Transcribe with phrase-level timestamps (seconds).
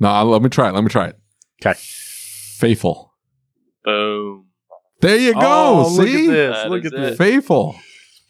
[0.00, 0.72] No, let me try it.
[0.74, 1.16] Let me try it.
[1.64, 1.78] Okay.
[1.78, 3.12] Faithful.
[3.84, 4.46] Boom.
[5.00, 5.40] There you go.
[5.42, 6.26] Oh, look See?
[6.26, 6.56] at this.
[6.56, 6.96] That look at it.
[7.00, 7.18] this.
[7.18, 7.76] Faithful.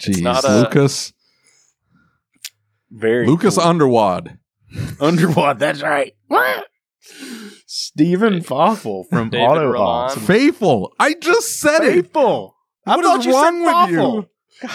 [0.00, 1.12] It's Jeez, a- Lucas.
[2.91, 3.64] Very Lucas cool.
[3.64, 4.38] Underwad.
[5.00, 5.58] Underwater.
[5.58, 6.14] That's right.
[6.28, 6.66] What?
[7.66, 10.19] Steven Fafel from David Auto Roman.
[10.20, 10.92] Faithful.
[10.98, 11.92] I just said it.
[12.05, 12.55] Faithful.
[12.86, 14.14] I What thought is wrong with Fafel.
[14.16, 14.69] you?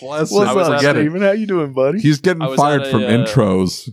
[0.00, 1.00] Bless What's I was up, at Get it.
[1.00, 1.22] Steven?
[1.22, 2.00] How you doing, buddy?
[2.00, 3.88] He's getting fired a, from uh, intros.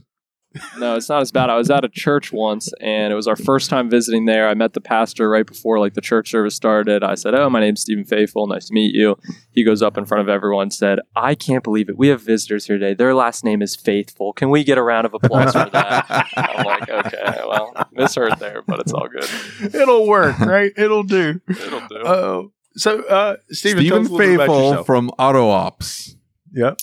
[0.77, 1.49] No, it's not as bad.
[1.49, 4.47] I was at a church once, and it was our first time visiting there.
[4.47, 7.03] I met the pastor right before like the church service started.
[7.03, 8.47] I said, "Oh, my name's Steven Faithful.
[8.47, 9.17] Nice to meet you."
[9.51, 11.97] He goes up in front of everyone, and said, "I can't believe it.
[11.97, 12.93] We have visitors here today.
[12.93, 14.33] Their last name is Faithful.
[14.33, 16.05] Can we get a round of applause for that?"
[16.37, 19.75] I'm like, "Okay, well, misheard there, but it's all good.
[19.75, 20.71] It'll work, right?
[20.77, 21.41] It'll do.
[21.49, 25.49] It'll do." Oh, so uh, Steven, Steven us a little bit about Faithful from Auto
[25.49, 26.15] Ops.
[26.53, 26.77] Yep.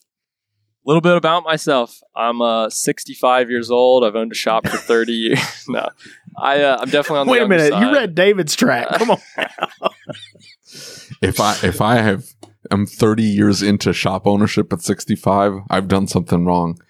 [0.85, 2.01] A little bit about myself.
[2.17, 4.05] I'm uh, 65 years old.
[4.05, 5.65] I've owned a shop for 30 years.
[5.69, 5.89] no,
[6.37, 7.79] I uh, I'm definitely on the Wait a younger minute.
[7.81, 8.89] You read David's track.
[8.99, 9.19] Come on.
[11.21, 12.25] If I if I have
[12.71, 16.81] I'm 30 years into shop ownership at 65, I've done something wrong.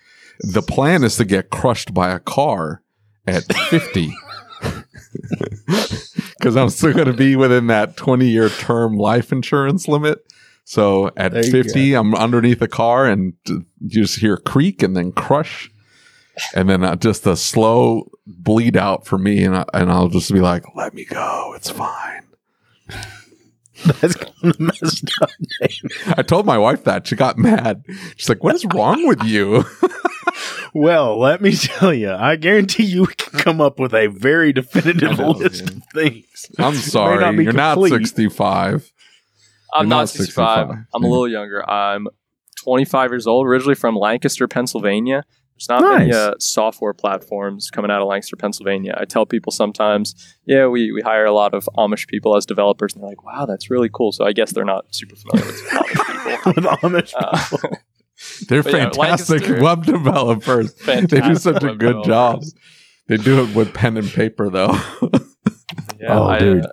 [0.40, 2.82] The plan is to get crushed by a car
[3.26, 4.14] at 50.
[6.40, 10.24] Cuz I'm still going to be within that 20 year term life insurance limit.
[10.72, 14.96] So at There you 50, I'm underneath a car and you just hear creak and
[14.96, 15.70] then crush.
[16.54, 19.44] And then uh, just a slow bleed out for me.
[19.44, 21.52] And, I, and I'll just be like, let me go.
[21.54, 22.22] It's fine.
[23.84, 25.28] That's kind of messed up.
[25.60, 25.90] name.
[26.16, 27.06] I told my wife that.
[27.06, 27.84] She got mad.
[28.16, 29.64] She's like, What is wrong with you?
[30.74, 34.52] Well, let me tell you, I guarantee you we can come up with a very
[34.54, 35.76] definitive know, list dude.
[35.76, 36.46] of things.
[36.58, 37.42] I'm sorry.
[37.42, 38.91] You're not 65.
[39.72, 40.68] I'm not not 65.
[40.68, 40.86] 65.
[40.94, 41.68] I'm a little younger.
[41.68, 42.08] I'm
[42.64, 45.24] 25 years old, originally from Lancaster, Pennsylvania.
[45.54, 48.94] There's not many uh, software platforms coming out of Lancaster, Pennsylvania.
[48.98, 52.94] I tell people sometimes, yeah, we, we hire a lot of Amish people as developers,
[52.94, 54.12] and they're like, wow, that's really cool.
[54.12, 56.52] So I guess they're not super familiar with Amish people.
[56.56, 57.78] with Amish Uh, people.
[58.48, 60.72] They're But yeah, fantastic web developers.
[60.86, 62.42] They do such a good job.
[63.08, 64.78] They do it with pen and paper, though.
[66.00, 66.64] Yeah, Oh, I, dude.
[66.66, 66.68] uh,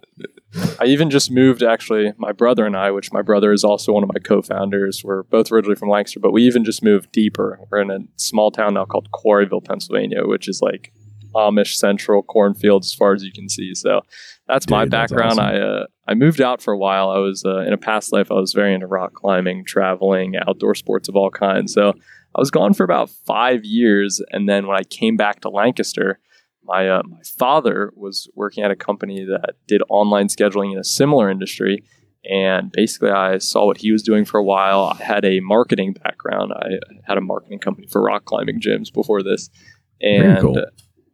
[0.80, 1.62] I even just moved.
[1.62, 5.24] Actually, my brother and I, which my brother is also one of my co-founders, we're
[5.24, 7.60] both originally from Lancaster, but we even just moved deeper.
[7.70, 10.92] We're in a small town now called Quarryville, Pennsylvania, which is like
[11.36, 13.76] Amish central cornfields as far as you can see.
[13.76, 14.02] So
[14.48, 15.40] that's my Dude, that's background.
[15.40, 15.46] awesome.
[15.46, 17.12] I uh, I moved out for a while.
[17.12, 18.32] I was uh, in a past life.
[18.32, 21.74] I was very into rock climbing, traveling, outdoor sports of all kinds.
[21.74, 21.90] So
[22.36, 26.20] I was gone for about five years, and then when I came back to Lancaster
[26.70, 30.84] my uh, my father was working at a company that did online scheduling in a
[30.84, 31.84] similar industry
[32.30, 34.96] and basically I saw what he was doing for a while.
[35.00, 36.52] I had a marketing background.
[36.54, 39.50] I had a marketing company for rock climbing gyms before this.
[40.02, 40.66] And cool.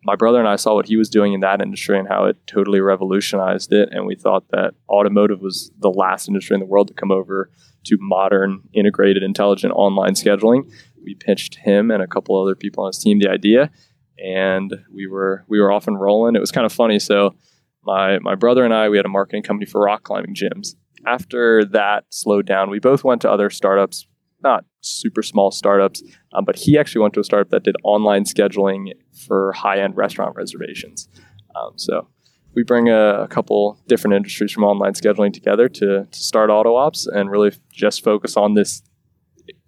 [0.04, 2.38] my brother and I saw what he was doing in that industry and how it
[2.48, 6.88] totally revolutionized it and we thought that automotive was the last industry in the world
[6.90, 7.50] to come over
[7.86, 10.70] to modern integrated intelligent online scheduling.
[11.02, 13.72] We pitched him and a couple other people on his team the idea
[14.18, 16.36] and we were we were off and rolling.
[16.36, 17.00] It was kind of funny.
[17.00, 17.36] So
[17.84, 20.76] my my brother and I we had a marketing company for rock climbing gyms.
[21.06, 24.08] After that slowed down, we both went to other startups,
[24.44, 26.02] not super small startups,
[26.34, 28.94] um, but he actually went to a startup that did online scheduling
[29.28, 31.08] for high end restaurant reservations.
[31.56, 32.08] Um, so
[32.56, 36.76] we bring a, a couple different industries from online scheduling together to, to start auto
[36.76, 38.82] ops and really just focus on this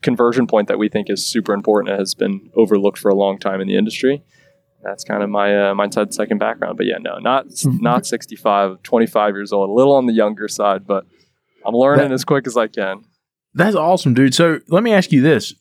[0.02, 3.38] conversion point that we think is super important and has been overlooked for a long
[3.38, 4.24] time in the industry.
[4.84, 6.78] That's kind of my uh, my side second background.
[6.78, 10.86] But yeah, no, not not 65, 25 years old, a little on the younger side,
[10.88, 11.06] but
[11.66, 13.04] I'm learning That- as quick as I can.
[13.54, 14.36] That's awesome, dude.
[14.36, 15.56] So let me ask you this: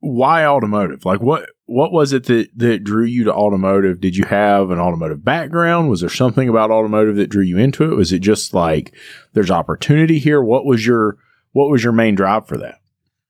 [0.00, 1.04] Why automotive?
[1.04, 4.00] Like, what what was it that that drew you to automotive?
[4.00, 5.90] Did you have an automotive background?
[5.90, 7.94] Was there something about automotive that drew you into it?
[7.94, 8.92] Was it just like
[9.32, 10.42] there's opportunity here?
[10.42, 11.18] What was your
[11.52, 12.80] what was your main drive for that?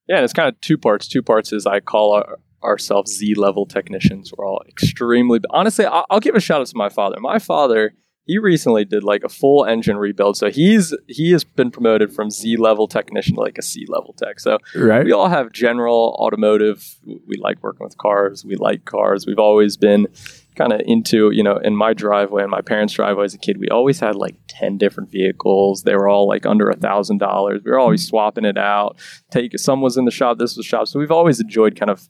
[0.09, 1.07] Yeah, it's kind of two parts.
[1.07, 4.33] Two parts is I call our, ourselves Z level technicians.
[4.37, 5.85] We're all extremely honestly.
[5.87, 7.17] I'll, I'll give a shout out to my father.
[7.21, 7.93] My father
[8.27, 10.37] he recently did like a full engine rebuild.
[10.37, 14.13] So he's he has been promoted from Z level technician to like a C level
[14.17, 14.39] tech.
[14.39, 15.05] So Right.
[15.05, 16.97] we all have general automotive.
[17.05, 18.45] We like working with cars.
[18.45, 19.27] We like cars.
[19.27, 20.07] We've always been
[20.55, 23.57] kind of into, you know, in my driveway and my parents' driveway as a kid,
[23.59, 25.83] we always had like 10 different vehicles.
[25.85, 27.63] They were all like under a thousand dollars.
[27.65, 28.97] We were always swapping it out.
[29.31, 30.87] Take some was in the shop, this was shop.
[30.87, 32.09] So we've always enjoyed kind of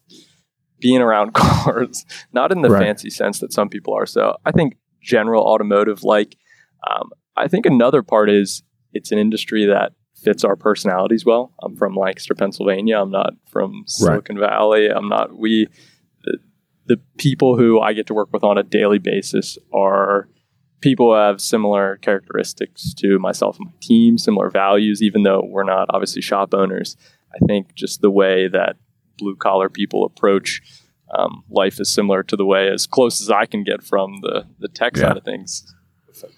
[0.80, 2.82] being around cars, not in the Right.
[2.82, 4.06] fancy sense that some people are.
[4.06, 6.36] So I think general automotive like
[6.90, 8.62] um, I think another part is
[8.92, 9.92] it's an industry that
[10.22, 11.52] fits our personalities well.
[11.62, 12.98] I'm from Lancaster, Pennsylvania.
[12.98, 14.88] I'm not from Silicon Valley.
[14.88, 15.36] I'm not.
[15.38, 15.68] We
[16.24, 16.38] the,
[16.86, 20.28] the people who I get to work with on a daily basis are
[20.80, 25.02] people who have similar characteristics to myself and my team, similar values.
[25.02, 26.96] Even though we're not obviously shop owners,
[27.34, 28.76] I think just the way that
[29.20, 30.60] blue collar people approach
[31.12, 34.46] um, life is similar to the way as close as I can get from the
[34.58, 35.02] the tech Yeah.
[35.08, 35.74] side of things.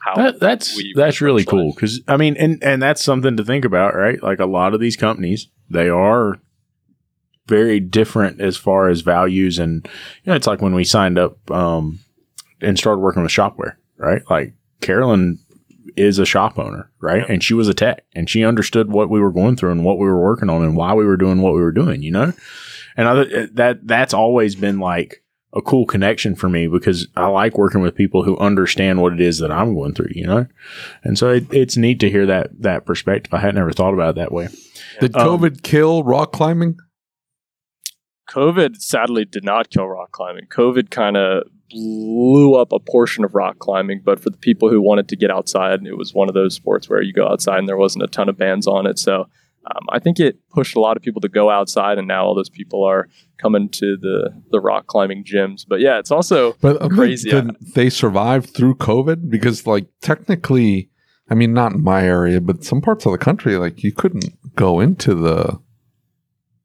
[0.01, 3.65] How That, that's that's really cool because I mean, and and that's something to think
[3.65, 4.23] about, right?
[4.23, 6.39] Like a lot of these companies, they are
[7.49, 9.87] very different as far as values, and
[10.25, 11.99] you know, it's like when we signed up um,
[12.61, 14.23] and started working with Shopware, right?
[14.31, 15.39] Like Carolyn
[15.97, 17.29] is a shop owner, right?
[17.29, 19.99] And she was a tech, and she understood what we were going through and what
[19.99, 22.33] we were working on and why we were doing what we were doing, you know.
[22.97, 25.23] And other, that that's always been like
[25.55, 29.21] a cool connection for me because I like working with people who understand what it
[29.21, 30.47] is that I'm going through, you know?
[31.05, 33.35] And so it, it's neat to hear that, that perspective.
[33.35, 34.49] I had never thought about it that way.
[35.01, 36.79] Did Um, COVID kill rock climbing?
[38.31, 40.47] COVID sadly did not kill rock climbing.
[40.47, 44.81] COVID kind of blew up a portion of rock climbing, but for the people who
[44.81, 47.69] wanted to get outside, it was one of those sports where you go outside and
[47.69, 48.99] there wasn't a ton of bands on it.
[48.99, 49.27] So
[49.67, 52.35] um, I think it pushed a lot of people to go outside, and now all
[52.35, 53.09] those people are
[53.41, 55.65] coming to the the rock climbing gyms.
[55.69, 57.31] But yeah, it's also But crazy.
[57.75, 59.31] They survived through COVID?
[59.31, 60.91] Because like technically,
[61.31, 64.25] I mean, not in my area, but some parts of the country, like you couldn't
[64.57, 65.59] go into the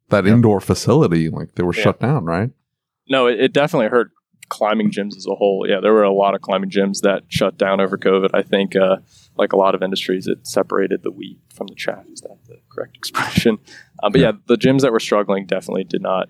[0.09, 1.29] that indoor facility.
[1.29, 1.83] Like they were Yeah.
[1.83, 2.51] shut down, right?
[3.09, 4.11] no, it, it definitely hurt
[4.49, 5.65] climbing gyms as a whole.
[5.67, 8.29] Yeah, there were a lot of climbing gyms that shut down over COVID.
[8.33, 8.97] I think, uh,
[9.37, 12.05] like a lot of industries, it separated the wheat from the chaff.
[12.11, 13.57] Is that the correct expression?
[14.01, 16.29] Uh, but yeah, the gyms that were struggling definitely did not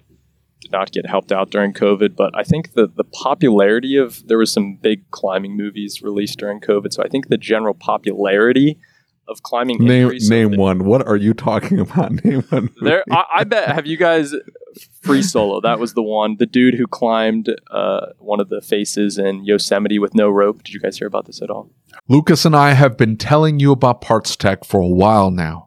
[0.61, 2.15] did not get helped out during COVID.
[2.15, 6.59] But I think the the popularity of there was some big climbing movies released during
[6.59, 8.79] COVID, so I think the general popularity
[9.27, 10.11] of climbing Name.
[10.29, 10.85] Name one.
[10.85, 12.11] What are you talking about?
[12.23, 12.69] Name one.
[12.81, 13.69] there, I, I bet.
[13.69, 14.33] Have you guys
[15.01, 15.61] free solo?
[15.61, 16.37] That was the one.
[16.37, 20.63] The dude who climbed uh, one of the faces in Yosemite with no rope.
[20.63, 21.69] Did you guys hear about this at all?
[22.07, 25.66] Lucas and I have been telling you about Parts Tech for a while now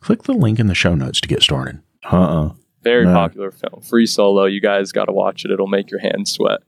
[0.00, 1.80] Click the link in the show notes to get started.
[2.10, 2.52] Uh-uh.
[2.82, 3.14] Very No.
[3.14, 3.82] popular film.
[3.82, 4.44] Free Solo.
[4.44, 5.50] You guys got to watch it.
[5.50, 6.60] It'll make your hands sweat.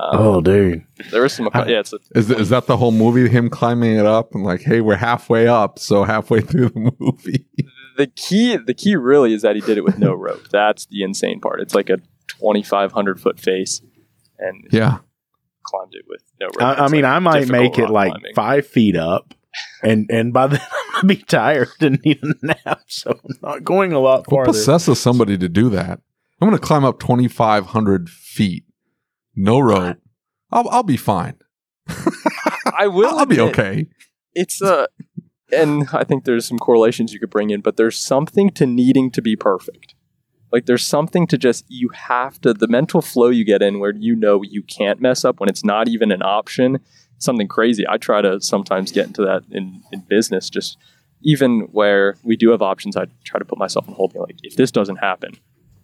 [0.00, 0.84] Um, Oh, dude.
[1.10, 1.48] there was some.
[1.52, 3.28] Yeah, it's a, Is, is that the whole movie?
[3.28, 7.46] Him climbing it up and like, hey, we're halfway up, so halfway through the movie.
[7.96, 8.56] the key.
[8.56, 10.48] The key really is that he did it with no rope.
[10.52, 11.60] That's the insane part.
[11.60, 13.82] It's like a twenty five hundred foot face,
[14.38, 14.98] and yeah,
[15.64, 16.78] climbed it with no rope.
[16.78, 18.34] I, I mean, like, I might make it rock like climbing.
[18.36, 19.34] five feet up,
[19.82, 23.64] and and by then I'm gonna be tired and need a nap, so I'm not
[23.64, 24.36] going a lot farther.
[24.36, 24.58] What farther.
[24.58, 26.00] possesses somebody to do that?
[26.40, 28.64] I'm going to climb up 2,500 feet,
[29.34, 29.98] no rope.
[30.52, 31.34] I'll, I'll be fine.
[32.78, 33.08] I will.
[33.18, 33.86] I'll be admit, okay.
[34.34, 34.86] It's uh,
[35.52, 39.10] and I think there's some correlations you could bring in, but there's something to needing
[39.12, 39.94] to be perfect.
[40.52, 43.92] Like there's something to just you have to the mental flow you get in where
[43.94, 46.78] you know you can't mess up when it's not even an option.
[47.18, 47.84] Something crazy.
[47.88, 50.78] I try to sometimes get into that in, in business, just
[51.22, 54.14] even where we do have options, I try to put myself in hold.
[54.14, 55.32] Like if this doesn't happen,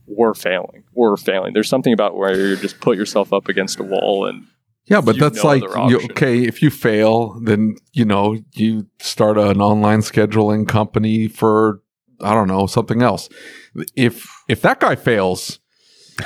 [0.07, 0.85] we're failing.
[0.93, 1.55] We're failing.
[1.55, 4.47] There's something about where you just put yourself up against a wall and
[4.87, 9.61] Yeah, but that's like, you, okay, if you fail, then, you know, you start an
[9.61, 11.81] online scheduling company for,
[12.21, 13.29] I don't know, something else.
[13.97, 15.59] If, if that guy fails,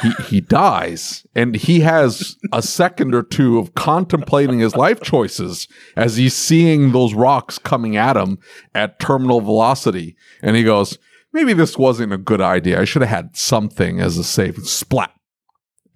[0.02, 5.68] he, he dies and he has a second or two of contemplating his life choices
[5.96, 8.38] as he's seeing those rocks coming at him
[8.74, 10.16] at terminal velocity.
[10.42, 10.98] And he goes,
[11.32, 12.80] maybe this wasn't a good idea.
[12.80, 15.12] I should have had something as a safe splat.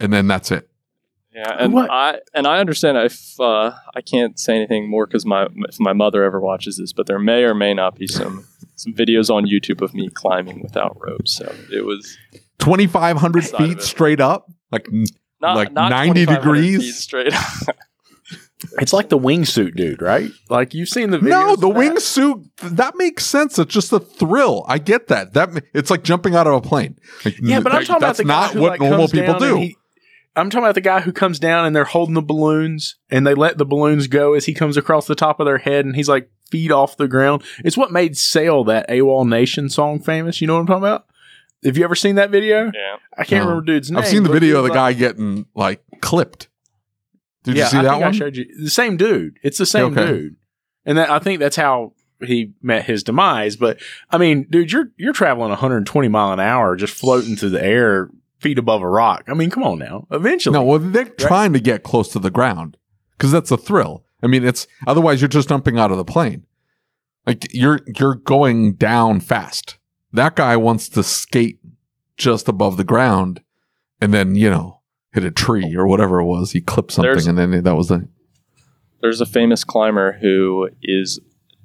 [0.00, 0.68] And then that's it.
[1.34, 1.90] Yeah, and What?
[1.90, 5.94] I and I understand if uh, I can't say anything more because my if my
[5.94, 8.46] mother ever watches this, but there may or may not be some
[8.76, 11.32] some videos on YouTube of me climbing without ropes.
[11.34, 12.18] So it was
[12.59, 14.47] 2,500 feet straight up?
[14.71, 14.88] Like,
[15.40, 16.80] not Like not 90 degrees?
[16.82, 17.35] feet straight.
[18.78, 20.30] It's like the wingsuit dude, right?
[20.49, 21.76] Like you've seen the videos no, the that?
[21.76, 23.59] wingsuit, that makes sense.
[23.59, 24.64] It's just a thrill.
[24.68, 25.32] I get that.
[25.35, 26.97] That It's like jumping out of a plane.
[27.25, 28.99] Like, Yeah, but I'm that- talking about that's the guy not who what like, normal
[29.09, 29.56] comes people down do.
[29.56, 29.76] he-
[30.37, 33.35] I'm talking about the guy who comes down and they're holding the balloons and they
[33.35, 36.09] let the balloons go as he comes across the top of their head and he's
[36.09, 37.42] like feet off the ground.
[37.64, 40.40] It's what made Sail that AWOL Nation song famous.
[40.40, 41.06] You know what I'm talking about?
[41.64, 42.71] Have you ever seen that video?
[42.75, 43.49] yeah, I can't No.
[43.50, 43.99] remember dude's name.
[43.99, 46.49] I've seen the but video of he the was guy getting like clipped.
[47.45, 48.09] Did yeah, you see I that think one?
[48.09, 49.38] I showed you the same dude.
[49.42, 50.07] It's the same Okay.
[50.07, 50.37] dude,
[50.85, 53.57] and that I think that's how he met his demise.
[53.57, 57.64] But I mean, dude, you're you're traveling 120 mile an hour, just floating through the
[57.64, 59.25] air, feet above a rock.
[59.28, 60.07] I mean, come on now.
[60.11, 62.76] Eventually, No, well, they're trying to get close to the ground
[63.16, 64.04] because that's a thrill.
[64.23, 66.47] I mean, it's otherwise you're just jumping out of the plane.
[67.26, 69.78] Like you're you're going down fast.
[70.12, 71.59] That guy wants to skate
[72.16, 73.42] just above the ground,
[74.00, 74.81] and then you know
[75.12, 76.52] hit a tree or whatever it was.
[76.52, 78.09] He clipped something, There's- and then that was the
[79.00, 81.19] there's a famous climber who is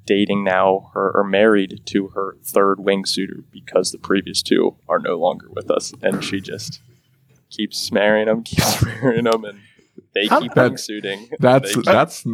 [0.06, 5.18] dating now her or married to her third wingsuiter because the previous two are no
[5.18, 6.82] longer with us, and she just
[7.50, 9.60] keeps marrying them, keeps marrying them, and
[10.16, 11.30] they How- keep that- wingsuiting.
[11.40, 12.26] that's They- that's.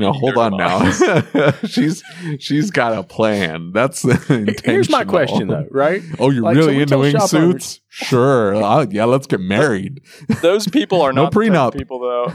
[0.00, 0.90] No, hold on now.
[1.66, 2.02] she's
[2.38, 3.72] she's got a plan.
[3.72, 4.02] That's
[4.64, 6.02] here's my question though, right?
[6.18, 7.34] Oh, you're Like, really we into tell shop wingsuits?
[7.34, 8.54] owners- Sure.
[8.54, 10.00] Uh, yeah, let's get married.
[10.42, 11.72] those people are No not the type prenup.
[11.76, 12.32] people though.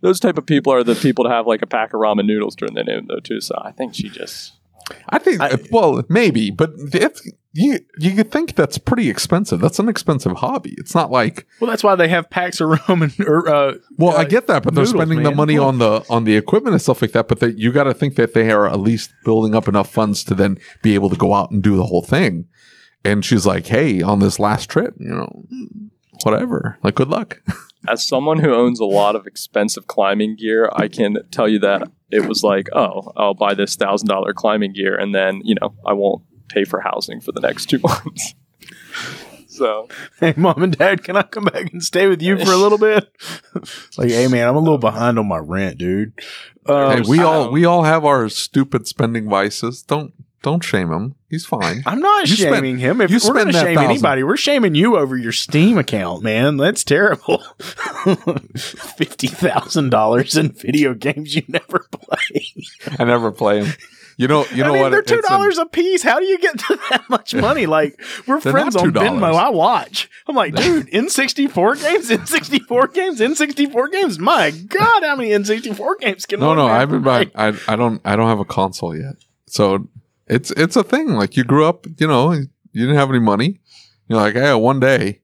[0.00, 2.56] those type of people are the people to have like a pack of ramen noodles
[2.56, 3.40] during the noon though too.
[3.40, 4.52] So I think she just
[5.08, 5.40] I think.
[5.40, 7.20] I- well, maybe, but if
[7.52, 9.60] you you could think that's pretty expensive.
[9.60, 10.74] That's an expensive hobby.
[10.78, 11.46] It's not like.
[11.60, 14.46] Well, that's why they have packs of rum and or, uh, Well, I uh, get
[14.46, 15.68] that, but they're noodles, spending the money Look.
[15.68, 17.28] on the on the equipment and stuff like that.
[17.28, 20.24] But they, you got to think that they are at least building up enough funds
[20.24, 22.46] to then be able to go out and do the whole thing.
[23.04, 25.44] And she's like, "Hey, on this last trip, you know,
[26.22, 26.78] whatever.
[26.82, 27.42] Like, good luck."
[27.88, 31.82] as someone who owns a lot of expensive climbing gear, I can tell you that
[32.12, 35.74] it was like, oh, I'll buy this thousand dollar climbing gear, and then you know
[35.84, 38.34] I won't pay for housing for the next two months.
[39.48, 39.88] so
[40.20, 42.78] hey, mom and dad, can I come back and stay with you for a little
[42.90, 43.10] bit?
[43.98, 46.12] like, hey, man, I'm a little behind on my rent, dude.
[46.66, 49.82] Um, hey, we all we all have our stupid spending vices.
[49.82, 51.14] Don't don't shame him.
[51.30, 51.82] He's fine.
[51.86, 53.00] I'm not You shaming him.
[53.00, 53.90] If you we're going to shame thousand.
[53.90, 56.56] anybody, we're shaming you over your Steam account, man.
[56.56, 57.38] That's terrible.
[58.56, 62.52] Fifty thousand dollars in video games you never play.
[62.98, 63.72] I never play them.
[64.18, 64.92] You know, you know I mean, what?
[64.92, 66.02] they're two dollars a piece.
[66.02, 67.66] How do you get to that much money?
[67.66, 69.34] Like we're friends on Venmo.
[69.34, 70.10] I watch.
[70.26, 74.18] I'm like, dude, N64 games, N64 games, N64 games.
[74.18, 77.02] My God, how many N64 games can No, no, I've been?
[77.02, 79.14] Bought, I I don't I don't have a console yet.
[79.46, 79.88] So
[80.26, 81.14] it's it's a thing.
[81.14, 83.60] Like you grew up, you know, you didn't have any money.
[84.08, 85.20] You're like, hey, one day.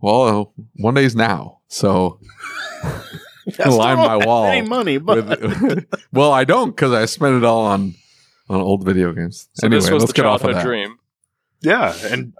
[0.00, 1.60] Well, one day's now.
[1.68, 2.20] So
[3.58, 7.44] I line my wall Any money, but with, well, I don't because I spent it
[7.44, 7.94] all on
[8.48, 9.48] on old video games.
[9.54, 10.64] so anyway, this was let's the get off of that.
[10.64, 10.98] dream.
[11.60, 12.32] Yeah, and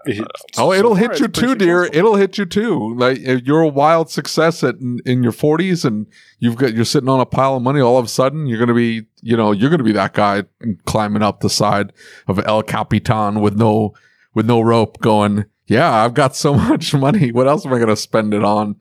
[0.57, 1.83] Oh, it'll so far hit you too, dear.
[1.85, 1.99] successful.
[1.99, 2.95] It'll hit you too.
[2.95, 6.07] Like if you're a wild success at in, in your 40s and
[6.39, 8.73] you've got you're sitting on a pile of money, all of a sudden you're gonna
[8.73, 10.43] be, you know, you're gonna be that guy
[10.85, 11.91] climbing up the side
[12.27, 13.93] of El Capitan with no
[14.33, 17.31] with no rope, going, yeah, I've got so much money.
[17.31, 18.75] What else am I gonna spend it on?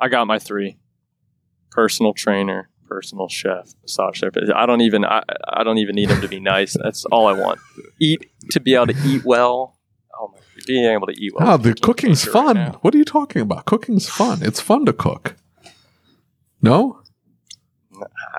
[0.00, 0.78] I got my three.
[1.70, 4.52] personal trainer, personal chef, massage therapist.
[4.52, 6.76] I don't even I, I don't even need him to be nice.
[6.82, 7.60] That's all I want.
[8.00, 9.78] Eat to be able to eat well.
[10.20, 11.54] Oh my, being able to eat well.
[11.54, 12.78] Is the cooking's changer right fun.
[12.82, 13.64] what are you talking about?
[13.64, 14.40] Cooking's fun.
[14.42, 15.36] It's fun to cook.
[16.60, 17.02] No?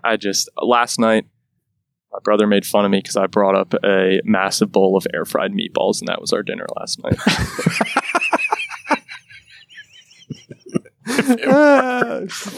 [0.03, 1.25] I just last night
[2.12, 5.24] my brother made fun of me because I brought up a massive bowl of air
[5.24, 7.15] fried meatballs, and that was our dinner last night.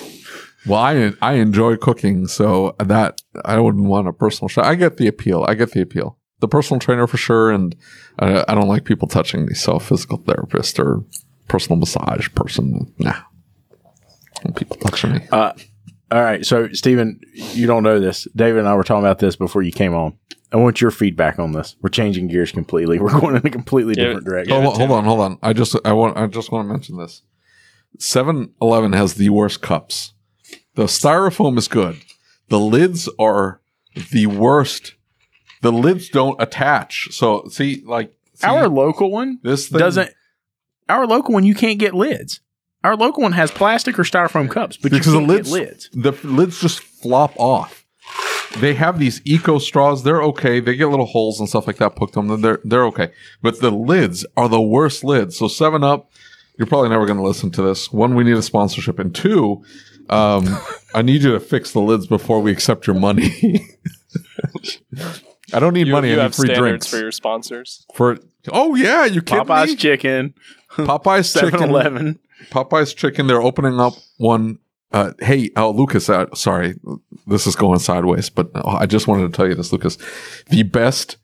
[0.67, 4.65] well, I I enjoy cooking, so that I wouldn't want a personal chef.
[4.65, 5.46] I get the appeal.
[5.48, 6.17] I get the appeal.
[6.39, 7.75] The personal trainer for sure, and
[8.20, 9.53] I, I don't like people touching me.
[9.53, 11.03] So, physical therapist or
[11.48, 13.15] personal massage person, nah.
[14.55, 15.20] People touching me.
[15.32, 15.53] Uh,
[16.12, 16.46] all right.
[16.46, 18.27] So, Steven, you don't know this.
[18.36, 20.17] David and I were talking about this before you came on.
[20.51, 21.77] I want your feedback on this.
[21.82, 23.00] We're changing gears completely.
[23.01, 24.53] We're going in a completely Yeah, different direction.
[24.62, 25.39] hold, on, hold on, hold on.
[25.41, 27.22] I just I want I just want to mention this.
[28.00, 30.13] 7-Eleven has the worst cups.
[30.75, 31.98] The styrofoam is good.
[32.50, 33.62] The lids are
[34.12, 34.96] the worst.
[35.62, 37.10] The lids don't attach.
[37.12, 40.10] So see, like see, Our local one this thing, doesn't.
[40.89, 42.42] Our local one, you can't get lids.
[42.84, 45.89] Our local one has plastic or styrofoam cups, but Because you the lids- get lids.
[45.94, 47.86] the lids just flop off.
[48.58, 50.03] They have these eco straws.
[50.03, 50.60] They're okay.
[50.60, 52.42] They get little holes and stuff like that poked on them.
[52.42, 53.12] They're they're okay.
[53.42, 55.38] But the lids are the worst lids.
[55.38, 56.12] So Seven Up,
[56.60, 57.92] you're probably never going to listen to this.
[57.92, 59.63] One, we need a sponsorship, and two,
[60.10, 60.46] um,
[60.94, 63.30] I need you to fix the lids before we accept your money.
[65.54, 66.10] I don't need you, money.
[66.10, 67.86] you I need have free standards drinks for your sponsors.
[67.94, 68.18] for.
[68.52, 69.76] Oh yeah, you kidding Popeyes me?
[69.76, 70.34] chicken,
[70.72, 71.70] Popeyes 7 chicken.
[71.70, 72.20] Eleven.
[72.50, 73.28] Popeye's Chicken.
[73.28, 74.60] They're opening up one.
[74.92, 76.10] Uh, hey, uh, Lucas.
[76.10, 76.76] Uh, sorry,
[77.26, 79.98] this is going sideways, but I just wanted to tell you this, Lucas.
[80.50, 81.18] The best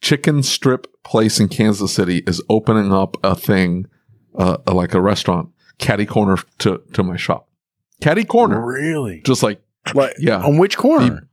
[0.00, 3.86] chicken strip place in Kansas City is opening up a thing,
[4.36, 7.48] uh, like a restaurant, catty corner to to my shop.
[8.00, 9.22] Caddy corner, Really?
[9.24, 9.60] just like
[9.94, 11.28] Like, yeah, On which corner?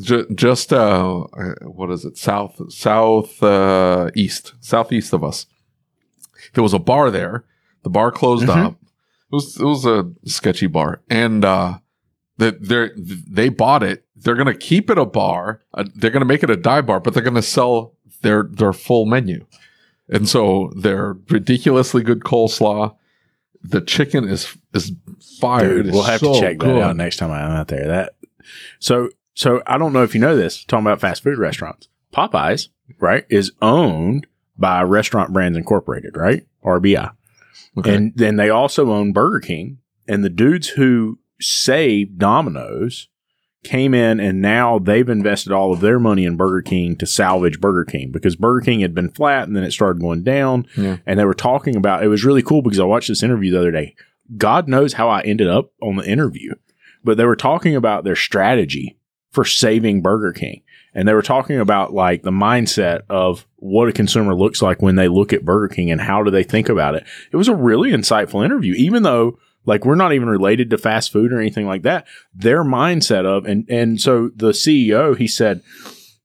[0.00, 1.24] ju- just uh,
[1.62, 2.16] what is it?
[2.18, 5.46] South, south, uh, east, southeast of us.
[6.54, 7.44] There was a bar there.
[7.82, 8.64] The bar closed Mhm.
[8.66, 8.72] up.
[8.82, 11.78] It was it was a sketchy bar, and uh,
[12.38, 14.04] they they they bought it.
[14.16, 15.62] They're gonna keep it a bar.
[15.72, 19.06] Uh, they're gonna make it a dive bar, but they're gonna sell their their full
[19.06, 19.46] menu.
[20.08, 22.96] And so their ridiculously good coleslaw.
[23.62, 24.92] The chicken is is
[25.40, 25.84] fired.
[25.84, 27.86] Dude, we'll have so to check that out next time I'm out there.
[27.86, 28.14] That
[28.78, 30.64] so so I don't know if you know this.
[30.64, 32.68] Talking about fast food restaurants, Popeyes,
[32.98, 37.12] right, is owned by Restaurant Brands Incorporated, right, RBI,
[37.78, 37.94] Okay.
[37.94, 39.78] and then they also own Burger King.
[40.08, 43.08] And the dudes who saved Domino's
[43.62, 47.60] came in, and now they've invested all of their money in Burger King to salvage
[47.60, 50.66] Burger King because Burger King had been flat, and then it started going down.
[50.76, 50.98] Yeah.
[51.06, 53.60] And they were talking about it was really cool because I watched this interview the
[53.60, 53.94] other day.
[54.36, 56.54] God knows how I ended up on the interview,
[57.04, 58.96] but they were talking about their strategy
[59.30, 60.62] for saving Burger King.
[60.92, 64.96] And they were talking about like the mindset of what a consumer looks like when
[64.96, 67.04] they look at Burger King and how do they think about it.
[67.30, 71.12] It was a really insightful interview, even though like we're not even related to fast
[71.12, 72.06] food or anything like that.
[72.34, 75.62] Their mindset of and and so the CEO he said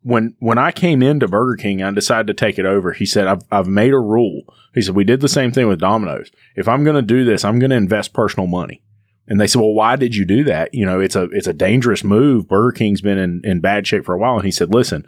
[0.06, 2.94] when when I came into Burger King, I decided to take it over.
[2.94, 4.44] He said, I've, I've made a rule.
[4.76, 6.30] He said, we did the same thing with Domino's.
[6.56, 8.84] If I'm going to do this, I'm going to invest personal money.
[9.28, 10.76] And they said, well, why did you do that?
[10.76, 12.48] You know, it's a, it's a dangerous move.
[12.48, 14.36] Burger King's been in, in bad shape for a while.
[14.36, 15.08] And he said, listen,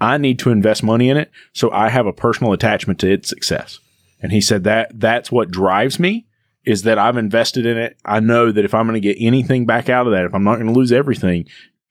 [0.00, 1.30] I need to invest money in it.
[1.52, 3.78] So I have a personal attachment to its success.
[4.20, 6.26] And he said that that's what drives me
[6.64, 7.98] is that I've invested in it.
[8.04, 10.44] I know that if I'm going to get anything back out of that, if I'm
[10.44, 11.46] not going to lose everything,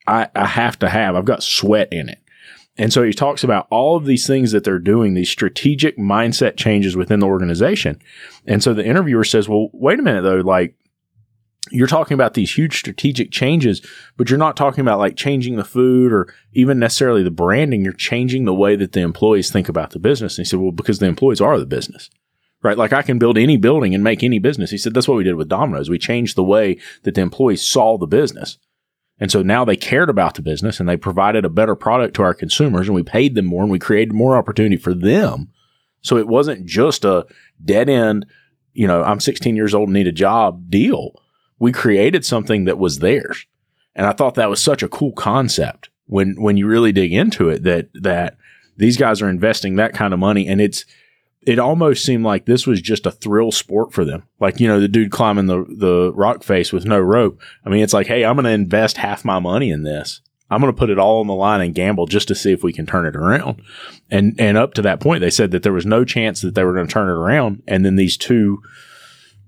[0.07, 2.19] I, I have to have, I've got sweat in it.
[2.75, 6.57] And so he talks about all of these things that they're doing, these strategic mindset
[6.57, 8.01] changes within the organization.
[8.47, 10.75] And so the interviewer says, well, wait a minute though, like
[11.71, 13.81] you're talking about these huge strategic changes,
[14.17, 17.83] but you're not talking about like changing the food or even necessarily the branding.
[17.83, 20.37] You're changing the way that the employees think about the business.
[20.37, 22.09] And he said, well, because the employees are the business.
[22.63, 22.77] Right.
[22.77, 24.71] Like I can build any building and make any business.
[24.71, 25.89] He said, that's what we did with Domino's.
[25.89, 28.57] We changed the way that the employees saw the business.
[29.19, 32.23] And so now they cared about the business and they provided a better product to
[32.23, 35.49] our consumers and we paid them more and we created more opportunity for them.
[36.01, 37.25] So it wasn't just a
[37.63, 38.25] dead end,
[38.73, 41.21] you know, I'm 16 years old and need a job deal.
[41.59, 43.45] We created something that was theirs.
[43.93, 47.49] And I thought that was such a cool concept when, when you really dig into
[47.49, 48.37] it that, that
[48.77, 50.85] these guys are investing that kind of money and it's,
[51.45, 54.23] it almost seemed like this was just a thrill sport for them.
[54.39, 57.39] Like, you know, the dude climbing the, the rock face with no rope.
[57.65, 60.21] I mean, it's like, hey, I'm going to invest half my money in this.
[60.49, 62.63] I'm going to put it all on the line and gamble just to see if
[62.63, 63.61] we can turn it around.
[64.11, 66.63] And, and up to that point, they said that there was no chance that they
[66.63, 67.63] were going to turn it around.
[67.67, 68.61] And then these two,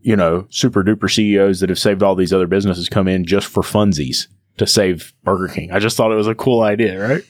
[0.01, 3.45] you know, super duper CEOs that have saved all these other businesses come in just
[3.47, 4.27] for funsies
[4.57, 5.71] to save Burger King.
[5.71, 7.23] I just thought it was a cool idea, right?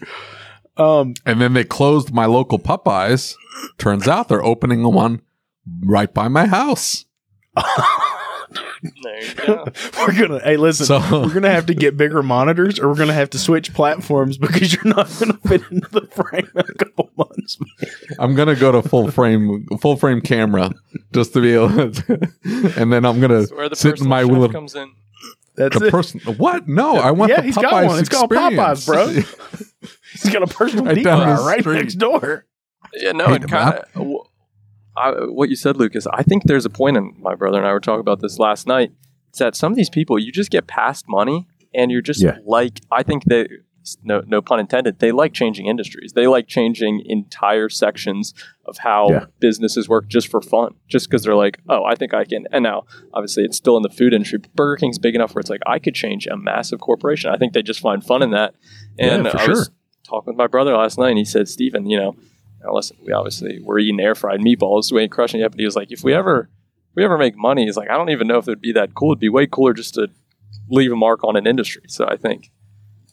[0.77, 3.35] Um, And then they closed my local Popeyes.
[3.77, 5.21] Turns out they're opening one
[5.83, 7.05] right by my house.
[9.01, 9.65] There you go.
[9.99, 13.13] we're gonna hey listen, So- we're gonna have to get bigger monitors or we're gonna
[13.13, 17.09] have to switch platforms because you're not gonna fit into the frame in a couple
[17.17, 17.57] months.
[18.19, 20.71] I'm gonna go to full frame, full frame camera,
[21.13, 21.91] just to be able.
[21.91, 22.31] to
[22.79, 24.49] And then I'm gonna where the sit in my chef little.
[24.49, 24.91] comes in.
[25.55, 25.91] That's The it.
[25.91, 26.67] person, what?
[26.67, 27.99] No, I want yeah, the he's Popeyes got one.
[27.99, 28.29] It's called.
[28.29, 29.07] Popeyes, bro.
[30.11, 32.45] He's got a personal Right deep down fryer right next door.
[32.95, 36.07] Yeah, no, and kind of what you said, Lucas.
[36.07, 38.65] I think there's a point, and my brother and I were talking about this last
[38.67, 38.91] night.
[39.29, 42.37] It's that some of these people, you just get past money, and you're just Yeah.
[42.45, 43.47] like, I think they,
[44.01, 46.13] no, no pun intended, they like changing industries.
[46.13, 48.33] They like changing entire sections
[48.65, 49.25] of how Yeah.
[49.41, 52.47] businesses work just for fun, just because they're like, oh, I think I can.
[52.53, 54.39] And now, obviously, it's still in the food industry.
[54.39, 57.29] But Burger King's big enough where it's like I could change a massive corporation.
[57.29, 58.55] I think they just find fun in that.
[58.97, 59.69] And Yeah, I was
[60.07, 62.15] talking with my brother last night, and he said, Steven, you know.
[62.65, 65.51] Now listen, we obviously we're eating air fried meatballs, we ain't crushing it.
[65.51, 66.49] But he was like, if we ever,
[66.91, 68.95] if we ever make money, he's like, I don't even know if it'd be that
[68.95, 69.11] cool.
[69.11, 70.07] It'd be way cooler just to
[70.69, 71.83] leave a mark on an industry.
[71.87, 72.51] So I think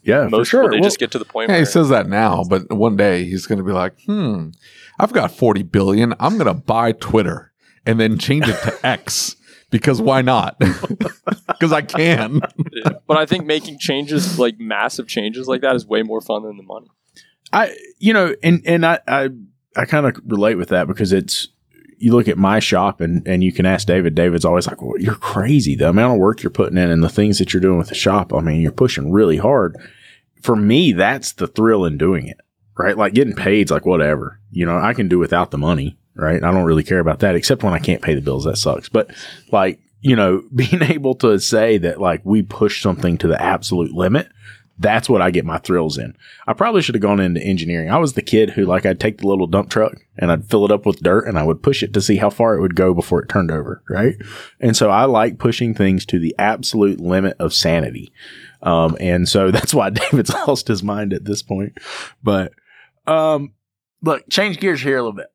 [0.01, 2.43] Yeah, most people they just get to the point Yeah, where he says that now,
[2.43, 4.49] but one day he's going to be like, "Hmm,
[4.99, 6.13] I've got 40 billion.
[6.19, 7.51] I'm going to buy Twitter
[7.85, 9.35] and then change it to X
[9.69, 10.59] because why not?
[11.47, 12.41] Because I can."
[12.75, 12.93] Yeah.
[13.07, 16.57] But I think making changes like massive changes like that is way more fun than
[16.57, 16.87] the money.
[17.53, 19.29] I you know, and and I I,
[19.77, 21.47] I kind of relate with that because it's
[21.97, 24.15] you look at my shop and and you can ask David.
[24.15, 25.75] David's always like, "Well, you're crazy.
[25.75, 27.95] The amount of work you're putting in and the things that you're doing with the
[27.95, 28.33] shop.
[28.33, 29.77] I mean, you're pushing really hard."
[30.41, 32.41] For me, that's the thrill in doing it,
[32.77, 32.97] right?
[32.97, 34.39] Like getting paid's like whatever.
[34.51, 36.43] You know, I can do without the money, right?
[36.43, 38.43] I don't really care about that, except when I can't pay the bills.
[38.43, 38.89] That sucks.
[38.89, 39.11] But
[39.51, 43.93] like you know, being able to say that like we push something to the absolute
[43.93, 44.27] limit
[44.83, 46.15] that's what I get my thrills in.
[46.45, 47.89] I probably should have gone into engineering.
[47.89, 50.65] I was the kid who like I'd take the little dump truck and I'd fill
[50.65, 52.75] it up with dirt and I would push it to see how far it would
[52.75, 54.15] go before it turned over, right?
[54.59, 58.11] And so I like pushing things to the absolute limit of sanity.
[58.61, 61.77] Um, and so that's why David's lost his mind at this point.
[62.21, 62.51] But
[63.07, 63.53] um,
[64.01, 65.27] look, change gears here a little bit.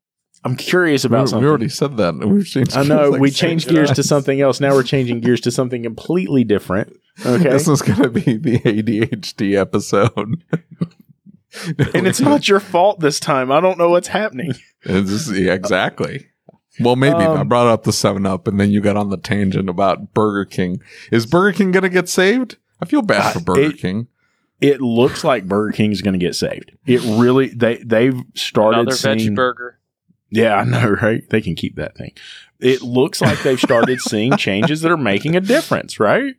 [0.45, 1.43] I'm curious about we something.
[1.43, 2.15] We already said that.
[2.15, 2.77] We've changed.
[2.77, 4.61] I know like we changed gears to something else.
[4.61, 6.97] Now we're changing gears to something completely different.
[7.27, 7.51] Okay.
[7.51, 10.43] This is going to be the ADHD episode.
[11.95, 13.51] and it's not your fault this time.
[13.51, 14.55] I don't know what's happening.
[14.85, 16.27] It's just- yeah, exactly.
[16.79, 19.17] Well, maybe I Um, brought up the Seven Up, and then you got on the
[19.17, 20.81] tangent about Burger King.
[21.11, 22.57] Is Burger King going to get saved?
[22.81, 24.07] I feel bad for Uh, Burger it- King.
[24.61, 26.71] It looks like Burger King is going to get saved.
[26.87, 29.19] It really they they've started Another seeing.
[29.19, 29.79] veggie burger.
[30.31, 31.29] Yeah, I know, right?
[31.29, 32.13] They can keep that thing.
[32.61, 36.37] It looks like they've started seeing changes that are making a difference, right?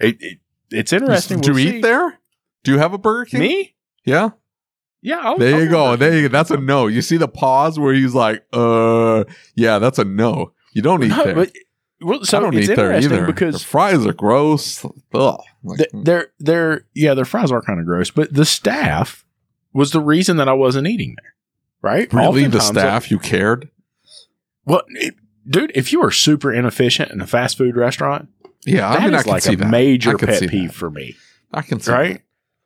[0.00, 0.38] It, it
[0.70, 1.40] it's interesting.
[1.40, 1.78] Do We'll you see.
[1.78, 2.18] eat there?
[2.64, 3.40] Do you have a Burger King?
[3.40, 3.74] Me?
[4.04, 4.30] Yeah.
[5.02, 5.18] Yeah.
[5.22, 5.96] I'll, There I'll you go.
[5.96, 6.32] There you go.
[6.32, 6.86] That's a no.
[6.86, 10.52] You see the pause where he's like, uh, yeah, that's a no.
[10.72, 11.34] You don't eat No, there.
[11.34, 11.52] but
[12.02, 13.26] well, so I don't eat there either.
[13.26, 14.84] because the fries are gross.
[15.14, 15.40] Ugh.
[15.64, 19.24] Like, th- they're they're yeah their fries are kind of gross, but the staff
[19.72, 21.34] was the reason that I wasn't eating there.
[21.82, 22.12] Right?
[22.12, 23.70] really, the Oftentimes, staff, you cared?
[24.64, 25.14] Well, it-
[25.48, 28.28] dude, if you are super inefficient in a fast food restaurant,
[28.66, 29.70] Yeah, I that mean, I is can like see a that.
[29.70, 30.74] Major can pet peeve that.
[30.74, 31.16] for me.
[31.52, 32.12] I can see Right?
[32.14, 32.22] that.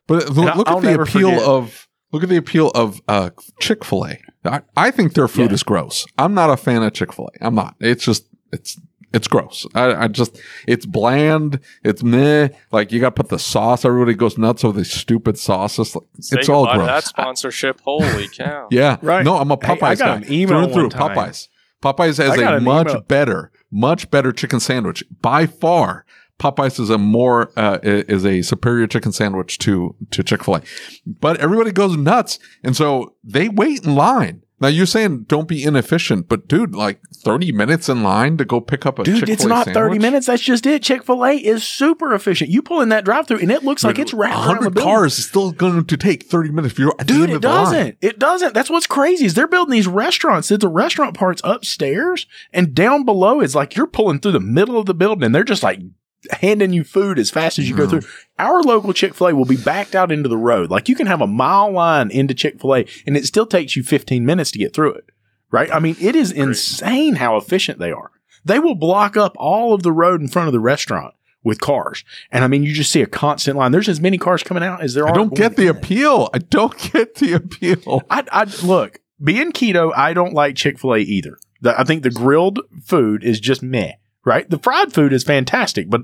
[0.07, 3.01] But And look, look I'll at the appeal forget- of look at the appeal of
[3.09, 3.31] uh,
[3.61, 4.19] Chick Fil A.
[4.45, 5.55] I, I think their food Yeah.
[5.55, 6.07] is gross.
[6.19, 7.47] I'm not a fan of Chick Fil A.
[7.47, 7.75] I'm not.
[7.81, 8.79] It's just it's
[9.13, 9.65] it's gross.
[9.77, 11.61] I, I just it's bland.
[11.85, 12.49] It's meh.
[12.73, 13.85] Like you got to put the sauce.
[13.85, 15.95] Everybody goes nuts over these stupid sauces.
[15.95, 16.87] Like, Say it's all gross.
[16.87, 17.81] That sponsorship.
[17.83, 18.67] Holy cow.
[18.73, 18.97] Yeah.
[19.01, 19.25] Right.
[19.25, 20.17] No, I'm a Hey, I Popeyes got guy.
[20.17, 21.01] an email Through and through.
[21.01, 21.17] one time.
[21.17, 21.49] Popeyes.
[21.83, 26.07] Popeyes has a much email- better, much better chicken sandwich by far.
[26.39, 30.63] Popeyes is a more uh, is a superior chicken sandwich to to Chick Fil A,
[31.07, 34.44] but everybody goes nuts, and so they wait in line.
[34.65, 38.63] Now you're saying don't be inefficient, but dude, like 30 minutes in line to go
[38.63, 40.27] pick up a Dude, Chick-fil-A it's not 30 minutes.
[40.27, 40.83] That's just it.
[40.83, 42.49] Chick fil A is super efficient.
[42.49, 45.27] You pull in that drive through and it looks like it's wrapped 100 cars is
[45.29, 47.99] still going to take 30 minutes if you're Dude, it doesn't.
[48.01, 48.55] It doesn't.
[48.55, 50.49] That's what's crazy is they're building these restaurants.
[50.49, 54.79] That the restaurant part's upstairs and down below is like you're pulling through the middle
[54.79, 55.81] of the building and they're just like
[56.31, 57.91] handing you food as fast as you go Mhm.
[57.91, 58.03] through.
[58.39, 60.71] Our local Chick fil A will be backed out into the road.
[60.71, 63.77] Like you can have a mile line into Chick fil A and it still takes
[63.77, 65.05] you 15 minutes to get through it.
[65.51, 65.73] Right?
[65.73, 68.11] I mean, it is insane how efficient they are.
[68.45, 72.05] They will block up all of the road in front of the restaurant with cars.
[72.33, 73.71] And I mean, you just see a constant line.
[73.71, 75.11] There's as many cars coming out as there are.
[75.11, 75.77] I don't get the in.
[75.77, 76.29] appeal.
[76.35, 78.03] I don't get the appeal.
[78.11, 79.93] I, I look being keto.
[79.97, 81.39] I don't like Chick Fil A either.
[81.61, 83.93] The- I think the grilled food is just meh.
[84.25, 84.49] right?
[84.51, 86.01] The fried food is fantastic, but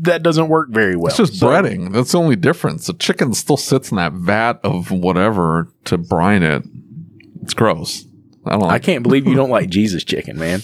[0.00, 1.08] that doesn't work very well.
[1.08, 1.92] It's just So- breading.
[1.92, 2.86] That's the only difference.
[2.86, 6.62] The chicken still sits in that vat of whatever to brine it.
[7.42, 8.04] It's gross.
[8.46, 10.62] I don't I can't believe you don't like Jesus chicken, man.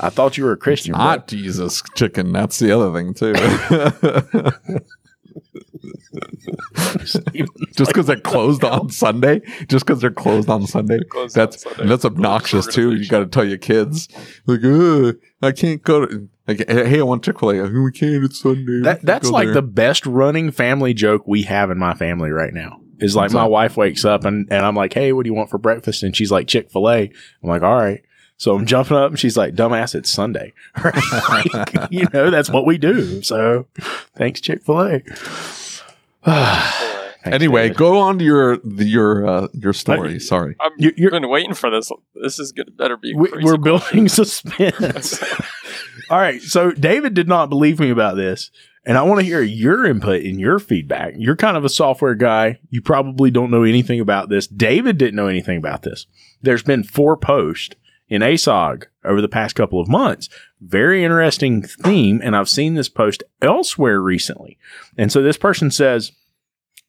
[0.00, 0.94] I thought you were a Christian.
[0.94, 1.04] bro.
[1.04, 2.32] not Jesus chicken.
[2.32, 3.34] That's the other thing too.
[7.02, 11.62] just because they're closed on Sunday, just because they're closed on Sunday, Closed on that's
[11.62, 11.86] Sunday.
[11.86, 12.82] that's obnoxious too.
[12.82, 13.10] You Organization.
[13.10, 14.08] got to tell your kids
[14.46, 16.28] like, Ugh, I can't go to.
[16.48, 17.62] Like, hey, I want Chick Fil A.
[17.70, 18.24] We can't.
[18.24, 18.80] It's Sunday.
[18.82, 22.52] That that's like there." the best running family joke we have in my family right
[22.52, 22.80] now.
[22.98, 23.50] Is like What's my that?
[23.50, 26.02] wife wakes up and, and I'm like, Hey, what do you want for breakfast?
[26.04, 27.10] And she's like, Chick fil A.
[27.42, 28.00] I'm like, All right.
[28.42, 30.52] So I'm jumping up and she's like, Dumbass, it's Sunday.
[30.84, 33.22] Like, you know, that's what we do.
[33.22, 33.66] So
[34.16, 35.02] thanks, Chick fil A.
[37.24, 40.18] Anyway, go on to your the, your uh, your story.
[40.18, 40.56] Sorry.
[40.60, 41.92] I've You- you're- been waiting for this.
[42.20, 42.76] This is good.
[42.76, 43.12] Better be.
[43.12, 43.62] a we, crazy we're question.
[43.62, 45.22] building suspense.
[46.10, 46.42] All right.
[46.42, 48.50] So David did not believe me about this.
[48.84, 51.14] And I want to hear your input and your feedback.
[51.16, 52.58] You're kind of a software guy.
[52.70, 54.48] You probably don't know anything about this.
[54.48, 56.06] David didn't know anything about this.
[56.42, 57.76] There's been four posts
[58.12, 60.28] in ASOG over the past couple of months.
[60.60, 62.20] Very interesting theme.
[62.22, 64.58] And I've seen this post elsewhere recently.
[64.98, 66.12] And so this person says,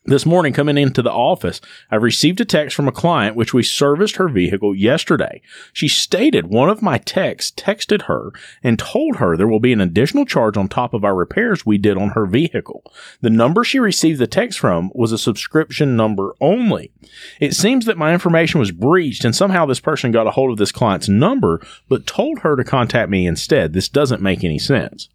[0.05, 3.63] this morning, coming into the office, I received a text from a client which we
[3.63, 5.41] serviced her vehicle yesterday.
[5.71, 9.79] She stated one of my techs texted her and told her there will be an
[9.79, 12.83] additional charge on top of our repairs we did on her vehicle.
[13.21, 16.91] The number she received the text from was a subscription number only.
[17.39, 20.57] It seems that my information was breached and somehow this person got a hold of
[20.57, 23.71] this client's number but told her to contact me instead.
[23.71, 25.07] This doesn't make any sense.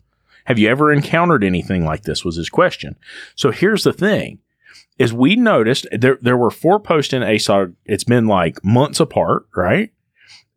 [0.46, 2.24] Have you ever encountered anything like this?
[2.24, 2.96] Was his question.
[3.34, 4.38] So here's the thing
[4.98, 7.74] is we noticed there there were four posts in ASOG.
[7.84, 9.92] It's been like months apart, right?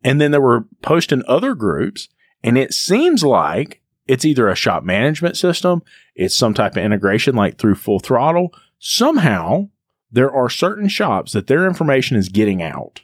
[0.02, 2.08] And then there were posts in other groups,
[2.42, 5.82] and it seems like it's either a shop management system,
[6.16, 8.52] it's some type of integration like through Full Throttle.
[8.80, 9.68] Somehow
[10.10, 13.02] there are certain shops that their information is getting out,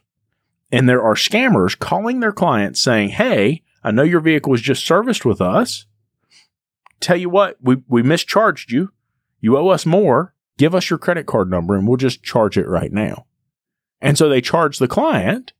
[0.72, 4.85] and there are scammers calling their clients saying, "Hey, I know your vehicle was just
[4.85, 5.87] serviced with us.
[6.98, 8.90] Tell you what, we we mischarged you.
[9.40, 12.68] You owe us more." Give us your credit card number and we'll just charge it
[12.68, 13.25] right now.
[14.01, 15.55] And so they charge the client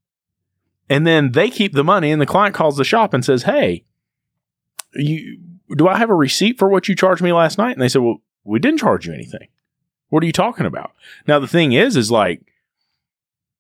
[0.91, 3.85] and then they keep the money and the client calls the shop and says, Hey,
[4.95, 5.39] you,
[5.77, 7.73] do I have a receipt for what you charged me last night?
[7.73, 9.49] And they said, well, we didn't charge you anything.
[10.09, 10.93] What are you talking about?
[11.27, 12.41] Now, the thing is, is like,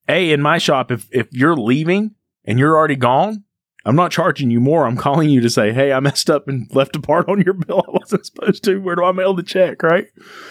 [0.09, 3.45] A, in my shop, if, if you're leaving and you're already gone,
[3.89, 4.87] I'm not charging you more.
[4.87, 7.55] I'm calling you to say, Hey, I messed up and left a part on your
[7.55, 8.79] bill I wasn't supposed to.
[8.79, 9.83] Where do I mail the check?
[9.83, 10.07] Right.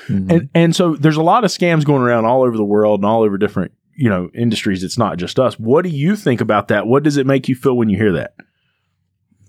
[0.07, 0.31] Mhm.
[0.31, 3.05] And and so there's a lot of scams going around all over the world and
[3.05, 4.83] all over different, you know, industries.
[4.83, 5.59] It's not just us.
[5.59, 6.87] What do you think about that?
[6.87, 8.33] What does it make you feel when you hear that?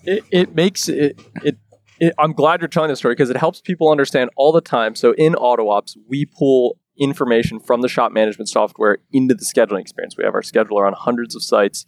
[0.04, 1.58] it, it makes it, it
[2.00, 4.94] it I'm glad you're telling this story because it helps people understand all the time.
[4.94, 10.16] So in AutoOps, we pull information from the shop management software into the scheduling experience.
[10.16, 11.86] We have our scheduler on hundreds of sites.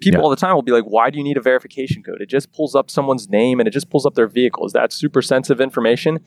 [0.00, 0.24] People Yeah.
[0.24, 2.52] all the time will be like, "Why do you need a verification code?" It just
[2.52, 4.64] pulls up someone's name and it just pulls up their vehicle.
[4.66, 6.20] Is that super sensitive information?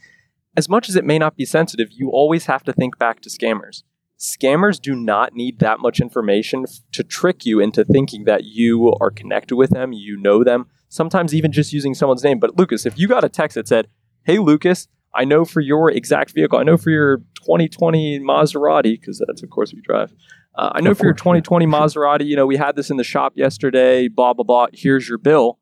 [0.56, 3.30] As much as it may not be sensitive, you always have to think back to
[3.30, 3.84] scammers.
[4.20, 8.94] Scammers do not need that much information f- to trick you into thinking that you
[9.02, 12.40] are connected with them, you know them, sometimes even just using someone's name.
[12.40, 13.88] But Lucas, if you got a text that said,
[14.26, 19.22] Hey, Lucas, I know for your exact vehicle, I know for your 2020 Maserati, because
[19.28, 20.14] that's, of course, what you drive.
[20.56, 21.42] Uh, I know Of for your course, yeah.
[21.42, 24.68] 2020 Maserati, you know, we had this in the shop yesterday, blah, blah, blah.
[24.74, 25.60] Here's your bill.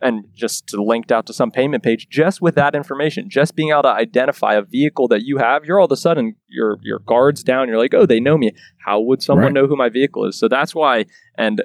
[0.00, 3.70] And just to linked out to some payment page, just with that information, just being
[3.70, 7.00] able to identify a vehicle that you have, you're all of a sudden your your
[7.00, 7.66] guards down.
[7.66, 8.52] You're like, oh, they know me.
[8.86, 9.52] How would someone Right.
[9.54, 10.38] know who my vehicle is?
[10.38, 11.06] So that's why.
[11.36, 11.62] And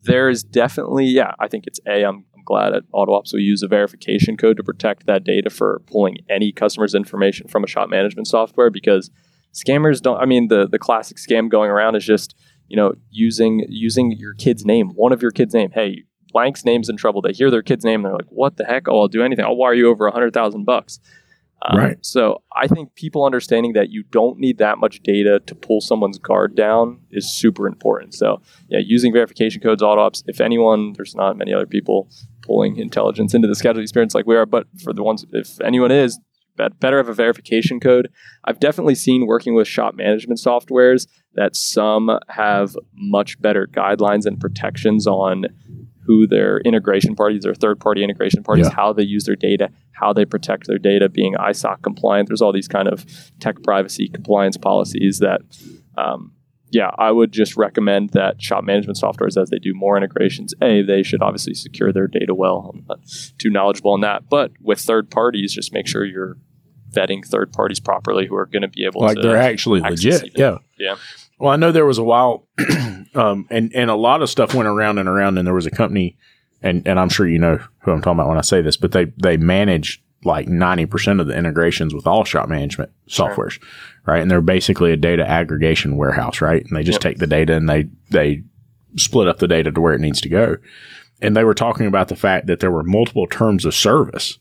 [0.00, 2.04] there's definitely, yeah, I think it's a.
[2.04, 5.82] I'm, I'm glad at AutoOps we use a verification code to protect that data for
[5.86, 9.10] pulling any customer's information from a shop management software because
[9.54, 10.20] scammers don't.
[10.20, 12.34] I mean, the the classic scam going around is just
[12.68, 15.70] you know using using your kid's name, one of your kid's name.
[15.72, 17.22] Hey, blank's name's in trouble.
[17.22, 18.88] They hear their kid's name, and they're like, "What the heck?
[18.88, 19.44] Oh, I'll do anything.
[19.44, 21.00] I'll wire you over a hundred thousand bucks."
[21.66, 21.96] Um, Right.
[22.02, 26.18] So I think people understanding that you don't need that much data to pull someone's
[26.18, 28.14] guard down is super important.
[28.14, 30.24] So yeah, using verification codes, AutoOps.
[30.26, 32.10] If anyone, there's not many other people
[32.42, 35.90] pulling intelligence into the scheduling experience like we are, but for the ones, if anyone
[35.90, 36.18] is,
[36.80, 38.08] better of a verification code.
[38.44, 44.38] I've definitely seen working with shop management softwares that some have much better guidelines and
[44.40, 45.46] protections on
[46.06, 48.74] who their integration parties or third party integration parties, Yeah.
[48.76, 52.28] how they use their data, how they protect their data, being ISOC compliant.
[52.28, 53.06] There's all these kind of
[53.40, 55.40] tech privacy compliance policies that,
[55.96, 56.32] um,
[56.74, 60.82] yeah, I would just recommend that shop management softwares, as they do more integrations, A,
[60.82, 62.72] they should obviously secure their data well.
[62.74, 62.98] I'm not
[63.38, 64.28] too knowledgeable on that.
[64.28, 66.36] But with third parties, just make sure you're
[66.90, 69.20] vetting third parties properly who are going to be able like to.
[69.20, 70.24] Like they're actually legit.
[70.24, 70.32] it.
[70.34, 70.58] Yeah.
[70.76, 70.96] Yeah.
[71.38, 72.48] Well, I know there was a while,
[73.14, 75.70] um, and and a lot of stuff went around and around, and there was a
[75.70, 76.16] company,
[76.60, 78.92] and and I'm sure you know who I'm talking about when I say this, but
[78.92, 83.60] they they managed like 90 percent of the integrations with all shop management softwares,
[84.06, 84.20] right?
[84.22, 86.64] And they're basically a data aggregation warehouse, right?
[86.64, 87.02] And they just Yep.
[87.02, 88.42] take the data and they they
[88.96, 90.56] split up the data to where it needs to go.
[91.20, 94.38] And they were talking about the fact that there were multiple terms of service.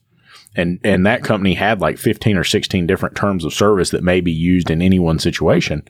[0.55, 4.21] And, and that company had like 15 or 16 different terms of service that may
[4.21, 5.83] be used in any one situation.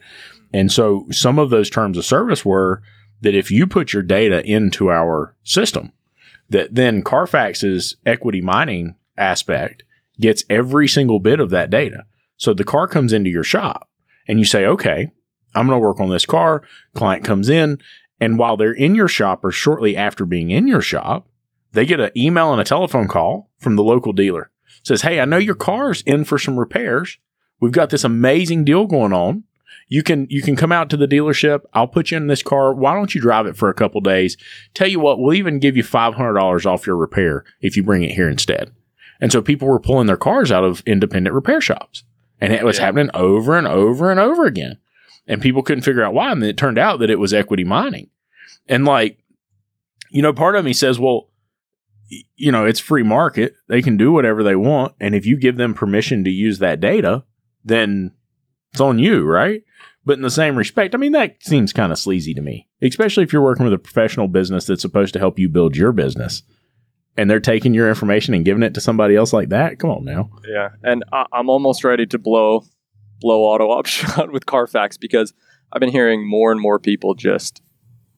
[0.54, 2.80] And so some of those terms of service were
[3.20, 5.92] that if you put your data into our system,
[6.48, 9.84] that then Carfax's equity mining aspect
[10.20, 12.04] gets every single bit of that data.
[12.36, 13.88] So the car comes into your shop
[14.26, 15.10] and you say, okay,
[15.54, 16.62] I'm going to work on this car.
[16.94, 17.80] Client comes in
[18.20, 21.28] and while they're in your shop or shortly after being in your shop,
[21.72, 24.50] they get an email and a telephone call from the local dealer.
[24.82, 27.18] Says, Hey, I know your car's in for some repairs.
[27.60, 29.44] We've got this amazing deal going on.
[29.88, 31.62] You can you can come out to the dealership.
[31.74, 32.72] I'll put you in this car.
[32.72, 34.36] Why don't you drive it for a couple days?
[34.72, 37.82] Tell you what, we'll even give you five hundred dollars off your repair if you
[37.82, 38.72] bring it here instead.
[39.24, 42.04] And so people were pulling their cars out of independent repair shops,
[42.42, 42.84] and it was Yeah.
[42.84, 44.76] happening over and over and over again.
[45.26, 46.30] And people couldn't figure out why.
[46.30, 48.10] And it turned out that it was equity mining.
[48.68, 49.16] And like,
[50.10, 51.30] you know, part of me says, well,
[52.36, 53.54] you know, it's free market.
[53.66, 54.92] They can do whatever they want.
[55.00, 57.24] And if you give them permission to use that data,
[57.64, 58.12] then
[58.72, 59.62] it's on you, right?
[60.04, 63.22] But in the same respect, I mean, that seems kind of sleazy to me, especially
[63.24, 66.42] if you're working with a professional business that's supposed to help you build your business
[67.16, 69.78] and they're taking your information and giving it to somebody else like that.
[69.78, 70.30] Come on now.
[70.48, 72.64] Yeah, and I, I'm almost ready to blow
[73.20, 75.32] blow auto op shot with Carfax because
[75.72, 77.62] I've been hearing more and more people just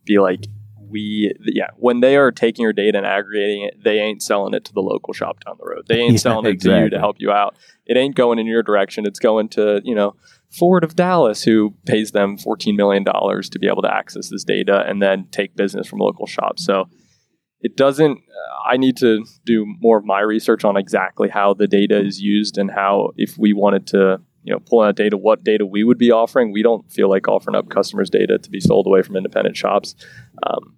[0.05, 0.47] be like,
[0.89, 4.65] we yeah, when they are taking your data and aggregating it, they ain't selling it
[4.67, 5.87] to the local shop down the road.
[5.89, 7.57] They ain't Yeah, selling it to you to help you out.
[7.87, 9.07] It ain't going in your direction.
[9.07, 10.15] It's going to you know
[10.51, 14.85] Ford of Dallas, who pays them $14 million to be able to access this data
[14.87, 16.65] and then take business from local shops.
[16.65, 16.89] So
[17.61, 21.67] it doesn't, uh, I need to do more of my research on exactly how the
[21.67, 25.43] data is used and how, if we wanted to, you know, pull out data, what
[25.43, 26.53] data we would be offering.
[26.53, 29.97] We don't feel like offering up customers' data to be sold away from independent shops.
[30.47, 30.77] Um,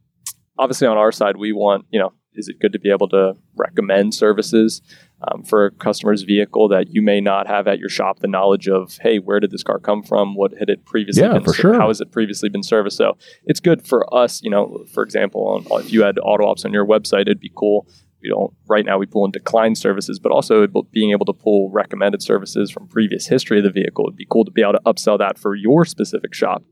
[0.59, 3.35] obviously, on our side, we want, you know, is it good to be able to
[3.57, 4.81] recommend services
[5.27, 8.69] um, for a customer's vehicle that you may not have at your shop the knowledge
[8.69, 10.35] of hey where did this car come from?
[10.37, 11.75] What had it previously Yeah, been for sure.
[11.75, 12.97] how has it previously been serviced?
[12.97, 16.65] So it's good for us you know for example on, if you had auto ops
[16.65, 17.87] on your website it'd be cool.
[18.23, 21.71] We don't right now we pull in declined services but also being able to pull
[21.71, 24.81] recommended services from previous history of the vehicle it'd be cool to be able to
[24.87, 26.63] upsell that for your specific shop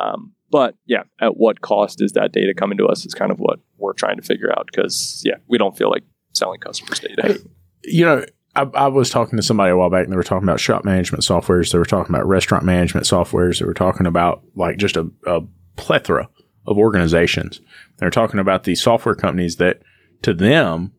[0.00, 3.38] um, but yeah at what cost is that data coming to us is kind of
[3.38, 7.40] what we're trying to figure out because yeah we don't feel like selling customers data
[7.86, 10.46] you know, I, I was talking to somebody a while back and they were talking
[10.46, 11.72] about shop management softwares.
[11.72, 13.60] They were talking about restaurant management softwares.
[13.60, 15.42] They were talking about like just a, a
[15.76, 16.28] plethora
[16.66, 17.60] of organizations.
[17.98, 19.82] They're talking about these software companies that
[20.22, 20.92] to them,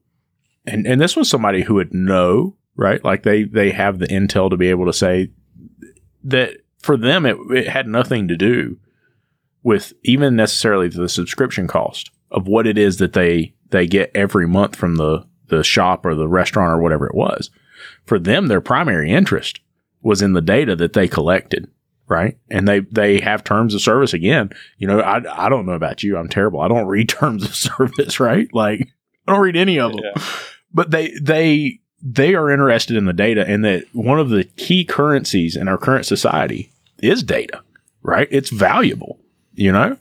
[0.66, 3.04] and, and this was somebody who would know, right?
[3.04, 5.32] Like they, they have the intel to be able to say
[6.24, 8.78] that for them, it, it had nothing to do
[9.68, 14.48] with even necessarily the subscription cost of what it is that they, they get every
[14.48, 17.50] month from the, the shop or the restaurant or whatever it was.
[18.06, 19.60] For them, their primary interest
[20.02, 21.70] was in the data that they collected,
[22.08, 22.38] right?
[22.50, 24.52] And they, they have terms of service again.
[24.78, 26.16] You know, I, I don't know about you.
[26.16, 26.62] I'm terrible.
[26.62, 28.48] I don't read terms of service, right?
[28.54, 28.88] Like
[29.28, 30.24] I don't read any of them, Yeah.
[30.74, 34.86] but they, they, they are interested in the data and that one of the key
[34.86, 37.62] currencies in our current society is data,
[38.02, 38.30] right?
[38.32, 39.20] It's valuable,
[39.58, 39.98] you know?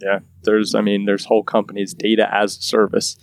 [0.00, 3.16] Yeah, there's, I mean, there's whole companies, data as a service.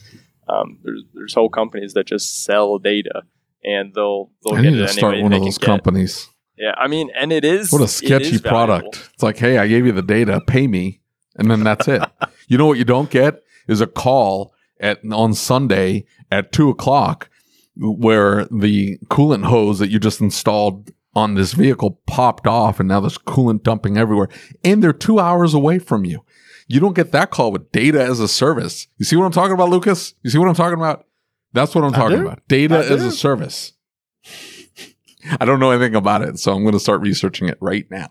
[0.49, 3.23] Um, there's, there's whole companies that just sell data,
[3.63, 6.27] and they'll they'll I get need it to start one of those companies.
[6.57, 8.49] Yeah, I mean, and it is What a it sketchy valuable.
[8.49, 9.09] product.
[9.13, 11.01] It's like, hey, I gave you the data, pay me,
[11.35, 12.01] and then that's it.
[12.47, 17.29] you know what you don't get is a call at on Sunday at two o'clock
[17.77, 22.99] where the coolant hose that you just installed on this vehicle popped off and now
[22.99, 24.27] there's coolant dumping everywhere
[24.63, 26.23] and they're two hours away from you.
[26.67, 28.87] You don't get that call with data as a service.
[28.97, 30.15] You see what I'm talking about, Lucas?
[30.23, 31.05] You see what I'm talking about?
[31.53, 32.23] That's what I'm I talking do.
[32.23, 32.41] about.
[32.47, 33.07] Data I as do.
[33.07, 33.73] a service.
[35.39, 38.09] I don't know anything about it, so I'm going to start researching it right now.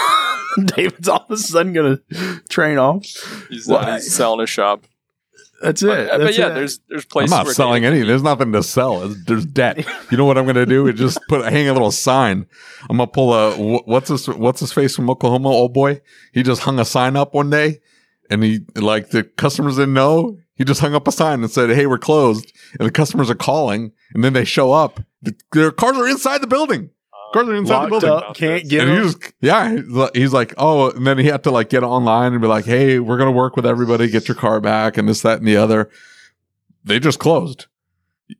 [0.64, 3.04] David's all of a sudden going to train off.
[3.48, 4.84] He's, Well, uh, he's selling a shop.
[5.60, 5.90] That's it.
[5.90, 6.54] Uh, but, but yeah, it.
[6.54, 7.30] there's there's I'm places.
[7.30, 8.06] not where selling anything.
[8.06, 9.08] There's nothing to sell.
[9.26, 9.86] There's debt.
[10.10, 10.86] You know what I'm going to do?
[10.86, 12.46] Is just put hang a little sign.
[12.88, 16.00] I'm gonna pull a what's his what's his face from Oklahoma, old boy.
[16.32, 17.80] He just hung a sign up one day,
[18.30, 20.38] and he like the customers didn't know.
[20.54, 23.34] He just hung up a sign and said, "Hey, we're closed." And the customers are
[23.34, 25.00] calling, and then they show up.
[25.22, 26.90] The, their cars are inside the building.
[27.32, 28.10] Cars are inside the Locked building.
[28.28, 29.04] up, can't get And he them.
[29.06, 32.48] just, yeah, he's like- oh, and then he had to like get online and be
[32.48, 35.38] like, hey, we're going to work with everybody, get your car back and this, that,
[35.38, 35.88] and the other.
[36.84, 37.66] They just closed.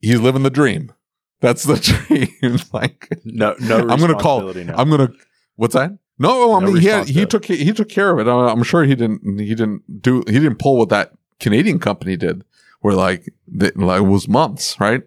[0.01, 0.93] He's living the dream.
[1.41, 1.76] That's the
[2.38, 2.59] dream.
[2.72, 3.78] like, No, no.
[3.88, 4.74] I'm going to call, now.
[4.76, 5.12] I'm going to,
[5.57, 5.97] what's that?
[6.18, 8.30] No, I No mean, he, had, he took, he took care of it.
[8.30, 12.45] I'm sure he didn't, he didn't do, he didn't pull what that Canadian company did
[12.80, 15.03] where like, the, like it was months, right?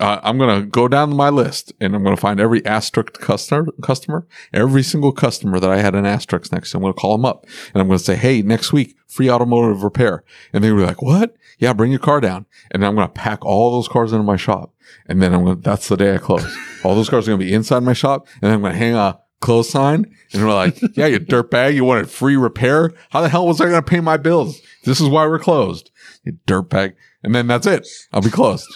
[0.00, 3.20] Uh, I'm going to go down my list and I'm going to find every asterisk
[3.20, 6.78] customer, customer, every single customer that I had an asterisk next to.
[6.78, 7.44] I'm going to call them up
[7.74, 10.24] and I'm going to say, Hey, next week, free automotive repair.
[10.54, 11.36] And they were like, what?
[11.58, 12.46] Yeah, bring your car down.
[12.70, 14.72] And I'm going to pack all those cars into my shop.
[15.06, 16.46] And then I'm going to, that's the day I close.
[16.84, 18.26] all those cars are going to be inside my shop.
[18.34, 20.14] And then I'm going to hang a close sign.
[20.32, 21.74] And we're like, yeah, you dirtbag.
[21.74, 22.92] You wanted free repair.
[23.10, 24.62] How the hell was I going to pay my bills?
[24.84, 25.90] This is why we're closed.
[26.24, 26.94] You dirtbag.
[27.22, 27.86] And then that's it.
[28.12, 28.66] I'll be closed.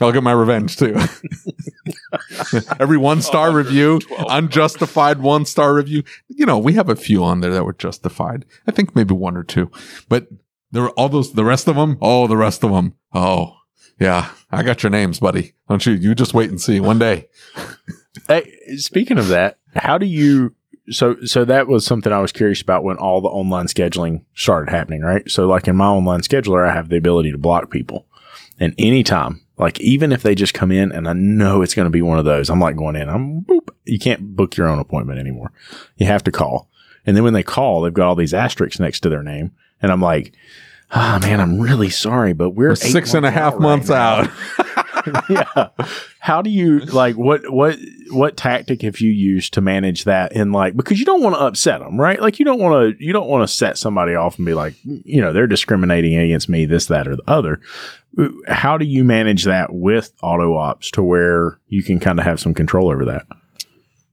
[0.00, 0.96] I'll get my revenge too.
[2.80, 6.04] Every one star review, unjustified one star review.
[6.28, 8.44] You know, we have a few on there that were justified.
[8.66, 9.70] I think maybe one or two,
[10.08, 10.28] but
[10.70, 11.98] there were all those, the rest of them.
[12.00, 12.94] Oh, the rest of them.
[13.12, 13.56] Oh,
[13.98, 14.30] yeah.
[14.50, 15.54] I got your names, buddy.
[15.68, 15.92] Don't you?
[15.92, 17.28] You just wait and see one day.
[18.26, 20.54] Hey, speaking of that, how do you?
[20.90, 24.72] So, so that was something I was curious about when all the online scheduling started
[24.72, 25.30] happening, right?
[25.30, 28.06] So, like in my online scheduler, I have the ability to block people,
[28.58, 31.90] and anytime, like even if they just come in and I know it's going to
[31.90, 33.68] be one of those, I'm like going in, I'm boop.
[33.84, 35.52] You can't book your own appointment anymore.
[35.96, 36.68] You have to call,
[37.06, 39.52] and then when they call, they've got all these asterisks next to their name,
[39.82, 40.32] and I'm like.
[40.90, 44.20] Ah man, I'm really sorry, but we're, We're six and a half right months now."
[44.22, 44.30] out.
[45.28, 45.68] yeah.
[46.18, 47.78] How do you like what what
[48.10, 51.40] what tactic have you used to manage that in like because you don't want to
[51.40, 52.20] upset them, right?
[52.20, 54.74] Like you don't want to you don't want to set somebody off and be like,
[54.84, 57.60] you know, they're discriminating against me, this, that, or the other.
[58.48, 62.40] How do you manage that with auto ops to where you can kind of have
[62.40, 63.26] some control over that?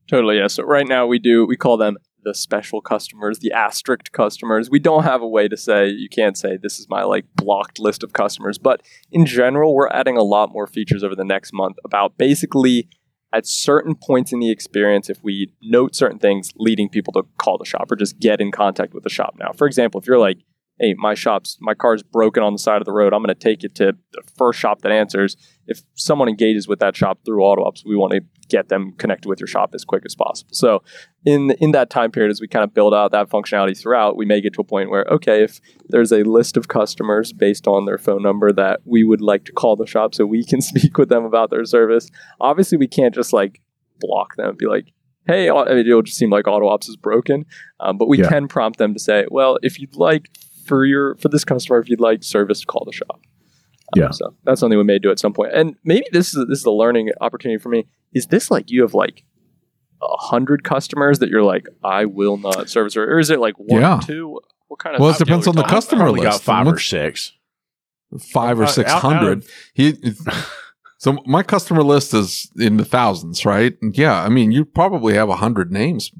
[0.07, 0.47] Totally, yeah.
[0.47, 4.69] So right now we do we call them the special customers, the asterisk customers.
[4.69, 7.79] We don't have a way to say you can't say this is my like blocked
[7.79, 11.53] list of customers, but in general, we're adding a lot more features over the next
[11.53, 12.89] month about basically
[13.31, 17.57] at certain points in the experience if we note certain things leading people to call
[17.57, 19.51] the shop or just get in contact with the shop now.
[19.51, 20.39] For example, if you're like
[20.79, 23.13] hey, my shop's my car's broken on the side of the road.
[23.13, 25.37] I'm going to take it to the first shop that answers.
[25.67, 29.27] If someone engages with that shop through auto ops, we want to get them connected
[29.27, 30.49] with your shop as quick as possible.
[30.53, 30.83] So
[31.25, 34.25] in in that time period, as we kind of build out that functionality throughout, we
[34.25, 37.85] may get to a point where okay, if there's a list of customers based on
[37.85, 40.97] their phone number that we would like to call the shop so we can speak
[40.97, 42.09] with them about their service.
[42.39, 43.61] Obviously, we can't just like
[43.99, 44.91] block them and be like.
[45.27, 47.47] Hey, it'll just seem like auto ops is broken,
[47.79, 48.29] um, but we Yeah.
[48.29, 50.29] can prompt them to say, "Well, if you'd like
[50.67, 53.19] for your for this customer, if you'd like service, to call the shop."
[53.93, 54.11] Um, Yeah.
[54.11, 55.53] So that's something we may do at some point.
[55.53, 57.85] And maybe this is this is a learning opportunity for me.
[58.13, 59.23] Is this like you have like
[60.01, 63.55] a hundred customers that you're like, I will not service, or, or is it like
[63.57, 63.99] one, Yeah.
[64.03, 64.39] two?
[64.67, 65.01] What kind of?
[65.01, 66.05] Well, it depends on the talking customer about?
[66.07, 66.43] Probably got list.
[66.43, 67.31] five or six.
[68.19, 69.37] five or Uh, six out- out hundred.
[69.39, 69.93] of- He
[70.97, 73.75] so my customer list is in the thousands, right?
[73.81, 76.11] And yeah, I mean, you probably have a hundred names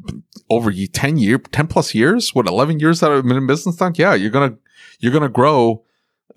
[0.49, 2.35] over ye- ten year, ten plus years.
[2.35, 3.77] What eleven years that I've been in business?
[3.77, 3.93] Time?
[3.95, 4.55] Yeah, you're gonna
[4.99, 5.84] you're gonna grow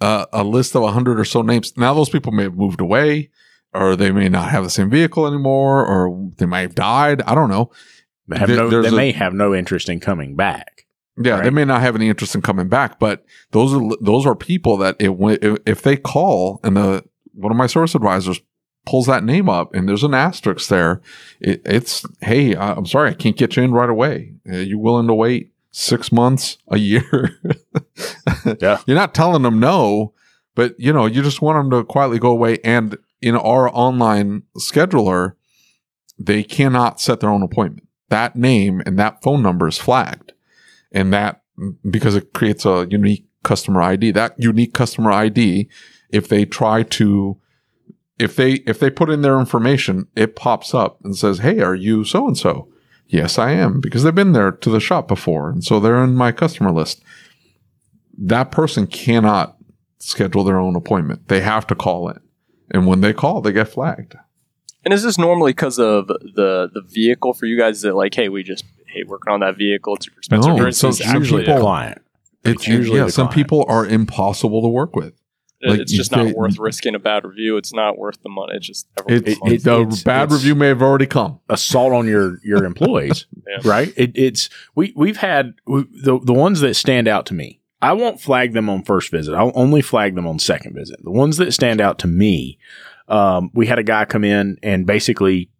[0.01, 1.77] uh, a list of a hundred or so names.
[1.77, 3.31] Now those people may have moved away,
[3.75, 7.23] or they may not have the same vehicle anymore, or they might have died.
[7.23, 7.71] I don't know.
[8.29, 10.85] They, have There- no, they a- may have no interest in coming back.
[11.21, 14.37] Yeah, they may not have any interest in coming back, but those are those are
[14.37, 15.11] people that it,
[15.43, 18.41] if, if they call and the one of my service advisors
[18.87, 21.03] pulls that name up and there's an asterisk there,
[21.41, 24.35] it, it's hey, I'm sorry, I can't get you in right away.
[24.49, 27.31] Are you willing to wait six months, a year?
[28.61, 28.79] Yeah.
[28.87, 30.15] you're not telling them no,
[30.55, 32.59] but you know you just want them to quietly go away.
[32.63, 35.35] And in our online scheduler,
[36.19, 37.89] they cannot set their own appointment.
[38.09, 40.33] That name and that phone number is flagged
[40.93, 41.43] and that
[41.89, 44.13] because it creates a unique customer ID.
[44.13, 45.69] That unique customer ID,
[46.11, 47.39] if they try to,
[48.19, 51.75] if they if they put in their information, it pops up and says, "Hey, are
[51.75, 52.69] you so and so?"
[53.09, 56.15] Yes, I am because they've been there to the shop before, and so they're in
[56.15, 57.03] my customer list.
[58.19, 59.57] That person cannot
[59.99, 61.29] schedule their own appointment.
[61.29, 62.21] They have to call in,
[62.71, 64.15] and when they call, they get flagged.
[64.85, 67.79] And is this normally because of the the vehicle for you guys?
[67.79, 70.55] Is it like, hey, we just hate working on that vehicle; it's super expensive?
[70.57, 72.03] No, or is so it's some Usually people- the client.
[72.45, 73.35] It's usually yeah, the some client.
[73.35, 75.13] people are impossible to work with.
[75.61, 77.57] Like, it's just not worth risking a bad review.
[77.57, 78.53] It's not worth the money.
[78.55, 79.55] It's just never worth It, the money.
[79.57, 81.41] it- the it's- bad it's- review may have already come.
[81.49, 83.69] assault on your your employees, Yeah.
[83.69, 83.93] right?
[83.97, 87.61] It, it's we we've had we, the the ones that stand out to me.
[87.83, 89.35] I won't flag them on first visit.
[89.35, 90.99] I'll only flag them on second visit.
[91.03, 92.59] The ones that stand out to me,
[93.09, 95.51] um, we had a guy come in and basically,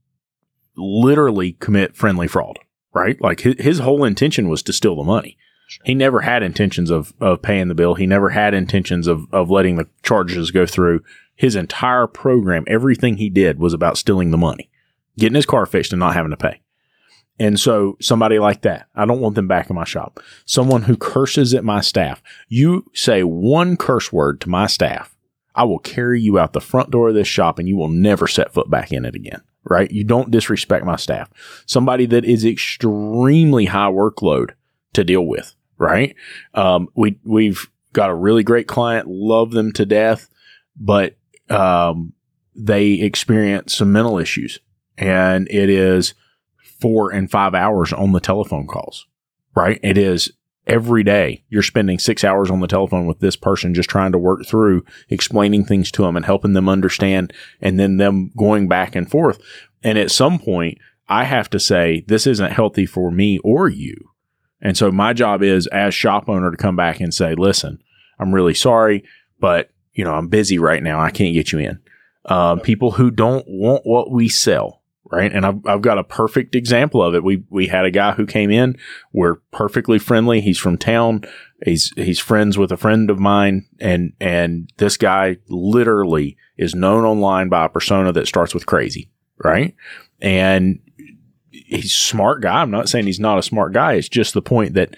[0.77, 2.59] literally commit friendly fraud.
[2.95, 5.37] Right, like his, his whole intention was to steal the money.
[5.85, 7.95] He never had intentions of of paying the bill.
[7.95, 11.03] He never had intentions of of letting the charges go through.
[11.37, 14.71] His entire program, everything he did was about stealing the money
[15.19, 16.61] getting his car fixed and not having to pay.
[17.41, 20.21] And so somebody like that, I don't want them back in my shop.
[20.45, 22.23] Someone who curses at my staff.
[22.49, 25.17] You say one curse word to my staff,
[25.55, 28.27] I will carry you out the front door of this shop and you will never
[28.27, 29.43] set foot back in it again.
[29.65, 29.91] Right?
[29.91, 31.31] You don't disrespect my staff.
[31.67, 34.53] Somebody that is extremely high workload
[34.95, 35.55] to deal with.
[35.79, 36.17] Right?
[36.55, 40.29] Um, we we've got a really great client, love them to death,
[40.77, 41.17] but
[41.49, 42.13] um,
[42.55, 44.59] they experience some mental issues
[44.97, 46.15] and it is
[46.81, 49.07] four and five hours on the telephone calls,
[49.55, 49.81] right?
[49.83, 50.33] It is
[50.67, 54.19] every day you're spending six hours on the telephone with this person just trying to
[54.19, 58.95] work through explaining things to them and helping them understand and then them going back
[58.95, 59.41] and forth.
[59.83, 64.11] And at some point, I have to say, this isn't healthy for me or you.
[64.61, 67.83] And so my job is as shop owner to come back and say, listen,
[68.19, 69.05] I'm really sorry,
[69.39, 71.01] but you know, I'm busy right now.
[71.01, 71.81] I can't get you in.
[72.27, 75.33] Um, people who don't want what we sell, right?
[75.33, 77.25] And I've, I've got a perfect example of it.
[77.25, 78.77] We we had a guy who came in.
[79.13, 80.41] We're perfectly friendly.
[80.41, 81.23] He's from town.
[81.65, 87.05] He's he's friends with a friend of mine, and and this guy literally is known
[87.05, 89.11] online by a persona that starts with crazy,
[89.43, 89.75] right?
[90.21, 90.81] And
[91.51, 92.63] he's a smart guy.
[92.63, 93.95] I'm not saying he's not a smart guy.
[93.95, 94.97] It's just the point that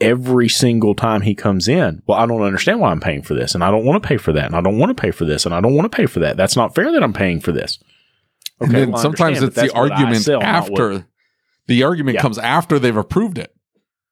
[0.00, 3.54] every single time he comes in, well, I don't understand why I'm paying for this,
[3.54, 5.24] and I don't want to pay for that, and I don't want to pay for
[5.24, 6.36] this, and I don't want to pay for that.
[6.36, 7.78] That's not fair that I'm paying for this.
[8.60, 11.06] and then well, sometimes it's the that's what I argument sell, after.
[11.66, 12.22] The argument Yeah.
[12.22, 13.54] comes after they've approved it.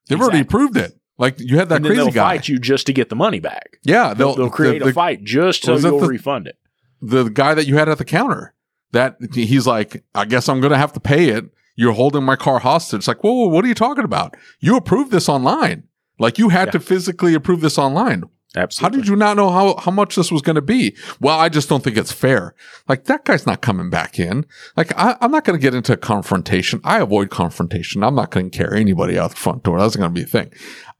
[0.07, 0.97] They've already approved it.
[1.17, 2.37] Like you had that and crazy they'll guy.
[2.37, 3.79] fight you just to get the money back.
[3.83, 6.57] Yeah, They'll, they'll create the, a fight just so you'll the- refund it.
[7.01, 8.53] the guy that you had at the counter
[8.93, 11.45] that he's like, I guess I'm going to have to pay it.
[11.79, 12.97] You're holding my car hostage.
[12.99, 14.35] It's like, whoa, whoa, what are you talking about?
[14.59, 15.83] You approved this online.
[16.19, 16.71] Like you had Yeah.
[16.73, 18.23] to physically approve this online.
[18.57, 18.97] Absolutely.
[18.97, 20.93] How did you not know how, how much this was going to be?
[21.21, 22.53] Well, I just don't think it's fair.
[22.89, 24.45] Like that guy's not coming back in.
[24.75, 26.81] Like I, I'm not going to get into a confrontation.
[26.83, 28.03] I avoid confrontation.
[28.03, 29.79] I'm not going to carry anybody out the front door.
[29.79, 30.51] That's going to be a thing.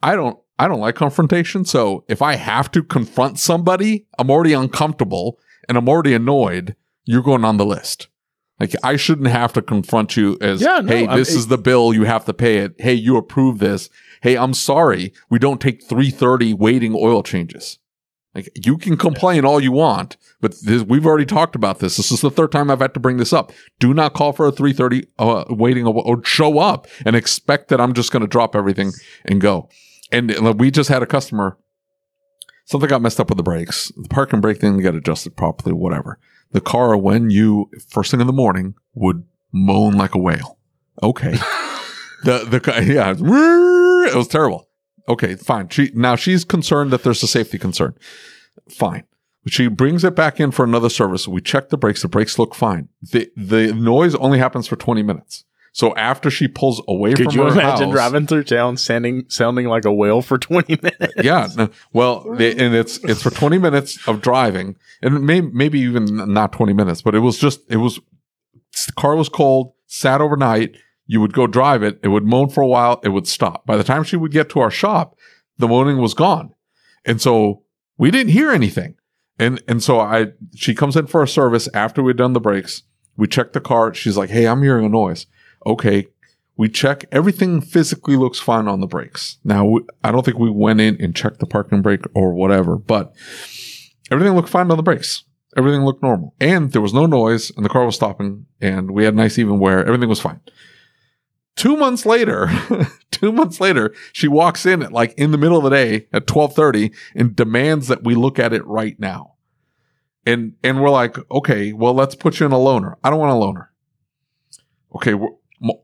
[0.01, 1.65] I don't, I don't like confrontation.
[1.65, 6.77] So if I have to confront somebody, I'm already uncomfortable and I'm already annoyed.
[7.03, 8.07] You're going on the list.
[8.59, 11.57] Like I shouldn't have to confront you as, Yeah, no, hey, I'm- this is the
[11.57, 11.93] bill.
[11.93, 12.75] You have to pay it.
[12.79, 13.89] Hey, you approve this.
[14.21, 15.13] Hey, I'm sorry.
[15.29, 17.77] We don't take 330 waiting oil changes.
[18.35, 21.97] Like you can complain all you want, but this, we've already talked about this.
[21.97, 23.51] This is the third time I've had to bring this up.
[23.79, 27.81] Do not call for a 330 uh, waiting or or show up and expect that
[27.81, 28.91] I'm just going to drop everything
[29.25, 29.67] and go.
[30.11, 31.57] And we just had a customer.
[32.65, 33.91] Something got messed up with the brakes.
[33.97, 35.73] The park and brake didn't get adjusted properly.
[35.73, 36.19] Whatever.
[36.51, 40.57] The car, when you first thing in the morning, would moan like a whale.
[41.03, 41.31] Okay.
[42.23, 44.67] the the yeah, it was, it was terrible.
[45.07, 45.69] Okay, fine.
[45.69, 47.95] She now she's concerned that there's a safety concern.
[48.69, 49.03] Fine.
[49.47, 51.27] She brings it back in for another service.
[51.27, 52.01] We check the brakes.
[52.01, 52.89] The brakes look fine.
[53.01, 55.45] The the noise only happens for 20 minutes.
[55.71, 59.67] So after she pulls away Could from you imagine house, driving through town sounding sounding
[59.67, 61.13] like a whale for 20 minutes?
[61.23, 61.47] yeah.
[61.55, 66.51] No, well, and it's it's for 20 minutes of driving, and may, maybe even not
[66.53, 67.99] 20 minutes, but it was just it was
[68.87, 70.75] the car was cold, sat overnight.
[71.05, 71.99] You would go drive it.
[72.03, 72.99] It would moan for a while.
[73.03, 73.65] It would stop.
[73.65, 75.15] By the time she would get to our shop,
[75.57, 76.53] the moaning was gone,
[77.05, 77.63] and so
[77.97, 78.95] we didn't hear anything.
[79.37, 82.83] And and so I she comes in for a service after we'd done the brakes.
[83.17, 83.93] We check the car.
[83.93, 85.25] She's like, "Hey, I'm hearing a noise."
[85.65, 86.07] Okay,
[86.59, 89.37] we check everything physically looks fine on the brakes.
[89.45, 93.15] Now, I don't think we went in and checked the parking brake or whatever, but
[94.11, 95.23] everything looked fine on the brakes.
[95.55, 96.35] Everything looked normal.
[96.41, 99.59] And there was no noise and the car was stopping and we had nice even
[99.59, 99.85] wear.
[99.85, 100.41] Everything was fine.
[101.55, 102.49] Two months later,
[103.11, 106.29] two months later, she walks in at like in the middle of the day at
[106.29, 109.35] 1230 and demands that we look at it right now.
[110.25, 112.95] And, and we're like, okay, well, let's put you in a loaner.
[113.01, 113.67] I don't want a loaner.
[114.95, 115.15] Okay.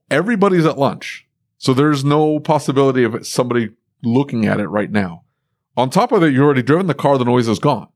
[0.10, 1.28] Everybody's at lunch.
[1.58, 3.70] So there's no possibility of somebody
[4.04, 5.24] looking at it right now.
[5.78, 7.88] On top of that, you've already driven the car, the noise is gone.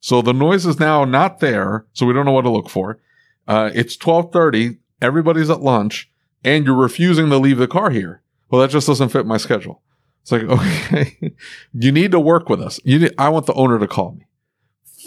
[0.00, 3.00] So the noise is now not there, so we don't know what to look for.
[3.46, 6.10] Uh, it's 1230, everybody's at lunch,
[6.44, 8.22] and you're refusing to leave the car here.
[8.48, 9.82] Well, that just doesn't fit my schedule.
[10.22, 11.34] It's like, okay,
[11.72, 12.80] you need to work with us.
[12.84, 14.26] You need, I want the owner to call me.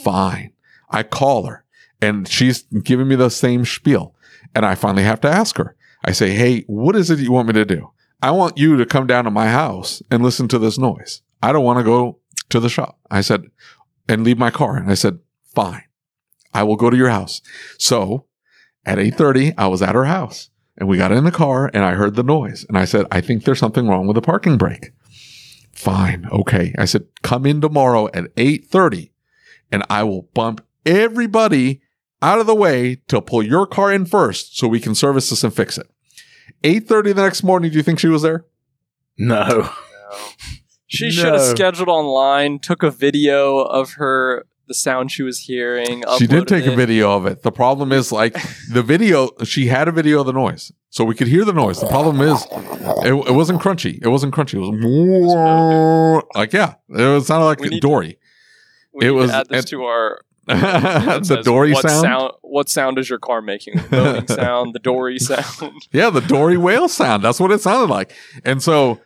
[0.03, 0.53] Fine.
[0.89, 1.65] I call her
[2.01, 4.15] and she's giving me the same spiel.
[4.53, 5.75] And I finally have to ask her.
[6.03, 7.91] I say, Hey, what is it you want me to do?
[8.21, 11.21] I want you to come down to my house and listen to this noise.
[11.41, 12.99] I don't want to go to the shop.
[13.09, 13.45] I said,
[14.07, 14.77] and leave my car.
[14.77, 15.83] And I said, fine.
[16.53, 17.41] I will go to your house.
[17.77, 18.25] So
[18.85, 21.93] at 8:30, I was at her house and we got in the car and I
[21.93, 22.65] heard the noise.
[22.67, 24.91] And I said, I think there's something wrong with the parking brake.
[25.71, 26.27] Fine.
[26.31, 26.75] Okay.
[26.77, 29.11] I said, come in tomorrow at 8:30
[29.71, 31.81] and I will bump everybody
[32.21, 35.43] out of the way to pull your car in first so we can service this
[35.43, 35.89] and fix it.
[36.63, 38.45] 8:30 the next morning, do you think she was there?
[39.17, 39.69] No.
[40.93, 41.11] She No.
[41.11, 46.03] should have scheduled online, took a video of her, the sound she was hearing.
[46.17, 46.75] She did uploaded take a it.
[46.75, 47.43] video of it.
[47.43, 48.33] The problem is like
[48.73, 50.73] the video, she had a video of the noise.
[50.89, 51.79] So we could hear the noise.
[51.79, 52.45] The problem is
[53.05, 53.99] it, it wasn't crunchy.
[54.03, 54.55] It wasn't crunchy.
[54.55, 58.19] It was like, yeah, it was sounded like We need- Dory.
[58.93, 62.33] We it need to was- add this it- to our the Dory what sound?
[62.41, 63.75] What sound is your car making?
[63.75, 65.87] The sound, the Dory sound.
[65.91, 67.23] Yeah, the Dory whale sound.
[67.23, 68.13] That's what it sounded like.
[68.43, 68.99] And so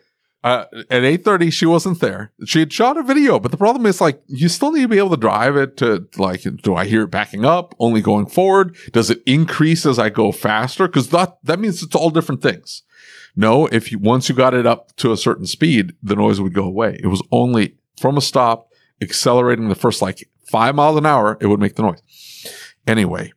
[0.46, 2.32] uh, at 8.30, she wasn't there.
[2.44, 4.98] She had shot a video, but the problem is like, you still need to be
[4.98, 8.76] able to drive it to like, do I hear it backing up, only going forward?
[8.92, 10.86] Does it increase as I go faster?
[10.86, 12.82] Cause that, that means it's all different things.
[13.34, 16.54] No, if you, once you got it up to a certain speed, the noise would
[16.54, 16.98] go away.
[17.02, 18.70] It was only from a stop,
[19.02, 22.46] accelerating the first like five miles an hour, it would make the noise.
[22.86, 23.32] Anyway,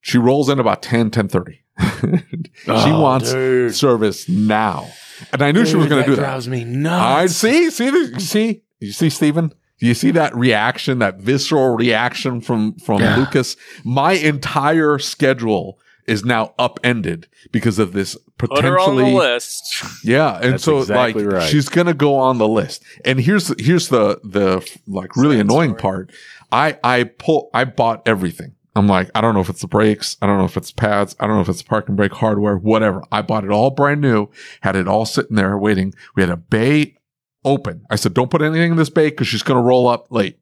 [0.00, 1.58] she rolls in about 10, 10.30.
[2.56, 3.74] she Oh, wants dude.
[3.74, 4.88] service now.
[5.32, 6.22] And I knew she was going to do that.
[6.22, 7.36] drives me I nuts.
[7.36, 9.52] see, see, see, you see, Steven.
[9.80, 13.16] Do you see that reaction, that visceral reaction from from Yeah.
[13.16, 13.56] Lucas?
[13.84, 19.14] My entire schedule is now upended because of this Put her on the potentially.
[19.14, 19.84] list.
[20.04, 21.48] Yeah, and That's so exactly like right.
[21.48, 22.82] she's gonna go on the list.
[23.04, 25.80] And here's here's the the like really Sad annoying story.
[25.82, 26.12] part.
[26.52, 28.54] I I pull I bought everything.
[28.76, 31.14] I'm like I don't know if it's the brakes, I don't know if it's pads,
[31.20, 33.02] I don't know if it's parking brake hardware, whatever.
[33.12, 34.28] I bought it all brand new,
[34.62, 35.94] had it all sitting there waiting.
[36.14, 36.96] We had a bay
[37.44, 37.84] open.
[37.90, 40.38] I said don't put anything in this bay because she's gonna roll up late.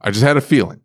[0.00, 0.80] I just had a feeling.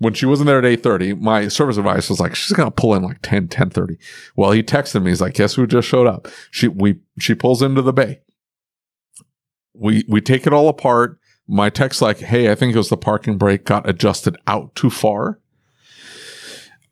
[0.00, 2.94] When she wasn't there at 8.30, my service advisor was like, she's going to pull
[2.94, 3.98] in like 10, 10.30.
[4.36, 5.10] Well, he texted me.
[5.10, 6.28] He's like, guess who just showed up?
[6.52, 8.20] She, we, she pulls into the bay
[9.78, 11.17] we we take it all apart.
[11.48, 14.90] My text like, "Hey, I think it was the parking brake got adjusted out too
[14.90, 15.38] far."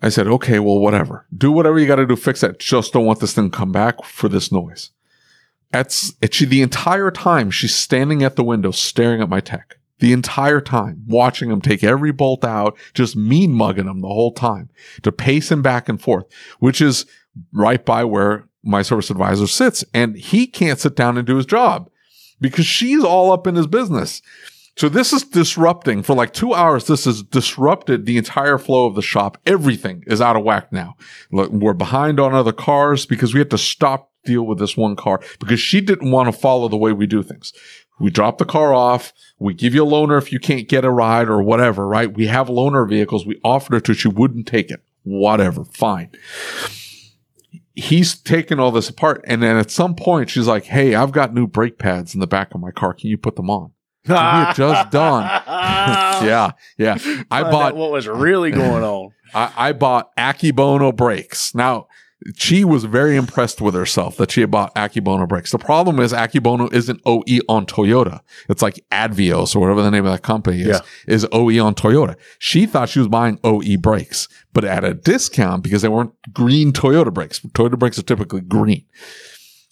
[0.00, 1.26] I said, "Okay, well, whatever.
[1.36, 2.16] Do whatever you got to do.
[2.16, 2.58] Fix that.
[2.58, 4.90] Just don't want this thing to come back for this noise."
[5.72, 6.14] That's.
[6.30, 9.76] She the entire time she's standing at the window staring at my tech.
[9.98, 14.32] The entire time, watching him take every bolt out, just mean mugging him the whole
[14.32, 14.68] time
[15.02, 16.26] to pace him back and forth,
[16.60, 17.06] which is
[17.52, 19.84] right by where my service advisor sits.
[19.94, 21.88] And he can't sit down and do his job
[22.40, 24.22] because she's all up in his business.
[24.76, 26.86] So this is disrupting for like two hours.
[26.86, 29.38] This has disrupted the entire flow of the shop.
[29.46, 30.96] Everything is out of whack now.
[31.30, 35.20] We're behind on other cars because we had to stop deal with this one car
[35.38, 37.52] because she didn't want to follow the way we do things.
[37.98, 39.14] We drop the car off.
[39.38, 42.12] We give you a loaner if you can't get a ride or whatever, right?
[42.12, 43.24] We have loaner vehicles.
[43.24, 44.82] We offered her to, she wouldn't take it.
[45.04, 45.64] Whatever.
[45.64, 46.10] Fine
[47.76, 49.22] he's taking all this apart.
[49.26, 52.26] And then at some point, she's like, Hey, I've got new brake pads in the
[52.26, 52.94] back of my car.
[52.94, 53.72] Can you put them on?
[54.08, 55.22] we had just done.
[56.26, 56.52] yeah.
[56.78, 56.94] Yeah.
[57.30, 59.10] I Find bought, what was really going on.
[59.34, 61.54] I, I bought Akebono brakes.
[61.54, 61.88] Now,
[62.36, 65.52] she was very impressed with herself that she had bought Akebono brakes.
[65.52, 68.20] The problem is Akebono isn't OE on Toyota.
[68.48, 70.80] It's like Advics or whatever the name of that company is, Yeah.
[71.06, 72.16] is OE on Toyota.
[72.38, 76.72] She thought she was buying OE brakes, but at a discount because they weren't green
[76.72, 77.40] Toyota brakes.
[77.40, 78.84] Toyota brakes are typically green.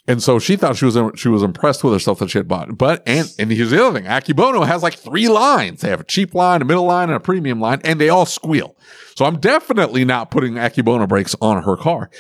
[0.07, 2.77] And so she thought she was she was impressed with herself that she had bought.
[2.77, 5.81] But and and here's the other thing: Akebono has like three lines.
[5.81, 8.27] They have a cheap line, a middle line, and a premium line, and they all
[8.27, 8.77] squeal.
[9.17, 12.11] So I'm definitely not putting Akebono brakes on her car.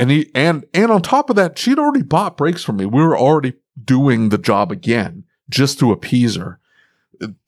[0.00, 2.86] And he and and on top of that, she'd already bought brakes from me.
[2.86, 3.52] We were already
[3.84, 6.58] doing the job again just to appease her.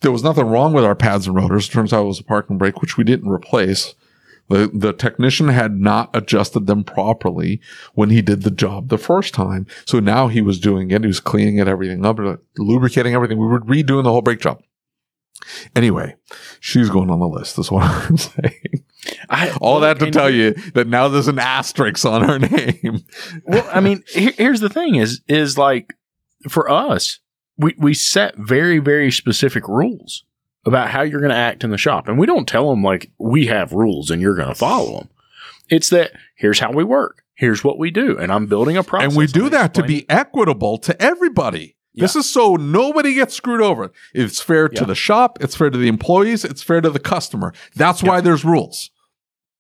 [0.03, 1.67] There was nothing wrong with our pads and rotors.
[1.67, 3.95] Turns out it was a parking brake, which we didn't replace.
[4.51, 7.59] The, the technician had not adjusted them properly
[7.95, 9.67] when he did the job the first time.
[9.87, 11.01] So now he was doing it.
[11.01, 12.19] He was cleaning it, everything up,
[12.59, 13.39] lubricating everything.
[13.39, 14.63] We were redoing the whole brake job.
[15.77, 16.17] Anyway,
[16.61, 17.57] she's going on the list.
[17.57, 18.85] That's what I'm saying.
[19.29, 23.05] I, All that to tell you that now there's an asterisk on her name.
[23.45, 25.95] Well, I mean, here- here's the thing: is is like
[26.49, 27.19] for us,
[27.57, 30.25] we we set very very specific rules
[30.65, 33.11] about how you're going to act in the shop, and we don't tell them like
[33.19, 35.09] we have rules and you're going to follow them.
[35.69, 39.09] It's that here's how we work, here's what we do, and I'm building a process.
[39.09, 41.77] and we do that to be equitable to everybody.
[41.95, 43.93] This is so nobody gets screwed over.
[44.15, 47.53] It's fair to the shop, it's fair to the employees, it's fair to the customer.
[47.77, 48.91] That's why there's rules.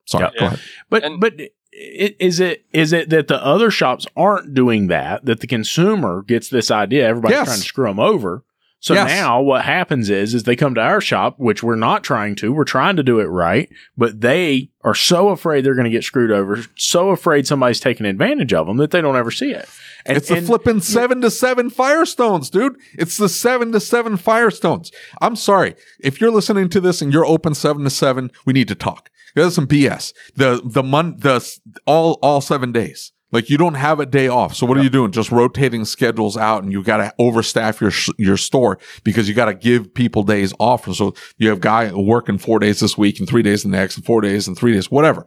[0.06, 0.40] Sorry, Yeah.
[0.40, 0.60] go ahead.
[0.90, 1.34] But And- but
[1.72, 5.24] is it is it that the other shops aren't doing that?
[5.24, 7.46] That the consumer gets this idea everybody's Yes.
[7.46, 8.44] trying to screw them over.
[8.82, 9.08] So Yes.
[9.10, 12.52] now what happens is is they come to our shop, which we're not trying to.
[12.52, 16.02] We're trying to do it right, but they are so afraid they're going to get
[16.02, 19.68] screwed over, so afraid somebody's taking advantage of them that they don't ever see it.
[20.04, 22.74] And, It's the flipping seven to seven Firestones, dude.
[22.94, 24.90] It's the seven to seven Firestones.
[25.20, 25.76] I'm sorry.
[26.00, 29.10] If you're listening to this and you're open seven to seven, we need to talk.
[29.36, 30.12] There's some BS.
[30.34, 31.48] The, the month, the,
[31.86, 33.12] all, all seven days.
[33.32, 34.54] Like you don't have a day off.
[34.54, 35.10] So what are you doing?
[35.10, 39.34] Just rotating schedules out and you got to overstaff your, sh- your store because you
[39.34, 40.84] got to give people days off.
[40.94, 44.04] So you have guy working four days this week and three days the next and
[44.04, 45.24] four days and three days, whatever.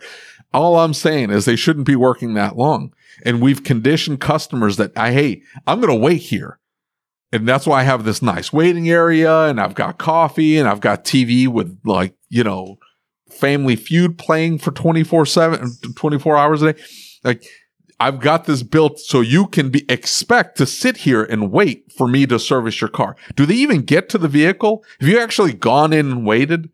[0.54, 2.94] All I'm saying is they shouldn't be working that long.
[3.26, 6.60] And we've conditioned customers that I, hey, I'm going to wait here.
[7.32, 10.80] And that's why I have this nice waiting area and I've got coffee and I've
[10.80, 12.78] got TV with like, you know,
[13.30, 16.82] family feud playing for 24 seven, 24 hours a day.
[17.24, 17.44] Like
[18.00, 22.08] I've got this built so you can be expect to sit here and wait for
[22.08, 23.16] me to service your car.
[23.36, 24.84] Do they even get to the vehicle?
[25.00, 26.70] Have you actually gone in and waited?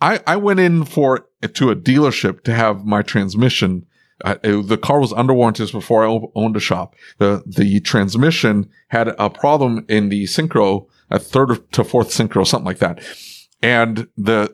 [0.00, 3.86] I, I went in for to a dealership to have my transmission.
[4.24, 6.94] It- the car was under warranty before I owned a shop.
[7.18, 12.66] The the transmission had a problem in the synchro, a third to fourth synchro, something
[12.66, 13.00] like that.
[13.62, 14.50] And the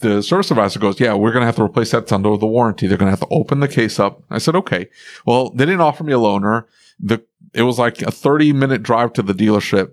[0.00, 2.04] the service advisor goes, "Yeah, we're gonna have to replace that.
[2.04, 2.86] It's under the warranty.
[2.86, 4.88] They're gonna have to open the case up." I said, "Okay."
[5.26, 6.64] Well, they didn't offer me a loaner.
[7.00, 7.22] The
[7.54, 9.92] it was like a thirty minute drive to the dealership.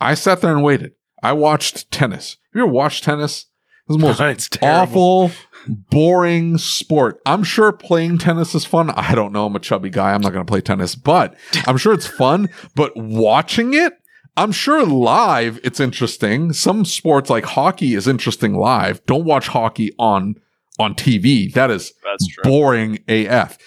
[0.00, 0.92] I sat there and waited.
[1.22, 2.36] I watched tennis.
[2.52, 3.46] Have you ever watched tennis?
[3.88, 5.30] It was the most it's awful,
[5.66, 7.20] boring sport.
[7.26, 8.90] I'm sure playing tennis is fun.
[8.90, 9.46] I don't know.
[9.46, 10.12] I'm a chubby guy.
[10.12, 11.34] I'm not going to play tennis, but
[11.66, 12.48] I'm sure it's fun.
[12.74, 13.94] But watching it,
[14.36, 16.52] I'm sure live it's interesting.
[16.52, 19.04] Some sports like hockey is interesting live.
[19.06, 20.34] Don't watch hockey on
[20.78, 21.52] on TV.
[21.52, 22.42] That is That's true.
[22.42, 23.58] boring AF.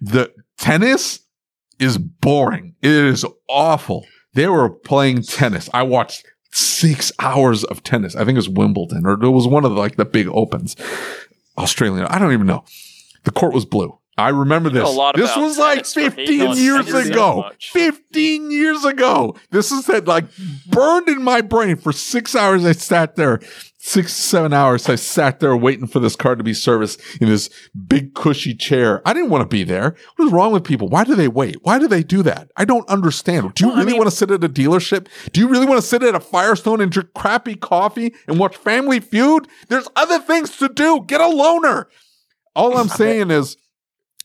[0.00, 1.20] The tennis
[1.78, 2.74] is boring.
[2.82, 4.06] It is awful.
[4.34, 5.68] They were playing tennis.
[5.74, 8.14] I watched six hours of tennis.
[8.14, 10.76] I think it was Wimbledon or it was one of the, like the big opens.
[11.58, 12.06] Australian.
[12.06, 12.64] I don't even know.
[13.24, 13.98] The court was blue.
[14.16, 14.88] I remember know this.
[14.88, 17.50] a lot this was like tennis for hating 15 years ago.
[17.60, 19.34] 15 years ago.
[19.50, 20.26] This is that like
[20.68, 22.64] burned in my brain for six hours.
[22.64, 23.40] I sat there,
[23.78, 24.88] six, seven hours.
[24.88, 27.50] I sat there waiting for this car to be serviced in this
[27.88, 29.02] big cushy chair.
[29.04, 29.96] I didn't want to be there.
[30.14, 30.88] What is wrong with people?
[30.88, 31.56] Why do they wait?
[31.62, 32.52] Why do they do that?
[32.56, 33.54] I don't understand.
[33.54, 35.08] Do you Well, I really mean- want to sit at a dealership?
[35.32, 38.56] Do you really want to sit at a Firestone and drink crappy coffee and watch
[38.56, 39.48] Family Feud?
[39.68, 41.00] There's other things to do.
[41.04, 41.86] Get a loaner.
[42.54, 43.56] All I'm saying is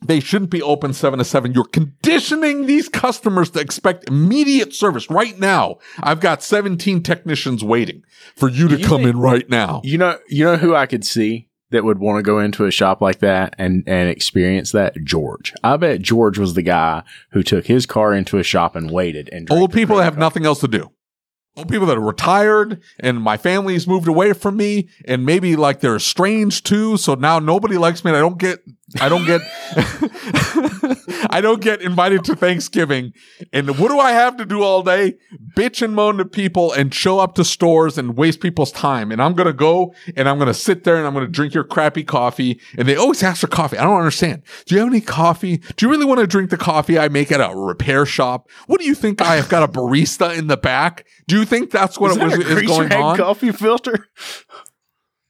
[0.01, 1.53] they shouldn't be open seven to seven.
[1.53, 5.77] You're conditioning these customers to expect immediate service right now.
[6.01, 8.03] I've got 17 technicians waiting
[8.35, 9.81] for you to You come think- in right now.
[9.83, 12.71] You know, you know who I could see that would want to go into a
[12.71, 14.95] shop like that and and experience that.
[15.03, 15.53] George.
[15.63, 19.29] I bet George was the guy who took his car into a shop and waited.
[19.31, 20.19] And Old people that have coffee.
[20.21, 20.89] nothing else to do.
[21.57, 25.81] Old people that are retired and my family's moved away from me and maybe like
[25.81, 26.95] they're estranged too.
[26.95, 28.59] So now nobody likes me and I don't get,
[28.99, 29.41] I don't get,
[31.29, 33.13] I don't get invited to Thanksgiving.
[33.53, 35.15] And what do I have to do all day?
[35.55, 39.11] Bitch and moan to people and show up to stores and waste people's time.
[39.11, 41.31] And I'm going to go and I'm going to sit there and I'm going to
[41.31, 42.59] drink your crappy coffee.
[42.77, 43.77] And they always ask for coffee.
[43.77, 44.43] I don't understand.
[44.65, 45.57] Do you have any coffee?
[45.57, 48.49] Do you really want to drink the coffee I make at a repair shop?
[48.67, 49.21] What do you think?
[49.21, 51.05] I have got a barista in the back.
[51.27, 53.17] Do you think that's what Is it that was is going on?
[53.17, 54.07] coffee filter?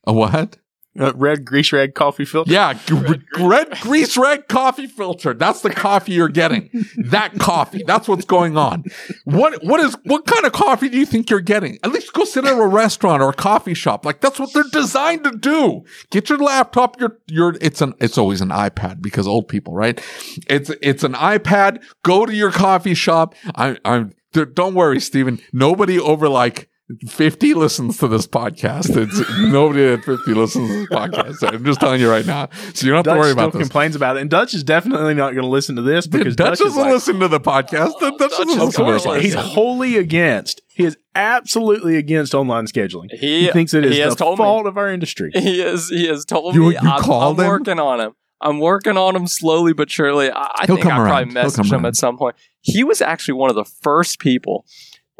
[0.07, 0.57] A what?
[0.97, 2.51] A red grease rag coffee filter.
[2.51, 5.35] Yeah, red, red grease rag coffee filter.
[5.35, 6.69] That's the coffee you're getting.
[6.97, 7.83] That coffee.
[7.85, 8.83] That's what's going on.
[9.23, 11.77] What what is what kind of coffee do you think you're getting?
[11.83, 14.03] At least go sit at a restaurant or a coffee shop.
[14.03, 15.83] Like that's what they're designed to do.
[16.09, 16.99] Get your laptop.
[16.99, 20.03] Your your it's an it's always an iPad because old people, right?
[20.47, 21.83] It's it's an iPad.
[22.03, 23.35] Go to your coffee shop.
[23.55, 25.39] I I'm don't worry, Steven.
[25.53, 26.69] Nobody over like
[27.07, 28.95] 50 listens to this podcast.
[28.97, 31.53] It's nobody at 50 listens to this podcast.
[31.53, 32.49] I'm just telling you right now.
[32.73, 33.61] So you don't have Dutch to worry still about this.
[33.61, 36.57] complains about it, and Dutch is definitely not going to listen to this because Dutch,
[36.57, 37.99] Dutch, doesn't like, listen to the podcast.
[37.99, 39.39] Dutch, Dutch doesn't listen to course, the he's podcast.
[39.53, 40.61] wholly against.
[40.69, 43.11] He is absolutely against online scheduling.
[43.11, 44.45] He- thinks it is he has the told me.
[44.45, 45.31] fault of our industry.
[45.39, 45.89] He is.
[45.89, 46.71] He has told You- me.
[46.73, 47.47] you I'm, I'm called him?
[47.47, 48.13] working on him.
[48.41, 50.31] I'm working on him slowly but surely.
[50.31, 51.31] I, I He'll think I come probably around.
[51.31, 51.85] He'll messaged him around.
[51.87, 52.35] at some point.
[52.61, 54.65] He was actually one of the first people.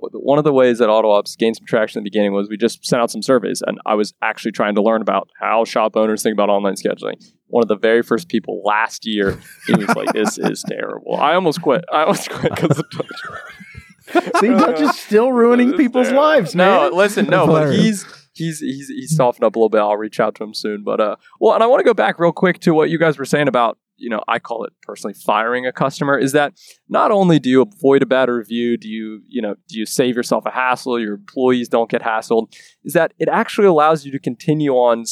[0.01, 2.85] One of the ways that AutoOps gained some traction in the beginning was we just
[2.85, 6.23] sent out some surveys, and I was actually trying to learn about how shop owners
[6.23, 7.23] think about online scheduling.
[7.47, 11.33] One of the very first people last year, he was like, "This is terrible." I
[11.33, 11.83] almost quit.
[11.91, 12.85] I almost quit because of
[14.39, 16.91] See, Dutch is still ruining people's lives, man.
[16.91, 19.81] No, listen, no, but he's he's he's he's softened up a little bit.
[19.81, 20.83] I'll reach out to him soon.
[20.83, 23.17] But uh, well, and I want to go back real quick to what you guys
[23.17, 26.17] were saying about you know I call it personally firing a customer.
[26.17, 26.53] Is that
[26.87, 30.15] not only do you avoid a bad review, do you you know do you save
[30.15, 30.99] yourself a hassle?
[30.99, 32.53] Your employees don't get hassled.
[32.83, 35.03] Is that it actually allows you to continue on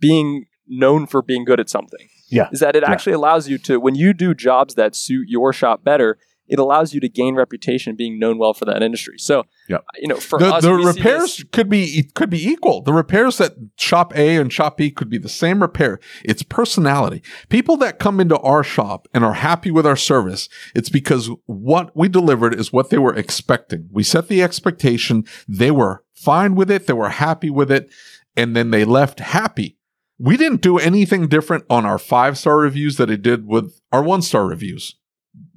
[0.00, 2.08] being known for being good at something.
[2.30, 2.48] Yeah.
[2.52, 2.90] Is that it Yeah.
[2.92, 6.18] actually allows you to when you do jobs that suit your shop better.
[6.50, 9.14] It allows you to gain reputation being known well for that industry.
[9.18, 9.80] So, Yep.
[9.80, 12.82] Uh, you know, for the us, the repairs could be could be equal.
[12.82, 16.00] The repairs that shop A and shop B could be the same repair.
[16.24, 17.22] It's personality.
[17.48, 21.96] People that come into our shop and are happy with our service, it's because what
[21.96, 23.88] we delivered is what they were expecting.
[23.92, 25.24] We set the expectation.
[25.46, 26.88] They were fine with it.
[26.88, 27.88] They were happy with it,
[28.36, 29.78] and then they left happy.
[30.18, 34.02] We didn't do anything different on our five star reviews that it did with our
[34.02, 34.96] one star reviews.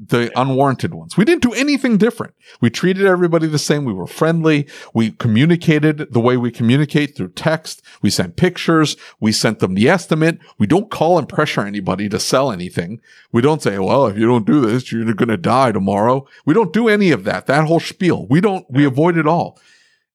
[0.05, 1.17] The unwarranted ones.
[1.17, 2.35] We didn't do anything different.
[2.61, 3.85] We treated everybody the same.
[3.85, 4.67] We were friendly.
[4.93, 7.81] We communicated the way we communicate through text.
[8.01, 8.95] We sent pictures.
[9.19, 10.39] We sent them the estimate.
[10.59, 13.01] We don't call and pressure anybody to sell anything.
[13.31, 16.27] We don't say, well, if you don't do this, you're going to die tomorrow.
[16.45, 17.47] We don't do any of that.
[17.47, 18.27] That whole spiel.
[18.29, 19.59] We don't, we avoid it all.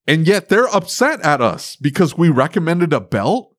[0.06, 3.54] And yet they're upset at us because we recommended a belt.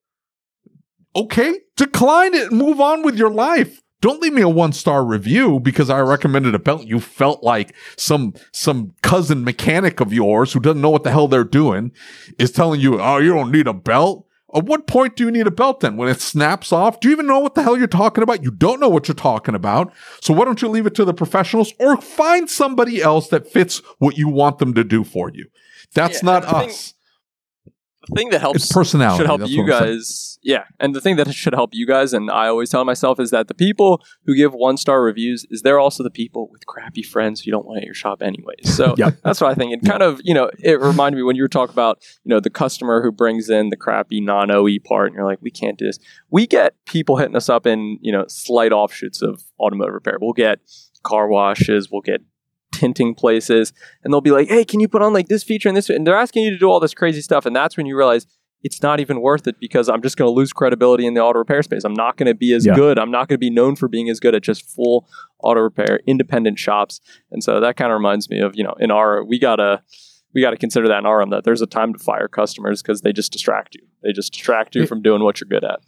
[1.15, 3.81] Okay, decline it and move on with your life.
[4.01, 6.85] Don't leave me a one star review because I recommended a belt.
[6.85, 11.27] You felt like some some cousin mechanic of yours who doesn't know what the hell
[11.27, 11.91] they're doing
[12.37, 14.25] is telling you, "Oh, you don't need a belt."
[14.55, 15.95] At what point do you need a belt then?
[15.95, 16.99] When it snaps off?
[16.99, 18.41] Do you even know what the hell you're talking about?
[18.41, 19.93] You don't know what you're talking about.
[20.21, 23.83] So why don't you leave it to the professionals or find somebody else that fits
[23.99, 25.45] what you want them to do for you?
[25.93, 26.93] That's Yeah, not and I think us.
[28.09, 29.17] The thing that helps It's personality.
[29.19, 30.25] should help That's you guys.
[30.41, 33.29] Yeah, and the thing that should help you guys, and I always tell myself, is
[33.31, 37.03] that the people who give one star reviews is they're also the people with crappy
[37.03, 38.73] friends who you don't want at your shop anyways.
[38.73, 39.11] So Yeah.
[39.23, 39.73] that's what I think.
[39.73, 42.39] It kind of you know it reminded me when you were talking about you know
[42.39, 45.77] the customer who brings in the crappy non OE part, and you're like, we can't
[45.77, 45.99] do this.
[46.29, 50.17] We get people hitting us up in you know slight offshoots of automotive repair.
[50.21, 50.59] We'll get
[51.03, 51.89] car washes.
[51.91, 52.21] We'll get
[52.79, 53.73] tinting places
[54.03, 56.05] and they'll be like, "Hey, can you put on like this feature and this?" And
[56.05, 58.25] they're asking you to do all this crazy stuff, and that's when you realize
[58.61, 61.39] it's not even worth it because I'm just going to lose credibility in the auto
[61.39, 61.85] repair space.
[61.85, 62.75] I'm not going to be as Yeah.
[62.75, 62.99] good.
[62.99, 65.07] I'm not going to be known for being as good at just full
[65.41, 66.99] auto repair, independent shops.
[67.31, 69.81] And so that kind of reminds me of you know, in our we gotta
[70.35, 73.01] we got to consider that in RM that there's a time to fire customers because
[73.01, 73.81] they just distract you.
[74.03, 75.79] They just distract you from doing what you're good at.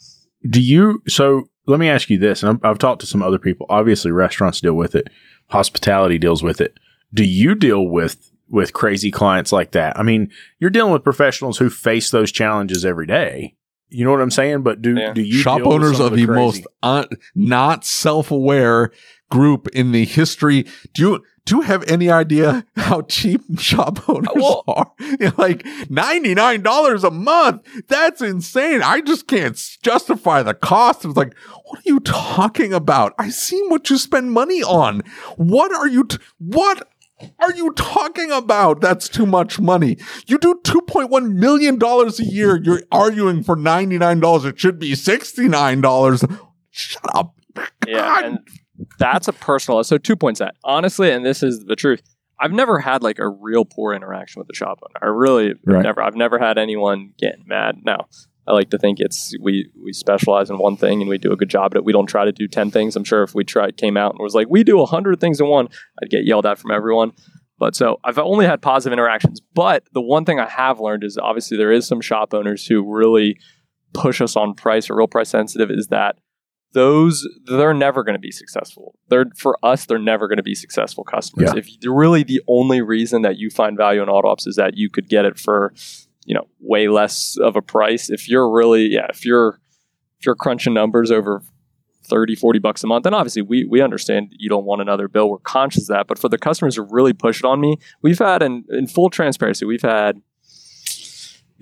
[0.50, 1.02] Do you?
[1.08, 3.66] So let me ask you this, and I'm, I've talked to some other people.
[3.70, 5.08] Obviously, restaurants deal with it.
[5.50, 6.78] Hospitality deals with it.
[7.14, 9.98] Do you deal with with crazy clients like that?
[10.00, 13.56] I mean, you're dealing with professionals who face those challenges every day.
[13.90, 14.64] You know what I'm saying?
[14.64, 15.14] But do Yeah.
[15.14, 18.92] do you shop deal with owners some are of the crazy- most un- not self-aware
[19.30, 20.66] group in the history.
[20.94, 24.92] Do you do you have any idea how cheap shop owners Well- are?
[25.38, 27.68] Like ninety nine dollars a month.
[27.88, 28.82] That's insane.
[28.82, 31.06] I just can't justify the cost.
[31.06, 31.36] It's like,
[31.66, 33.14] what are you talking about?
[33.18, 35.02] I seen what you spend money on.
[35.38, 36.06] What are you?
[36.06, 36.88] T- what?
[37.40, 38.82] Are you talking about?
[38.82, 39.98] That's too much money.
[40.26, 42.60] You do $2.1 million a year.
[42.64, 44.46] You're arguing for $99.
[44.46, 46.40] It should be $69.
[46.72, 47.36] Shut up.
[47.88, 48.40] Yeah, and
[49.00, 49.84] that's a personal.
[49.84, 52.02] So two points that honestly, and this is the truth.
[52.40, 55.00] I've never had like a real poor interaction with the shop owner.
[55.02, 55.84] I really Right.
[55.84, 56.02] never.
[56.02, 57.76] I've never had anyone get mad.
[57.86, 58.08] Now,
[58.48, 61.36] I like to think it's we we specialize in one thing and we do a
[61.38, 61.86] good job at it.
[61.86, 62.96] We don't try to do ten things.
[62.96, 65.48] I'm sure if we tried came out and was like we do hundred things in
[65.48, 65.68] one,
[66.02, 67.12] I'd get yelled at from everyone.
[67.60, 69.40] But so I've only had positive interactions.
[69.54, 72.84] But the one thing I have learned is obviously there is some shop owners who
[72.92, 73.38] really
[73.94, 75.70] push us on price or real price sensitive.
[75.70, 76.16] Is that
[76.74, 78.96] those they're never going to be successful.
[79.10, 81.52] They're for us, they're never going to be successful customers.
[81.54, 81.60] Yeah.
[81.60, 84.90] If really the only reason that you find value in auto ops is that you
[84.90, 85.74] could get it for,
[86.26, 88.10] you know, way less of a price.
[88.10, 89.60] If you're really, yeah, if you're
[90.20, 91.42] if you're crunching numbers over
[92.06, 95.30] 30, 40 bucks a month, then obviously we we understand you don't want another bill.
[95.30, 96.08] We're conscious of that.
[96.08, 99.10] But for the customers who really push it on me, we've had in, in full
[99.10, 100.22] transparency, we've had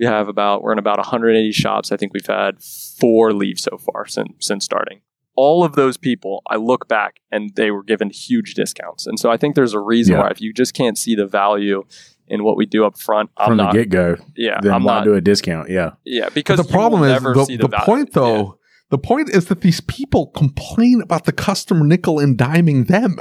[0.00, 1.92] we have about we're in about 180 shops.
[1.92, 5.02] I think we've had four leave so far since since starting.
[5.36, 9.06] All of those people, I look back and they were given huge discounts.
[9.06, 10.22] And so I think there's a reason Yeah.
[10.22, 11.84] why if you just can't see the value
[12.26, 13.72] in what we do up front, I'm from not.
[13.72, 14.16] the get go.
[14.36, 15.04] yeah, Then I'm why not.
[15.04, 15.70] do a discount?
[15.70, 17.84] Yeah, yeah, But because the problem is never the, see the value.
[17.86, 18.50] point though, Yeah.
[18.90, 23.16] the point is that these people complain about the customer nickel and diming them.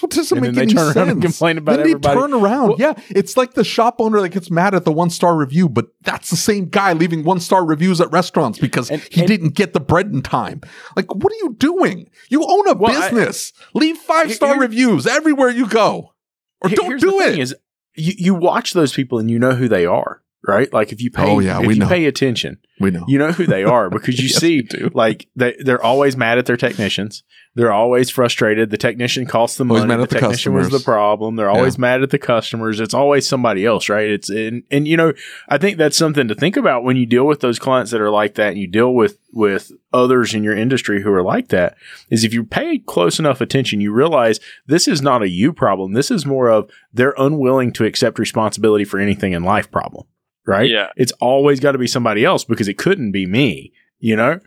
[0.00, 0.96] What doesn't and make then they any turn sense.
[0.96, 2.20] around and complain about then they everybody.
[2.20, 2.68] turn around.
[2.70, 5.68] Well- yeah, it's like the shop owner that gets mad at the one star review,
[5.68, 9.28] but that's the same guy leaving one star reviews at restaurants because And- he and-
[9.28, 10.62] didn't get the bread in time.
[10.96, 12.08] Like, what are you doing?
[12.28, 13.52] You own a Well, I- business.
[13.74, 16.12] Leave five star reviews everywhere you go.
[16.60, 17.30] or don't do the it.
[17.32, 17.54] thing Is
[17.94, 20.72] you, you watch those people and you know who they are, right?
[20.72, 21.88] Like if you pay, Oh, yeah, if we you know.
[21.88, 23.04] pay attention, we know.
[23.08, 26.46] you know who they are because you Yes, see like they they're always mad at
[26.46, 27.22] their technicians.
[27.56, 28.70] They're always frustrated.
[28.70, 29.90] The technician costs them Always money.
[29.96, 31.36] mad at the the technician was the problem.
[31.36, 32.80] They're always mad at the customers.
[32.80, 34.08] It's always somebody else, right?
[34.10, 35.12] It's and and you know
[35.48, 38.10] I think that's something to think about when you deal with those clients that are
[38.10, 41.76] like that, and you deal with with others in your industry who are like that.
[42.10, 45.92] Is if you pay close enough attention, you realize this is not a you problem.
[45.92, 50.06] This is more of they're unwilling to accept responsibility for anything in life problem,
[50.46, 50.68] right?
[50.68, 50.88] Yeah.
[50.96, 54.40] It's always got to be somebody else because it couldn't be me, you know?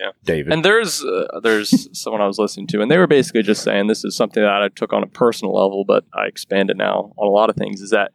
[0.00, 0.10] Yeah.
[0.24, 0.52] David.
[0.52, 3.86] And there's uh, there's someone I was listening to, and they were basically just saying
[3.86, 7.12] this is something that I took on a personal level, but I expand it now
[7.16, 7.80] on a lot of things.
[7.80, 8.12] Is that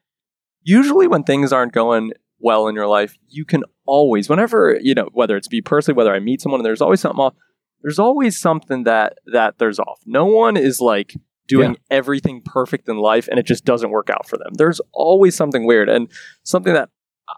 [0.63, 5.09] usually when things aren't going well in your life, you can always, whenever you know,
[5.13, 7.35] whether it's me personally, whether I meet someone, and there's always something off.
[7.81, 9.99] There's always something that that there's off.
[10.05, 11.13] No one is like
[11.47, 14.53] doing everything perfect in life, and it just doesn't work out for them.
[14.53, 16.09] There's always something weird, and
[16.43, 16.89] something that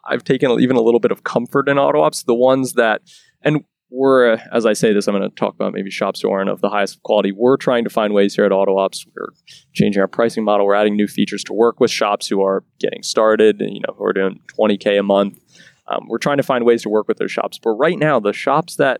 [0.05, 2.23] I've taken even a little bit of comfort in auto ops.
[2.23, 3.01] The ones that
[3.41, 6.49] and we're, as I say this, I'm going to talk about maybe shops who aren't
[6.49, 7.31] of the highest quality.
[7.31, 9.05] We're trying to find ways here at Auto Ops.
[9.15, 9.29] We're
[9.73, 10.65] changing our pricing model.
[10.65, 14.03] We're adding new features to work with shops who are getting started, you know, who
[14.03, 15.39] are doing 20K a month.
[15.87, 17.59] Um, we're trying to find ways to work with those shops.
[17.63, 18.99] But right now, the shops that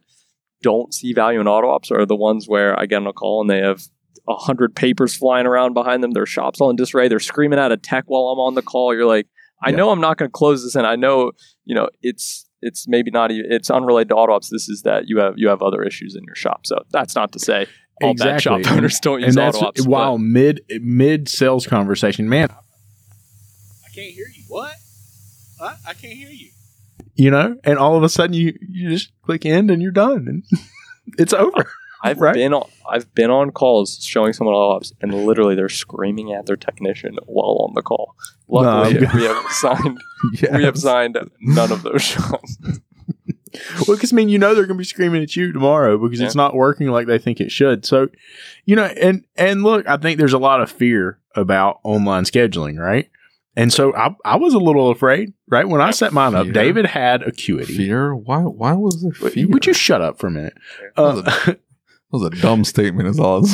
[0.64, 3.42] don't see value in Auto Ops are the ones where I get on a call
[3.42, 3.84] and they have
[4.30, 6.12] a hundred papers flying around behind them.
[6.12, 7.10] Their shop's all in disarray.
[7.10, 8.94] They're screaming at a tech while I'm on the call.
[8.94, 9.28] You're like,
[9.64, 9.76] I Yeah.
[9.78, 11.32] know I'm not going to close this, and I know,
[11.66, 14.50] you know, it's it's maybe not even it's unrelated to auto ops.
[14.50, 16.66] This is that you have you have other issues in your shop.
[16.66, 17.68] So that's not to say
[18.02, 19.82] all bad shop owners don't and use that's auto ops.
[19.82, 22.50] but- while mid mid sales conversation, man.
[22.52, 24.44] I can't hear you.
[24.48, 24.74] What?
[25.58, 25.78] What?
[25.88, 26.50] I can't hear you.
[27.16, 30.28] You know, and all of a sudden you you just click end and you're done,
[30.28, 30.44] and
[31.18, 31.66] it's over.
[32.10, 32.34] I've right?
[32.34, 36.46] been on I've been on calls showing someone auto ops, and literally they're screaming at
[36.46, 38.16] their technician while on the call.
[38.48, 39.10] Luckily, No.
[39.14, 40.00] we have signed
[40.42, 40.52] Yes.
[40.58, 42.58] we have signed none of those shops.
[43.88, 46.20] Well, because I mean, you know, they're going to be screaming at you tomorrow because
[46.22, 47.86] it's not working like they think it should.
[47.86, 48.10] So,
[48.66, 52.78] you know, and and look, I think there's a lot of fear about online scheduling,
[52.78, 53.10] right?
[53.56, 55.68] And so I, I was a little afraid, right?
[55.68, 56.54] When I set mine up, Fear?
[56.54, 57.76] David had acuity.
[57.76, 58.14] Fear?
[58.16, 58.42] Why?
[58.42, 59.48] Why was there Would fear?
[59.48, 60.54] would you shut up for a minute?
[60.96, 61.60] Uh, That
[62.12, 63.08] was a dumb statement.
[63.10, 63.46] Is all.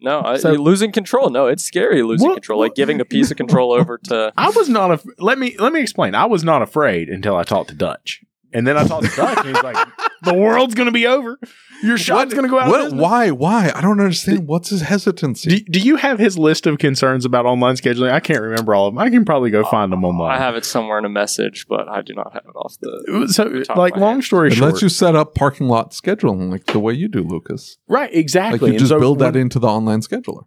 [0.00, 1.30] No, I, So- losing control.
[1.30, 2.60] No, it's scary losing What- control.
[2.60, 4.90] Like giving a piece of control over to I was not.
[4.92, 6.14] Af- let me let me explain.
[6.14, 8.22] I was not afraid until I talked to Dutch,
[8.56, 9.76] and then I talked to Dutch, and he's like,
[10.22, 11.38] "The world's going to be over.
[11.82, 12.80] Your shot's going to go out." What?
[12.80, 13.30] of business." Why?
[13.30, 13.70] Why?
[13.74, 14.48] I don't understand.
[14.48, 15.60] What's his hesitancy?
[15.60, 18.10] Do, do you have his list of concerns about online scheduling?
[18.10, 18.98] I can't remember all of them.
[18.98, 20.34] I can probably go find them online.
[20.34, 23.24] I have it somewhere in a message, but I do not have it off the.
[23.24, 24.24] Uh, so, top of like, my long head.
[24.24, 27.22] story it short, lets you set up parking lot scheduling like the way you do,
[27.22, 27.76] Lucas.
[27.88, 28.12] right?
[28.12, 28.58] Exactly.
[28.58, 30.44] Like you And just so build that when- into the online scheduler.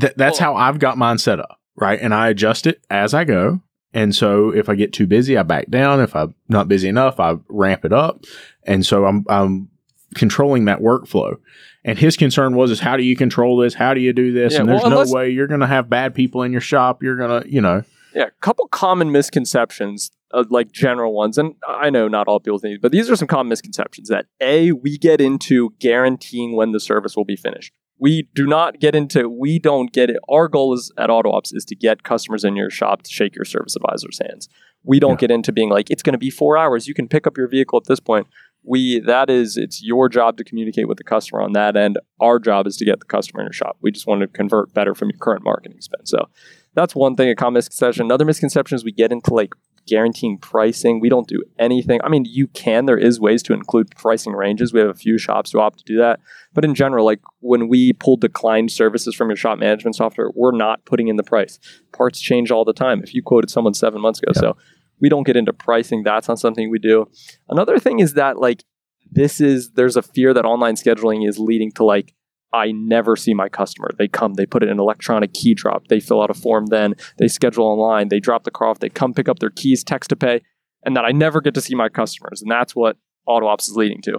[0.00, 1.98] Th- that's Well- how I've got mine set up, right?
[2.00, 3.60] And I adjust it as I go.
[3.94, 6.00] And so if I get too busy, I back down.
[6.00, 8.24] If I'm not busy enough, I ramp it up.
[8.64, 9.68] And so I'm I'm
[10.14, 11.36] controlling that workflow.
[11.84, 13.74] And his concern was is how do you control this?
[13.74, 14.54] How do you do this?
[14.54, 17.02] Yeah, and there's well, no way you're going to have bad people in your shop.
[17.02, 17.82] You're going to, you know,
[18.14, 22.58] Yeah, a couple common misconceptions, uh, like general ones, and I know not all people
[22.58, 24.08] think, but these are some common misconceptions.
[24.08, 27.74] That a we get into guaranteeing when the service will be finished.
[28.02, 29.28] We do not get into.
[29.28, 30.16] We don't get it.
[30.28, 33.44] Our goal is at AutoOps is to get customers in your shop to shake your
[33.44, 34.48] service advisor's hands.
[34.82, 35.28] We don't Yeah.
[35.28, 36.88] get into being like it's going to be four hours.
[36.88, 38.26] You can pick up your vehicle at this point.
[38.64, 41.98] We that is it's your job to communicate with the customer on that end.
[42.20, 43.76] Our job is to get the customer in your shop.
[43.80, 46.08] We just want to convert better from your current marketing spend.
[46.08, 46.28] So
[46.74, 48.04] that's one thing, a common misconception.
[48.06, 49.52] Another misconception is we get into like
[49.86, 51.00] guaranteeing pricing.
[51.00, 52.00] We don't do anything.
[52.04, 54.72] I mean, you can, there is ways to include pricing ranges.
[54.72, 56.20] We have a few shops who opt to do that.
[56.54, 60.56] But in general, like when we pull declined services from your shop management software, we're
[60.56, 61.58] not putting in the price.
[61.92, 63.02] Parts change all the time.
[63.02, 64.56] If you quoted someone seven months ago, so
[65.00, 66.02] we don't get into pricing.
[66.02, 67.08] That's not something we do.
[67.48, 68.64] Another thing is that like
[69.10, 72.14] this is there's a fear that online scheduling is leading to like
[72.52, 73.90] I never see my customer.
[73.96, 76.94] They come, they put in an electronic key drop, they fill out a form, then
[77.16, 80.10] they schedule online, they drop the car off, they come pick up their keys, text
[80.10, 80.42] to pay,
[80.84, 82.42] and that I never get to see my customers.
[82.42, 82.96] And that's what
[83.28, 84.18] AutoOps is leading to.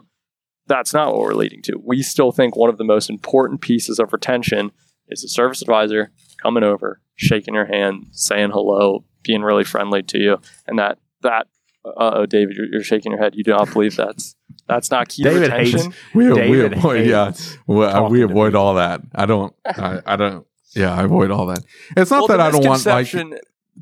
[0.65, 1.79] That's not what we're leading to.
[1.83, 4.71] We still think one of the most important pieces of retention
[5.09, 6.11] is a service advisor
[6.41, 11.47] coming over, shaking your hand, saying hello, being really friendly to you, and that that.
[11.85, 13.35] Uh oh, David, you're, you're shaking your head.
[13.35, 14.35] You do not believe that's
[14.67, 15.79] that's not key David retention.
[15.91, 15.95] hates.
[16.13, 19.01] We, we avoid, yeah, hates well, we avoid all that.
[19.13, 19.53] I don't.
[19.65, 20.45] I, I don't.
[20.75, 21.59] Yeah, I avoid all that.
[21.97, 23.13] It's not Well, that I don't want like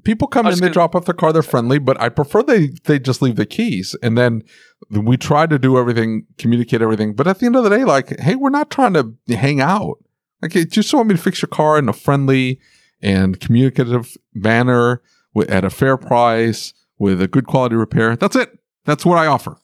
[0.03, 2.69] people come in, they gonna- drop off their car, they're friendly, but I prefer they
[2.85, 4.41] they just leave the keys, and then
[4.89, 7.13] we try to do everything, communicate everything.
[7.13, 9.97] But at the end of the day, like, hey, we're not trying to hang out.
[10.41, 12.59] Like, you just want me to fix your car in a friendly,
[13.01, 15.01] and communicative manner
[15.47, 18.15] at a fair price with a good quality repair.
[18.15, 18.57] That's it.
[18.85, 19.57] That's what I offer.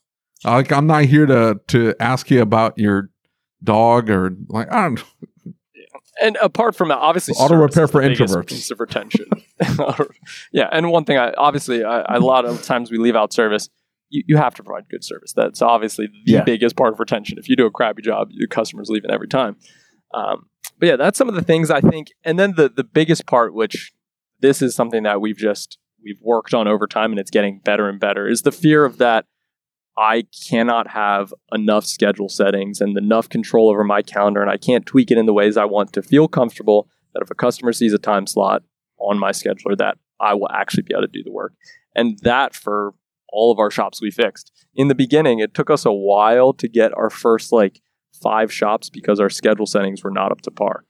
[0.44, 3.10] Like I'm not here to to ask you about your
[3.64, 5.04] dog or like I don't.
[6.20, 8.48] And apart from that, obviously, Auto repair for introverts.
[8.48, 9.28] Piece of retention.
[10.52, 13.32] yeah, and one thing, I obviously, I, I- a lot of times we leave out
[13.34, 13.70] service.
[14.10, 15.32] You, you have to provide good service.
[15.36, 16.44] That's obviously the Yeah.
[16.44, 17.38] biggest part of retention.
[17.38, 19.58] If you do a crappy job, your customer's leaving every time.
[20.12, 20.48] Um,
[20.80, 22.08] but yeah, that's some of the things I think.
[22.24, 23.92] And then the the biggest part, which
[24.40, 25.78] this is something that we've just
[26.08, 28.98] we've worked on over time, and it's getting better and better, is the fear of
[28.98, 29.26] that
[29.98, 34.86] I cannot have enough schedule settings and enough control over my calendar, and I can't
[34.86, 37.94] tweak it in the ways I want to feel comfortable that if a customer sees
[37.94, 38.64] a time slot
[39.00, 41.54] on my scheduler, that I will actually be able to do the work.
[41.96, 42.94] And that for
[43.30, 44.52] all of our shops we fixed.
[44.76, 47.82] In the beginning, it took us a while to get our first like
[48.22, 50.86] five shops because our schedule settings were not up to par.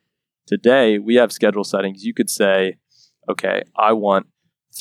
[0.46, 2.04] Today, we have schedule settings.
[2.04, 2.78] You could say,
[3.30, 4.28] okay, I want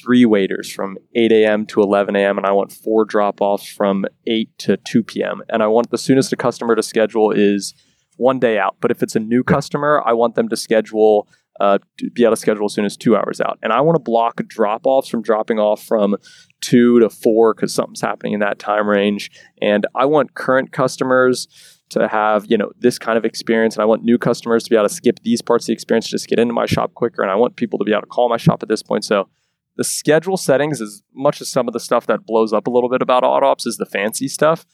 [0.00, 1.66] three waiters from 8 a.m.
[1.66, 2.38] to 11 a.m.
[2.38, 5.42] and I want four drop offs from 8 to 2 p.m.
[5.48, 7.74] And I want the soonest a customer to schedule is
[8.16, 8.76] one day out.
[8.80, 11.28] But if it's a new customer, I want them to schedule,
[11.60, 11.78] uh,
[12.14, 13.58] be able to schedule as soon as two hours out.
[13.62, 16.16] And I want to block drop offs from dropping off from
[16.60, 19.30] two to four because something's happening in that time range.
[19.60, 21.48] And I want current customers
[21.88, 24.76] to have you know this kind of experience and i want new customers to be
[24.76, 27.30] able to skip these parts of the experience just get into my shop quicker and
[27.30, 29.28] i want people to be able to call my shop at this point so
[29.76, 32.88] the schedule settings as much as some of the stuff that blows up a little
[32.88, 34.64] bit about AutoOps is the fancy stuff.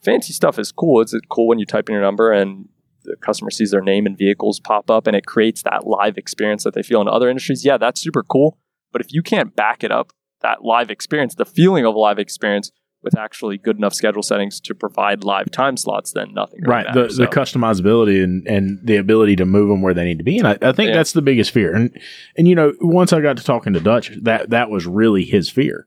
[0.00, 1.00] Fancy stuff is cool.
[1.00, 2.68] It's cool when you type in your number and
[3.04, 6.62] the customer sees their name and vehicles pop up and it creates that live experience
[6.64, 7.64] that they feel in other industries.
[7.64, 8.58] Yeah that's super cool.
[8.92, 12.70] But if you can't back it up that live experience the feeling of live experience
[13.02, 17.00] with actually good enough schedule settings to provide live time slots, then nothing right the,
[17.00, 17.16] matters.
[17.16, 20.46] the customizability and, and the ability to move them where they need to be and
[20.48, 20.94] I, I think Yeah.
[20.96, 21.74] that's the biggest fear.
[21.74, 21.98] And
[22.36, 25.50] and you know once I got to talking to Dutch that that was really his
[25.50, 25.86] fear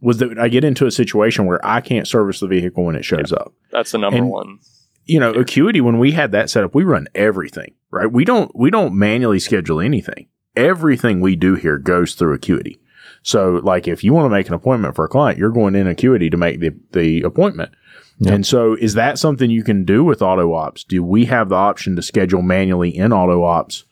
[0.00, 3.04] was that I get into a situation where I can't service the vehicle when it
[3.04, 3.52] shows up.
[3.70, 4.58] That's the number and- one.
[5.04, 8.10] you know acuity when we had that set up we run everything right?
[8.10, 10.28] We don't we don't manually schedule anything.
[10.56, 12.78] Everything we do here goes through acuity
[13.24, 15.88] so like if you want to make an appointment for a client you're going in
[15.88, 17.72] acuity to make the the appointment.
[18.18, 18.34] Yeah.
[18.34, 20.84] and so is that something you can do with auto ops?
[20.84, 23.84] Do we have the option to schedule manually in auto ops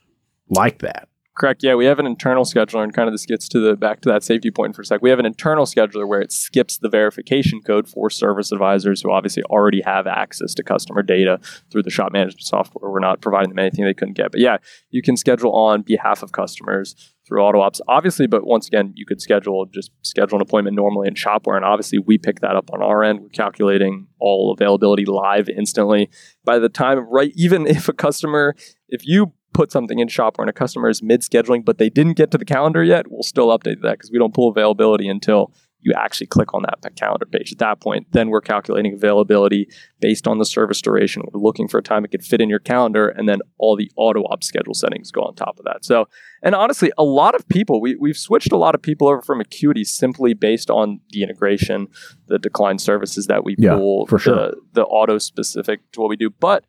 [0.49, 1.63] like that Correct.
[1.63, 4.09] Yeah, we have an internal scheduler, and kind of this gets to the back to
[4.11, 5.01] that safety point for a sec.
[5.01, 9.11] We have an internal scheduler where it skips the verification code for service advisors who
[9.11, 12.91] obviously already have access to customer data through the shop management software.
[12.91, 14.31] We're not providing them anything they couldn't get.
[14.31, 14.59] But yeah,
[14.91, 18.27] you can schedule on behalf of customers through AutoOps, obviously.
[18.27, 21.99] But once again, you could schedule just schedule an appointment normally in Shopware, and obviously
[21.99, 23.21] we pick that up on our end.
[23.21, 26.11] We're calculating all availability live instantly.
[26.45, 28.55] By the time, right, even if a customer,
[28.91, 32.15] if you put something in Shopware and a customer is mid scheduling, but they didn't
[32.15, 35.53] get to the calendar yet, we'll still update that because we don't pull availability until
[35.85, 37.51] you actually click on that calendar page.
[37.51, 39.69] At that point, then we're calculating availability
[40.01, 41.23] based on the service duration.
[41.33, 43.91] We're looking for a time it could fit in your calendar, and then all the
[43.97, 45.85] auto op schedule settings go on top of that.
[45.85, 46.07] So,
[46.41, 49.41] and honestly, a lot of people, we, we've switched a lot of people over from
[49.41, 51.89] Acuity simply based on the integration,
[52.29, 54.37] the decline services that we Yeah, pull, for sure.
[54.37, 56.31] the, the auto specific to what we do.
[56.31, 56.65] But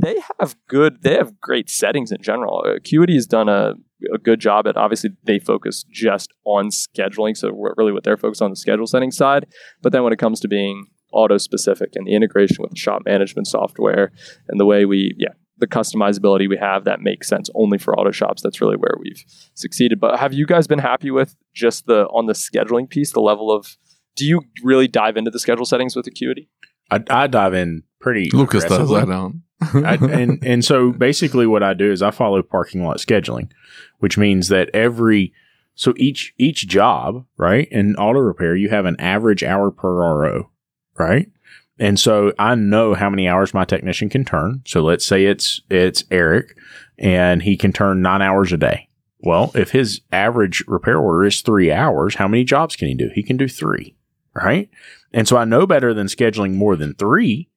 [0.00, 3.74] they have good they have great settings in general uh, acuity has done a,
[4.12, 8.42] a good job at obviously they focus just on scheduling so really what they're focused
[8.42, 9.46] on the schedule setting side
[9.82, 13.02] but then when it comes to being auto specific and the integration with the shop
[13.04, 14.12] management software
[14.48, 18.12] and the way we yeah the customizability we have that makes sense only for auto
[18.12, 19.24] shops that's really where we've
[19.54, 23.20] succeeded but have you guys been happy with just the on the scheduling piece the
[23.20, 23.76] level of
[24.14, 26.48] do you really dive into the schedule settings with acuity
[26.90, 29.00] I, I dive in pretty Lucas does aggressively.
[29.00, 29.42] that down.
[29.60, 33.50] I, and and so basically what I do is I follow parking lot scheduling,
[33.98, 35.32] which means that every
[35.74, 40.50] so each each job, right, in auto repair, you have an average hour per RO,
[40.98, 41.30] right?
[41.78, 44.62] And so I know how many hours my technician can turn.
[44.66, 46.56] So let's say it's it's Eric
[46.98, 48.88] and he can turn 9 hours a day.
[49.20, 53.10] Well, if his average repair order is 3 hours, how many jobs can he do?
[53.14, 53.94] He can do 3,
[54.34, 54.68] right?
[55.12, 57.48] And so I know better than scheduling more than 3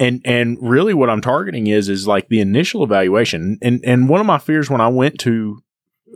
[0.00, 3.58] and and really what I'm targeting is is like the initial evaluation.
[3.62, 5.62] And and one of my fears when I went to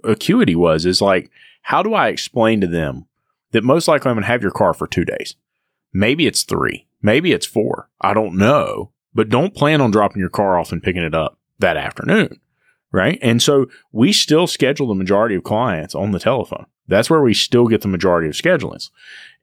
[0.03, 1.31] Acuity was is like,
[1.63, 3.07] how do I explain to them
[3.53, 5.37] that most likely I'm gonna have your car for two days?
[5.93, 7.91] Maybe it's three, maybe it's four.
[8.01, 8.91] I don't know.
[9.17, 12.41] But don't plan on dropping your car off and picking it up that afternoon.
[12.91, 13.19] Right.
[13.23, 16.67] And so we still schedule the majority of clients on the telephone.
[16.89, 18.91] That's where we still get the majority of schedulings.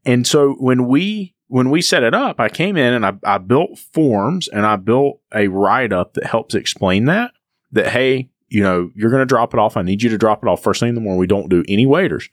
[0.05, 3.37] And so when we when we set it up, I came in and I, I
[3.37, 7.33] built forms and I built a write up that helps explain that.
[7.73, 9.75] That hey, you know, you're going to drop it off.
[9.75, 11.19] I need you to drop it off first thing in the morning.
[11.19, 12.29] We don't do any waiters.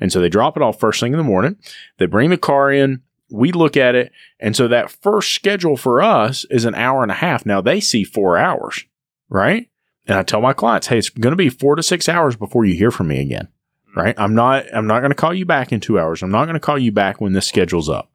[0.00, 1.58] And so they drop it off first thing in the morning.
[1.98, 3.02] They bring the car in.
[3.30, 4.10] We look at it.
[4.40, 7.44] And so that first schedule for us is an hour and a half.
[7.44, 8.86] Now they see four hours,
[9.28, 9.68] right?
[10.06, 12.64] And I tell my clients, hey, it's going to be four to six hours before
[12.64, 13.48] you hear from me again,
[13.94, 14.14] right?
[14.16, 16.22] I'm not, I'm not going to call you back in two hours.
[16.22, 18.11] I'm not going to call you back when this schedule's up.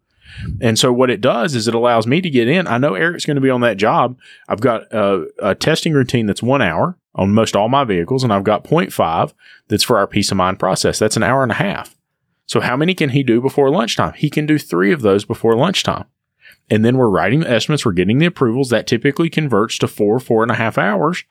[0.61, 2.67] And so what it does is it allows me to get in.
[2.67, 4.17] I know Eric's going to be on that job.
[4.47, 8.31] I've got a, a testing routine that's one hour on most all my vehicles, and
[8.31, 9.33] I've got 0.5
[9.67, 10.99] that's for our peace of mind process.
[10.99, 11.95] That's an hour and a half.
[12.45, 14.13] So how many can he do before lunchtime?
[14.13, 16.05] He can do three of those before lunchtime.
[16.69, 18.69] And then we're writing the estimates, we're getting the approvals.
[18.69, 21.23] That typically converts to four, four and a half hours.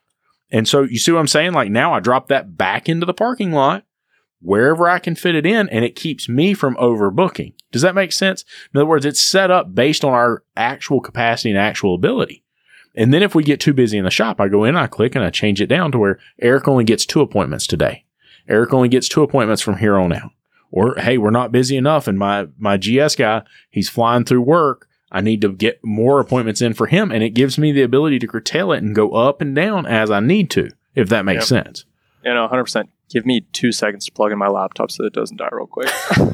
[0.51, 1.53] And so you see what I'm saying?
[1.53, 3.85] Like now I drop that back into the parking lot
[4.41, 7.55] wherever I can fit it in and it keeps me from overbooking.
[7.73, 8.45] Does that make sense?
[8.73, 12.43] In other words, it's set up based on our actual capacity and actual ability.
[12.95, 15.15] And then if we get too busy in the shop, I go in, I click
[15.15, 18.05] and I change it down to where Eric only gets two appointments today.
[18.49, 20.31] Eric only gets two appointments from here on out.
[20.71, 22.09] Or, hey, we're not busy enough.
[22.09, 24.89] And my, my GS guy, he's flying through work.
[25.13, 27.13] I need to get more appointments in for him.
[27.13, 30.11] And it gives me the ability to curtail it and go up and down as
[30.11, 31.65] I need to, if that makes yep.
[31.65, 31.85] sense.
[32.25, 32.89] You know, 100%.
[33.11, 35.91] Give me two seconds to plug in my laptop so it doesn't die real quick.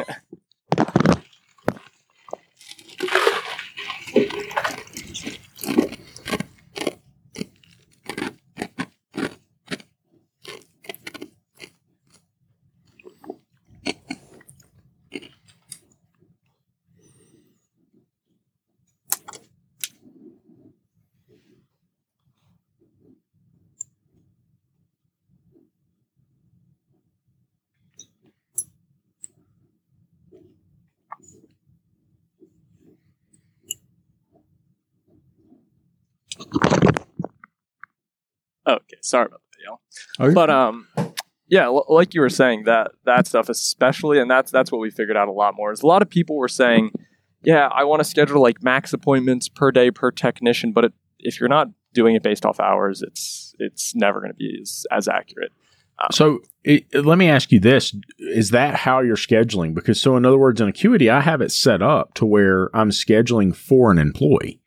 [38.66, 39.80] Okay, sorry about that, y'all.
[40.18, 40.88] Oh, but um,
[41.48, 44.90] yeah, l- like you were saying that that stuff, especially, and that's that's what we
[44.90, 45.72] figured out a lot more.
[45.72, 46.90] Is a lot of people were saying,
[47.44, 51.38] yeah, I want to schedule like max appointments per day per technician, but it, if
[51.38, 55.08] you're not doing it based off hours, it's it's never going to be as, as
[55.08, 55.52] accurate.
[55.98, 59.74] Um, so it, let me ask you this: Is that how you're scheduling?
[59.74, 62.90] Because so, in other words, in Acuity, I have it set up to where I'm
[62.90, 64.60] scheduling for an employee,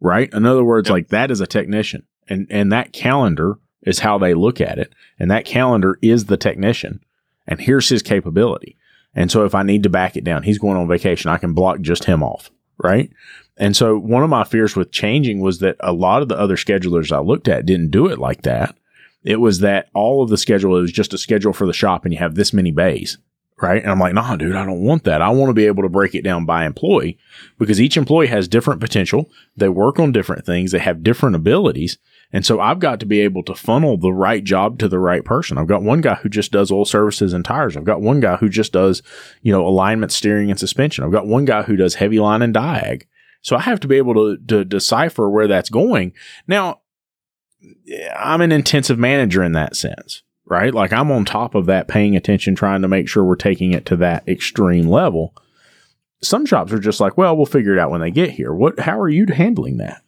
[0.00, 0.32] right?
[0.32, 0.94] In other words, yep.
[0.94, 4.92] like that is a technician and and that calendar is how they look at it
[5.18, 7.00] and that calendar is the technician
[7.46, 8.76] and here's his capability
[9.14, 11.54] and so if i need to back it down he's going on vacation i can
[11.54, 13.10] block just him off right
[13.56, 16.56] and so one of my fears with changing was that a lot of the other
[16.56, 18.76] schedulers i looked at didn't do it like that
[19.22, 22.12] it was that all of the schedule was just a schedule for the shop and
[22.12, 23.18] you have this many bays
[23.60, 23.82] right?
[23.82, 25.22] And I'm like, nah, dude, I don't want that.
[25.22, 27.18] I want to be able to break it down by employee
[27.58, 29.30] because each employee has different potential.
[29.56, 30.72] They work on different things.
[30.72, 31.98] They have different abilities.
[32.34, 35.24] And so I've got to be able to funnel the right job to the right
[35.24, 35.56] person.
[35.56, 37.76] I've got one guy who just does oil services and tires.
[37.76, 39.02] I've got one guy who just does,
[39.40, 41.04] you know, alignment, steering, and suspension.
[41.04, 43.04] I've got one guy who does heavy line and diag.
[43.40, 46.12] So I have to be able to, to decipher where that's going.
[46.48, 46.80] Now,
[48.18, 50.74] I'm an intensive manager in that sense right?
[50.74, 53.86] Like I'm on top of that, paying attention, trying to make sure we're taking it
[53.86, 55.34] to that extreme level.
[56.22, 58.52] Some shops are just like, well, we'll figure it out when they get here.
[58.52, 58.80] What?
[58.80, 60.03] How are you handling that?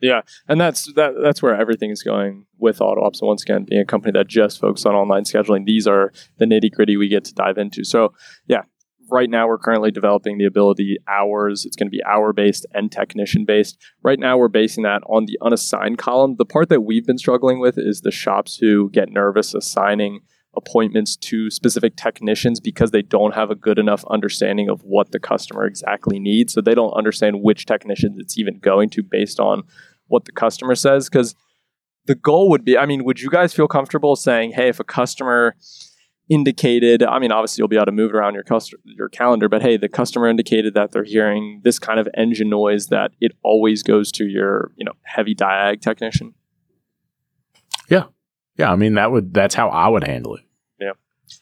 [0.00, 1.14] Yeah, and that's that.
[1.22, 3.20] That's where everything is going with AutoOps.
[3.20, 6.44] And once again, being a company that just focuses on online scheduling, these are the
[6.44, 7.84] nitty gritty we get to dive into.
[7.84, 8.12] So,
[8.46, 8.62] yeah,
[9.10, 11.64] right now we're currently developing the ability hours.
[11.64, 13.78] It's going to be hour based and technician based.
[14.02, 16.36] Right now we're basing that on the unassigned column.
[16.36, 20.20] The part that we've been struggling with is the shops who get nervous assigning
[20.56, 25.18] appointments to specific technicians because they don't have a good enough understanding of what the
[25.18, 26.52] customer exactly needs.
[26.52, 29.62] So they don't understand which technician it's even going to based on
[30.06, 31.08] what the customer says.
[31.08, 31.34] Because
[32.06, 34.84] the goal would be, I mean, would you guys feel comfortable saying, hey, if a
[34.84, 35.56] customer
[36.30, 39.60] indicated i mean obviously you'll be able to move around your customer your calendar but
[39.60, 43.82] hey the customer indicated that they're hearing this kind of engine noise that it always
[43.82, 46.32] goes to your you know heavy diag technician
[48.56, 50.42] yeah i mean that would that's how i would handle it.
[50.80, 50.92] Yeah.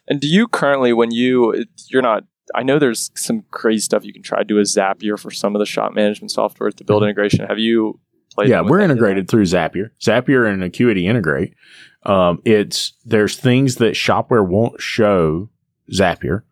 [0.09, 2.25] And do you currently when you you're not
[2.55, 5.55] i know there's some crazy stuff you can try to do a zapier for some
[5.55, 7.09] of the shop management software to build mm-hmm.
[7.09, 7.47] integration.
[7.47, 8.01] Have you
[8.35, 9.91] played yeah we're integrated through zapier.
[10.01, 11.55] Zapier and acuity integrate.
[12.05, 15.51] Um, it's there's things that Shopware won't show
[15.93, 16.43] Zapier,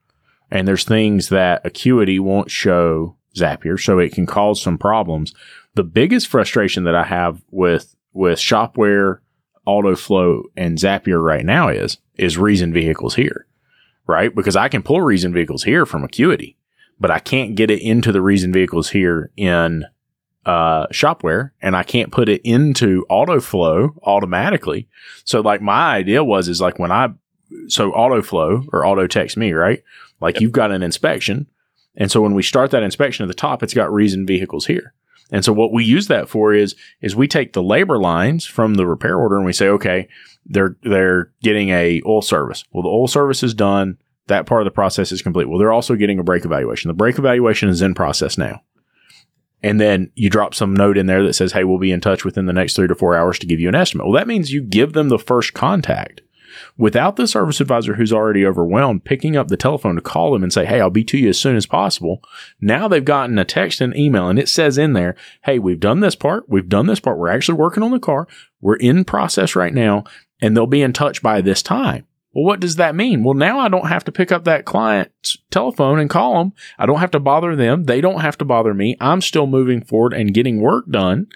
[0.51, 5.35] and there's things that Acuity won't show Zapier, so it can cause some problems.
[5.75, 9.19] The biggest frustration that I have with with Shopware,
[9.67, 13.47] AutoFlow, and Zapier right now is is Reason Vehicles here,
[14.07, 14.35] right?
[14.35, 16.57] Because I can pull Reason Vehicles here from Acuity,
[16.99, 19.85] but I can't get it into the Reason Vehicles here in
[20.47, 24.89] uh, shopware and I can't put it into autoflow automatically.
[25.25, 27.11] So like my idea was is like when I
[27.69, 29.83] so autoflow or auto text me, right?
[30.21, 30.43] Like Yep.
[30.43, 31.47] you've got an inspection.
[31.97, 34.95] And so when we start that inspection at the top, it's got reason vehicles here.
[35.33, 38.75] And so what we use that for is is we take the labor lines from
[38.75, 40.09] the repair order and we say, okay,
[40.47, 42.65] they're they're getting a oil service.
[42.73, 43.99] Well, the oil service is done.
[44.27, 45.49] That part of the process is complete.
[45.49, 46.89] Well, they're also getting a brake evaluation.
[46.89, 48.63] The brake evaluation is in process now.
[49.63, 52.25] And then you drop some note in there that says, Hey, we'll be in touch
[52.25, 54.07] within the next three to four hours to give you an estimate.
[54.07, 56.23] Well, that means you give them the first contact
[56.77, 60.53] without the service advisor who's already overwhelmed picking up the telephone to call them and
[60.53, 62.23] say, Hey, I'll be to you as soon as possible.
[62.61, 65.15] Now they've gotten a text and email and it says in there,
[65.45, 66.49] Hey, we've done this part.
[66.49, 67.19] We've done this part.
[67.19, 68.27] We're actually working on the car.
[68.61, 70.05] We're in process right now
[70.41, 72.07] and they'll be in touch by this time.
[72.33, 73.25] Well, what does that mean?
[73.25, 76.53] Well, now I don't have to pick up that client's telephone and call them.
[76.79, 77.85] I don't have to bother them.
[77.85, 78.97] They don't have to bother me.
[79.01, 81.27] I'm still moving forward and getting work done.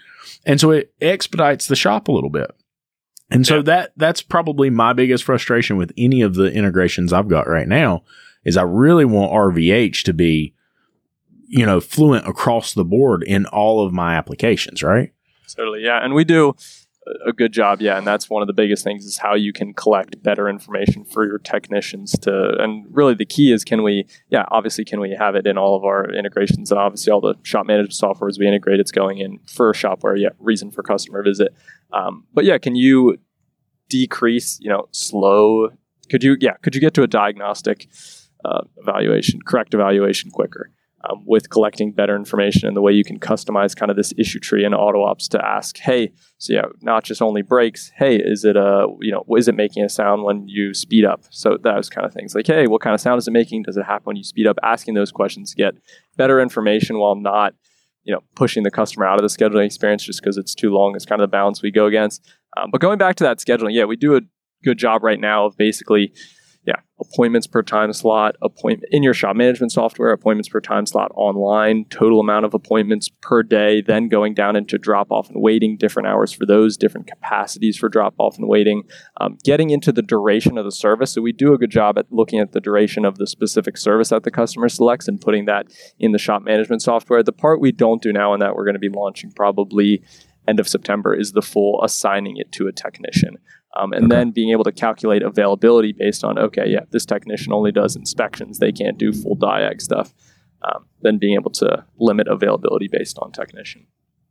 [0.47, 2.51] And so it expedites the shop a little bit.
[3.35, 7.49] And so that that's probably my biggest frustration with any of the integrations I've got
[7.49, 8.05] right now
[8.45, 10.55] is I really want RVH to be
[11.49, 15.13] you know fluent across the board in all of my applications, right?
[15.55, 15.99] Totally, yeah.
[16.03, 16.55] And we do
[17.07, 17.99] a- a good job, yeah.
[17.99, 21.27] And that's one of the biggest things is how you can collect better information for
[21.27, 22.57] your technicians to.
[22.63, 25.77] And really, the key is can we, yeah, obviously, can we have it in all
[25.77, 26.71] of our integrations?
[26.71, 30.19] And obviously, all the shop management softwares we integrate, it's going in for a shopware,
[30.19, 31.55] yeah, reason for customer visit.
[31.93, 33.19] Um, but yeah, can you
[33.89, 35.71] decrease, you know, slow?
[36.11, 37.89] Could you, yeah, could you get to a diagnostic
[38.45, 40.71] uh, evaluation, correct evaluation quicker?
[41.09, 44.39] um, with collecting better information and the way you can customize kind of this issue
[44.39, 48.45] tree in auto ops to ask hey so yeah not just only brakes hey is
[48.45, 51.89] it a you know is it making a sound when you speed up so those
[51.89, 54.05] kind of things like hey what kind of sound is it making does it happen
[54.05, 55.75] when you speed up asking those questions get
[56.17, 57.55] better information while not
[58.05, 60.97] you know pushing the customer out of the scheduling experience just because it's too long
[60.97, 62.27] is kind of the balance we go against.
[62.57, 64.21] Um, but going back to that scheduling yeah we do a
[64.63, 66.13] good job right now of basically
[66.67, 71.11] yeah, appointments per time slot, appointment in your shop management software, appointments per time slot
[71.15, 75.77] online, total amount of appointments per day, then going down into drop off and waiting,
[75.77, 78.83] different hours for those, different capacities for drop off and waiting,
[79.21, 81.13] um, getting into the duration of the service.
[81.13, 84.09] So we do a good job at looking at the duration of the specific service
[84.09, 85.67] that the customer selects and putting that
[85.99, 87.23] in the shop management software.
[87.23, 90.03] The part we don't do now and that we're going to be launching probably
[90.47, 93.39] end of September is the full assigning it to a technician.
[93.77, 97.73] Um, and then being able to calculate availability based on, okay, yeah, this technician only
[97.73, 100.15] does inspections, they can't do full diag stuff.
[100.63, 103.87] Um, then being able to limit availability based on technician.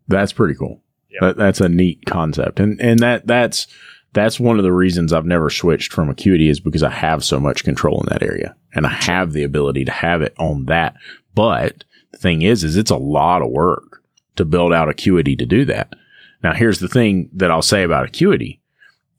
[0.07, 0.81] That's pretty cool.
[1.09, 1.27] Yeah.
[1.27, 3.67] That, that's a neat concept, and and that that's
[4.13, 7.39] that's one of the reasons I've never switched from Acuity is because I have so
[7.39, 10.95] much control in that area, and I have the ability to have it on that.
[11.35, 14.01] But the thing is, is it's a lot of work
[14.35, 15.93] to build out Acuity to do that.
[16.41, 18.59] Now, here's the thing that I'll say about Acuity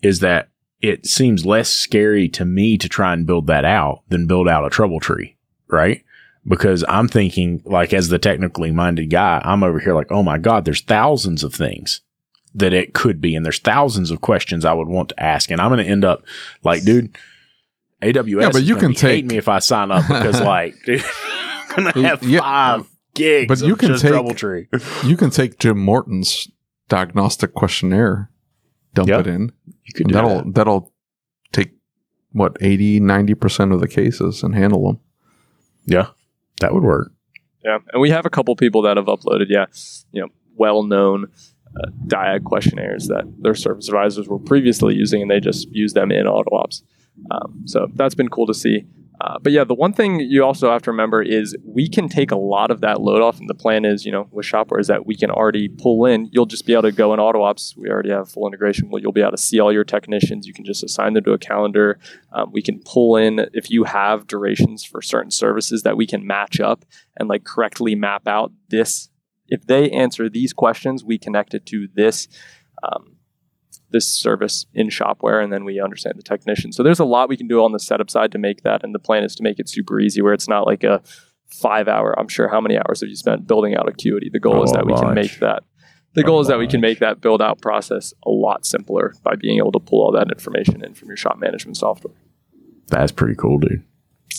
[0.04, 0.48] is that
[0.80, 4.66] it seems less scary to me to try and build that out than build out
[4.66, 5.36] a trouble tree,
[5.68, 6.04] right?
[6.46, 10.36] Because I'm thinking, like, as the technically minded guy, I'm over here like, oh my
[10.36, 12.02] God, there's thousands of things
[12.54, 13.34] that it could be.
[13.34, 15.50] And there's thousands of questions I would want to ask.
[15.50, 16.22] And I'm going to end up
[16.62, 17.16] like, dude,
[18.02, 18.42] AWS.
[18.42, 21.02] Yeah, but you can take- me if I sign up because, like, dude,
[21.70, 23.48] I'm going to have Yeah, five gigs.
[23.48, 24.68] but you of can take- trouble tree.
[25.04, 26.48] You can take Jim Morton's
[26.90, 28.30] diagnostic questionnaire,
[28.92, 29.20] dump Yeah.
[29.20, 29.52] it in.
[29.84, 30.54] You could do That'll that.
[30.54, 30.92] that'll
[31.52, 31.72] take
[32.32, 35.00] what 80 90% of the cases and handle them.
[35.86, 36.08] Yeah,
[36.60, 37.12] that would work.
[37.64, 39.66] Yeah, and we have a couple people that have uploaded, yeah,
[40.12, 41.26] you know, well-known
[41.76, 46.10] uh, diag questionnaires that their service advisors were previously using, and they just use them
[46.10, 46.82] in AutoOps.
[47.30, 48.84] Um, so that's been cool to see.
[49.24, 52.30] Uh, but yeah, the one thing you also have to remember is we can take
[52.30, 54.88] a lot of that load off, and the plan is, you know, with Shopware is
[54.88, 56.28] that we can already pull in.
[56.30, 57.74] You'll just be able to go in AutoOps.
[57.74, 58.90] We already have full integration.
[58.90, 60.46] Well, you'll be able to see all your technicians.
[60.46, 61.98] You can just assign them to a calendar.
[62.34, 66.26] Um, we can pull in if you have durations for certain services that we can
[66.26, 66.84] match up
[67.16, 69.08] and like correctly map out this.
[69.48, 72.28] If they answer these questions, we connect it to this.
[72.82, 73.16] Um,
[73.94, 76.72] this service in shopware and then we understand the technician.
[76.72, 78.94] So there's a lot we can do on the setup side to make that and
[78.94, 81.00] the plan is to make it super easy where it's not like a
[81.48, 84.28] five hour i'm sure how many hours have you spent building out acuity?
[84.30, 85.62] The goal is Oh, that we can make that.
[86.14, 89.34] The goal is that we can make that build out process a lot simpler by
[89.36, 92.14] being able to pull all that information in from your shop management software.
[92.88, 93.82] That's pretty cool, dude.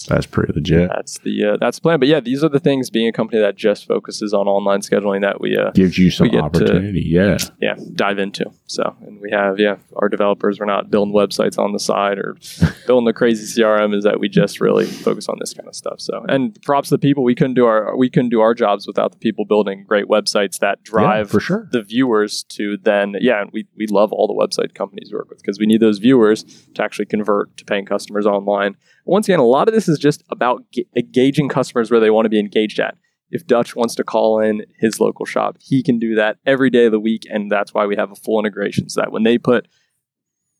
[0.03, 0.89] That's pretty legit.
[0.89, 1.99] That's the uh, that's the plan.
[1.99, 2.89] But yeah, these are the things.
[2.89, 6.27] Being a company that just focuses on online scheduling that we uh, Gives you some
[6.27, 7.03] get to- opportunity.
[7.05, 7.37] yeah.
[7.61, 8.45] yeah dive into.
[8.67, 10.59] So and we have yeah our developers.
[10.59, 12.35] We're not building websites on the side or
[12.87, 13.95] building the crazy CRM.
[13.95, 15.99] Is that we just really focus on this kind of stuff.
[15.99, 17.23] So and props to the people.
[17.23, 20.59] We couldn't do our we couldn't do our jobs without the people building great websites
[20.59, 21.67] that drive yeah, for sure.
[21.71, 25.29] the viewers to then yeah and we, we love all the website companies we work
[25.29, 26.43] with because we need those viewers
[26.73, 28.75] to actually convert to paying customers online
[29.05, 32.25] once again a lot of this is just about ge- engaging customers where they want
[32.25, 32.97] to be engaged at
[33.31, 36.85] if dutch wants to call in his local shop he can do that every day
[36.85, 39.37] of the week and that's why we have a full integration so that when they
[39.37, 39.67] put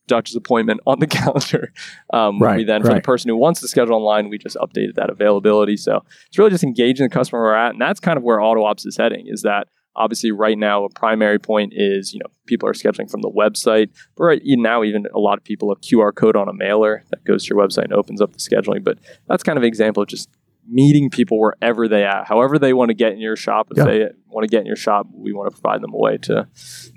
[0.08, 1.74] Dutch's appointment on the calendar.
[2.14, 4.96] Um, we Right, then, for the person who wants to schedule online, we just updated
[4.96, 5.78] that availability.
[5.78, 8.38] So it's really just engaging the customer where we're at, and that's kind of where
[8.38, 9.26] AutoOps is heading.
[9.28, 13.22] Is that obviously right now a primary point is you know people are scheduling from
[13.22, 16.54] the website, but right now even a lot of people have QR code on a
[16.54, 18.84] mailer that goes to your website and opens up the scheduling.
[18.84, 18.98] But
[19.28, 20.30] that's kind of an example of just
[20.68, 23.68] meeting people wherever they at, however they want to get in your shop.
[23.72, 23.86] If Yeah.
[23.86, 26.48] they want to get in your shop, we want to provide them a way to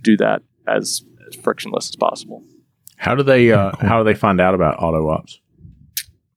[0.02, 2.42] do that as, as frictionless as possible.
[2.96, 5.40] How do they uh, how do they find out about auto ops?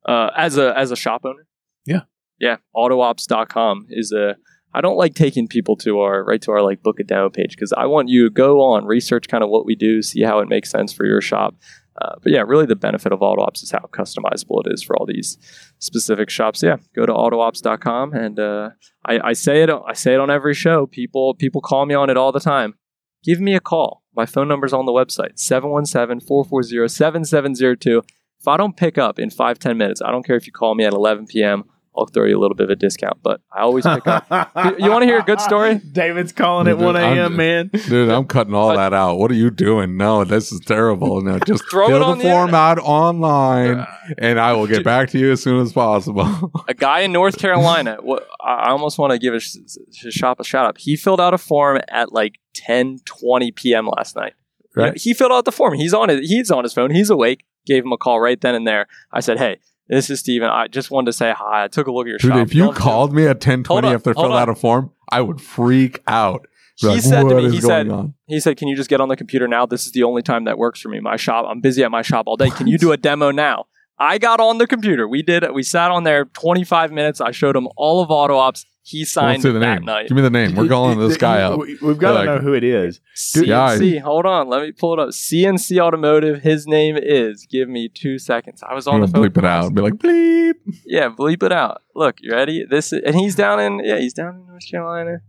[0.06, 1.48] uh, as a as a shop owner.
[1.86, 2.02] Yeah.
[2.40, 2.58] yeah.
[2.76, 4.36] Autoops.com is a.
[4.74, 7.56] I don't like taking people to our right to our like book a demo page
[7.56, 10.40] because I want you to go on research kind of what we do, see how
[10.40, 11.56] it makes sense for your shop.
[12.02, 15.06] Uh, but yeah, really the benefit of AutoOps is how customizable it is for all
[15.06, 15.38] these
[15.80, 16.64] specific shops.
[16.64, 18.70] Yeah, go to autoops.com and uh,
[19.06, 20.88] I, I say it I say it on every show.
[20.88, 22.76] People people call me on it all the time.
[23.24, 24.04] Give me a call.
[24.16, 28.02] My phone number's on the website 717-440-7702
[28.42, 30.74] if I don't pick up in five ten minutes, I don't care if you call
[30.74, 31.66] me at 11 p.m.
[31.98, 34.26] I'll throw you a little bit of a discount, but I always pick up.
[34.56, 35.76] You- you wanna hear a good story?
[35.92, 37.70] David's calling at 1 a.m., man.
[37.74, 39.18] Dude, I'm cutting all that out.
[39.18, 39.98] What are you doing?
[39.98, 41.22] No, this is terrible.
[41.22, 43.86] No, just Throw fill it the on the form out online,
[44.18, 46.52] and I will get back to you as soon as possible.
[46.68, 47.98] A guy in North Carolina.
[48.02, 50.78] What I I almost want to give his, his shop a shout out.
[50.78, 53.88] He filled out a form at like 10, 20 p.m.
[53.88, 54.34] last night.
[54.76, 54.98] You know, Right.
[54.98, 55.74] he filled out the form.
[55.74, 56.24] He's on it.
[56.24, 56.92] He's on his phone.
[56.92, 57.44] He's awake.
[57.66, 58.88] Gave him a call right then and there.
[59.12, 59.60] I said, "Hey,
[59.92, 60.50] this is Steven.
[60.50, 61.66] I just wanted to say hi.
[61.66, 62.40] I took a look at your Dude, shop.
[62.48, 64.42] if you Don't- called me at 10:20 Hold on, after hold filling on.
[64.42, 66.48] out a form, I would freak out.
[66.82, 68.68] Be He like, said to "What me, is he going said- on?" He said, "Can
[68.70, 69.68] you just get on the computer now?
[69.68, 71.00] This is the only time that works for me.
[71.00, 71.46] My shop.
[71.48, 72.50] I'm busy at my shop all day.
[72.50, 73.66] Can you do a demo now?"
[74.00, 75.08] I got on the computer.
[75.08, 75.54] We did it.
[75.54, 77.22] We sat on there 25 minutes.
[77.22, 78.66] I showed him all of AutoOps.
[78.84, 79.86] He Let's signed the that name.
[79.86, 80.08] night.
[80.08, 80.56] Give me the name.
[80.56, 81.60] We're calling this guy up.
[81.60, 83.00] We, have got to Like- know who it is.
[83.16, 83.94] CNC.
[83.94, 84.48] Yeah, hold on.
[84.50, 85.10] Let me pull it up.
[85.10, 86.42] CNC Automotive.
[86.42, 87.46] His name is.
[87.50, 88.64] Give me two seconds.
[88.68, 89.30] I was on I'm the phone.
[89.30, 89.74] bleep it out.
[89.76, 90.54] Be like, bleep.
[90.84, 91.84] Yeah, bleep it out.
[91.96, 92.66] Look, you ready?
[92.68, 95.22] This is, and he's down in yeah, he's down in North Carolina.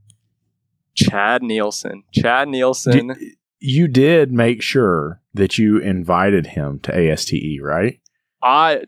[0.95, 2.05] Chad Nielsen.
[2.13, 3.09] Chad Nielsen.
[3.09, 3.19] Did-
[3.65, 8.01] you did make sure that you invited him to ASTE, right?
[8.43, 8.83] I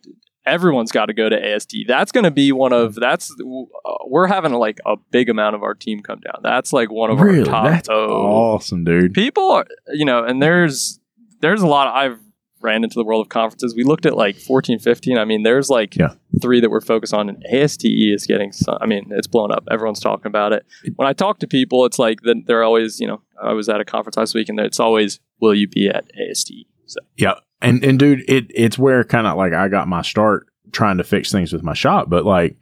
[0.46, 1.74] everyone's got to go to AST.
[1.86, 5.62] That's going to be one of that's uh, we're having like a big amount of
[5.62, 6.40] our team come down.
[6.42, 7.40] That's like one of really?
[7.40, 7.66] our top.
[7.70, 8.08] That's oh,
[8.54, 9.14] awesome, dude.
[9.14, 11.00] people are you know, and there's
[11.40, 11.88] there's a lot.
[11.94, 12.18] I've
[12.60, 13.74] ran into the world of conferences.
[13.76, 15.18] We looked at like 14, 15.
[15.18, 16.14] I mean, there's like Yeah.
[16.40, 18.52] three that we're focused on, and ASTE is getting.
[18.52, 19.64] Some, I mean, it's blown up.
[19.70, 20.64] Everyone's talking about it.
[20.96, 23.20] When I talk to people, it's like that they're always you know.
[23.42, 26.66] I was at a conference last week, and it's always, "Will you be at ASTE?"
[26.86, 30.46] So Yeah, and and dude, it it's where kind of like I got my start
[30.72, 32.56] trying to fix things with my shop, but like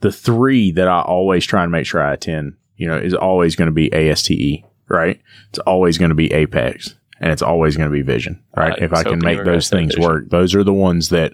[0.00, 3.56] the three that I always try and make sure I attend, you know, is always
[3.56, 5.20] going to be ASTE, right?
[5.48, 8.80] It's always going to be Apex, and it's always going to be Vision, right?
[8.80, 11.32] I if I can make those things work, those are the ones that.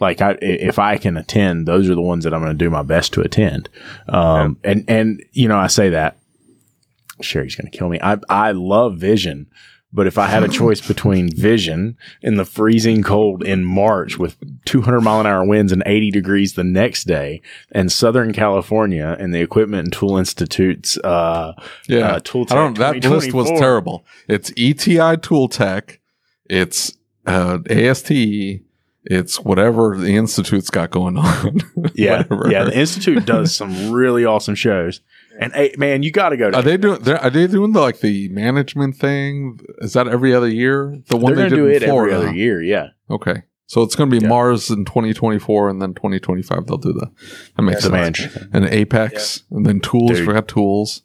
[0.00, 2.68] Like I, if I can attend, those are the ones that I'm going to do
[2.68, 3.68] my best to attend.
[4.08, 6.16] Um, and and you know, I say that
[7.20, 8.00] Sherry's going to kill me.
[8.02, 9.46] I I love Vision,
[9.94, 14.36] but if I had a choice between Vision in the freezing cold in March with
[14.64, 17.40] 200 mile an hour winds and 80 degrees the next day,
[17.72, 21.52] and Southern California and the Equipment and Tool Institute's uh,
[21.88, 22.14] Yeah.
[22.16, 22.76] uh, Tool I don't.
[22.78, 24.04] That list was terrible.
[24.28, 26.00] It's ETI Tool Tech.
[26.50, 26.92] It's
[27.26, 28.60] uh, ASTE.
[29.06, 31.60] It's whatever the institute's got going on.
[31.94, 32.64] Yeah, yeah.
[32.64, 35.00] The Institute does some really awesome shows,
[35.38, 36.56] and hey, man, you got to go to.
[36.56, 37.00] Are they doing?
[37.02, 39.58] they're- they doing the like the management thing?
[39.78, 40.96] Is that every other year?
[41.08, 42.14] The one They're they going to did do in it Florida.
[42.16, 42.62] every other year.
[42.62, 44.28] Yeah, Okay, so it's going to be Yeah.
[44.28, 47.10] Mars in 2024, and then 2025 they'll do the.
[47.56, 48.34] That makes the sense.
[48.36, 48.50] man.
[48.52, 50.12] And Apex, and then Tools.
[50.12, 50.24] Dude.
[50.26, 51.02] Forgot Tools.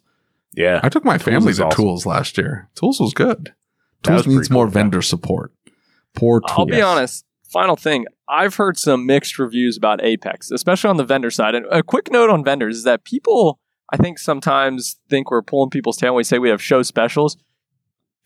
[0.54, 1.76] Yeah, I took my family is to awesome.
[1.84, 2.68] Tools last year.
[2.74, 3.52] Tools was good.
[4.02, 4.72] That was Tools needs pretty more cool.
[4.72, 5.52] vendor support.
[6.14, 6.52] Poor Tools.
[6.58, 7.24] I'll be honest.
[7.52, 11.56] Final thing, I've heard some mixed reviews about Apex, especially on the vendor side.
[11.56, 13.58] And a quick note on vendors is that people,
[13.92, 17.36] I think, sometimes think we're pulling people's tail when we say we have show specials.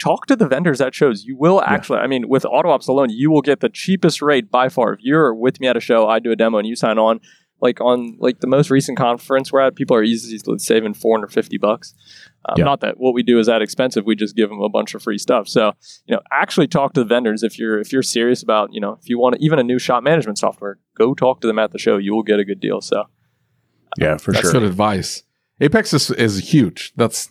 [0.01, 1.25] talk to the vendors at shows.
[1.25, 4.69] You will actually, I mean, with AutoOps alone, you will get the cheapest rate by
[4.69, 4.95] far.
[4.95, 7.21] If you're with me at a show, I do a demo and you sign on,
[7.61, 11.95] like on like the most recent conference we're at, people are easily saving 450 bucks.
[12.47, 12.65] Um, Yeah.
[12.65, 14.05] Not that what we do is that expensive.
[14.05, 15.49] We just give them a bunch of free stuff.
[15.49, 15.73] So
[16.07, 18.99] you know, actually talk to the vendors if you're if you're serious about you know
[19.01, 21.79] if you want even a new shop management software, go talk to them at the
[21.79, 21.97] show.
[21.97, 22.81] You will get a good deal.
[22.83, 23.05] So
[23.99, 24.53] Yeah, for That's sure.
[24.53, 25.23] good advice.
[25.61, 26.93] Apex is, is huge.
[26.97, 27.29] That's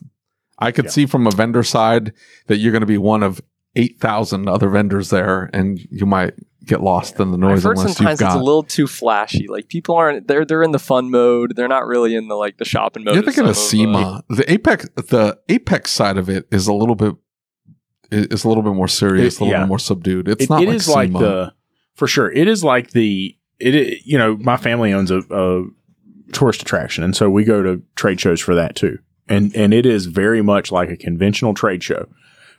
[0.60, 0.92] I could Yeah.
[0.92, 2.14] see from a vendor side
[2.48, 3.42] that you're going to be one of
[3.76, 6.34] eight thousand other vendors there, and you might
[6.66, 8.38] get lost in the I've noise heard unless you've sometimes it's got.
[8.38, 9.48] a little too flashy.
[9.50, 11.56] Like people aren't they're they're in the fun mode.
[11.56, 13.16] They're not really in the like the shopping mode.
[13.16, 14.24] you're thinking of some SEMA.
[14.30, 17.16] the Apex, the Apex side of it is a little bit
[18.12, 19.64] is a little bit more serious, It- a little yeah.
[19.66, 20.28] bit more subdued.
[20.30, 21.20] It's It- not it like is like SEMA.
[21.20, 21.54] the
[21.96, 22.32] for sure.
[22.32, 24.00] It is like the it.
[24.06, 25.64] You know, my family owns a, a
[26.34, 29.00] tourist attraction, and so we go to trade shows for that too.
[29.28, 32.08] And and it is very much like a conventional trade show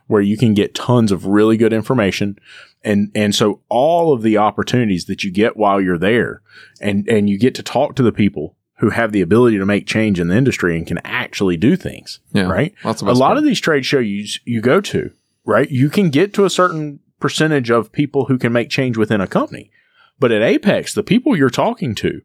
[0.06, 2.38] where you can get tons of really good information.
[2.82, 6.42] And and so all of the opportunities that you get while you're there,
[6.80, 9.86] and and you get to talk to the people who have the ability to make
[9.86, 12.74] change in the industry and can actually do things yeah, right?
[12.84, 15.10] A lot of these trade shows you, you go to,
[15.44, 15.70] right?
[15.70, 19.26] You can get to a certain percentage of people who can make change within a
[19.26, 19.70] company.
[20.18, 22.20] But at Apex, the people you're talking to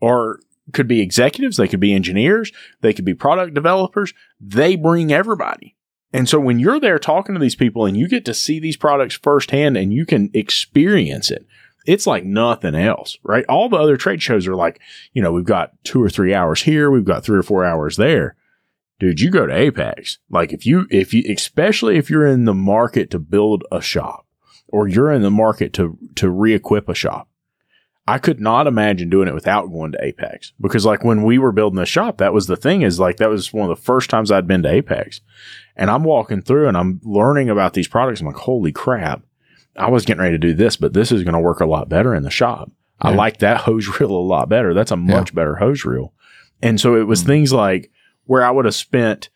[0.00, 0.40] are
[0.72, 4.12] could be executives, they could be engineers, they could be product developers.
[4.40, 5.76] They bring everybody.
[6.12, 8.76] And so when you're there talking to these people and you get to see these
[8.76, 11.46] products firsthand and you can experience it,
[11.86, 13.44] it's like nothing else, right?
[13.48, 14.80] All the other trade shows are like,
[15.12, 17.96] you know, we've got two or three hours here, we've got three or four hours
[17.96, 18.36] there
[19.00, 20.18] dude, you go to Apex.
[20.30, 24.26] Like if you, if you, especially if you're in the market to build a shop
[24.68, 27.28] or you're in the market to, to re-equip a shop,
[28.06, 31.52] I could not imagine doing it without going to Apex because like when we were
[31.52, 34.10] building the shop, that was the thing is like, that was one of the first
[34.10, 35.20] times I'd been to Apex
[35.76, 38.20] and I'm walking through and I'm learning about these products.
[38.20, 39.22] I'm like, holy crap.
[39.76, 41.88] I was getting ready to do this, but this is going to work a lot
[41.88, 42.70] better in the shop.
[43.00, 44.74] I like that hose reel a lot better.
[44.74, 46.12] That's a much better hose reel.
[46.60, 47.26] And so it was Mm.
[47.26, 47.90] things like
[48.24, 49.28] where I would have spent,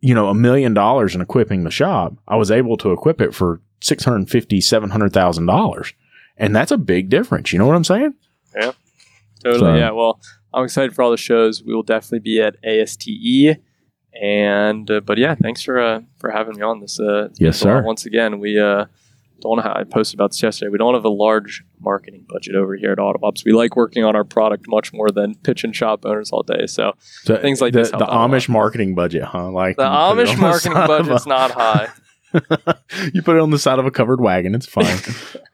[0.00, 3.34] you know, a million dollars in equipping the shop, I was able to equip it
[3.34, 5.94] for six hundred fifty, seven hundred thousand dollars,
[6.36, 7.52] and that's a big difference.
[7.52, 8.14] You know what I'm saying?
[8.56, 8.72] Yeah.
[9.42, 9.60] Totally.
[9.60, 9.90] So- yeah.
[9.90, 10.20] Well,
[10.52, 11.62] I'm excited for all the shows.
[11.64, 13.58] We will definitely be at ASTE.
[14.20, 17.00] And uh, but yeah, thanks for uh, for having me on this.
[17.00, 17.80] Uh, Yes, been a lot.
[17.80, 17.86] sir.
[17.86, 18.84] Once again, we uh,
[19.40, 19.72] don't have.
[19.76, 20.68] I posted about this yesterday.
[20.70, 23.44] We don't have a large marketing budget over here at AutoOps.
[23.44, 26.66] We like working on our product much more than pitching shop owners all day.
[26.66, 26.92] So
[27.24, 28.30] So Things like the, this the out a lot.
[28.30, 29.50] Amish marketing budget, huh?
[29.50, 31.88] Like the you put it Amish marketing of budget's not high.
[33.12, 34.54] you put it on the side of a covered wagon.
[34.54, 34.98] It's fine.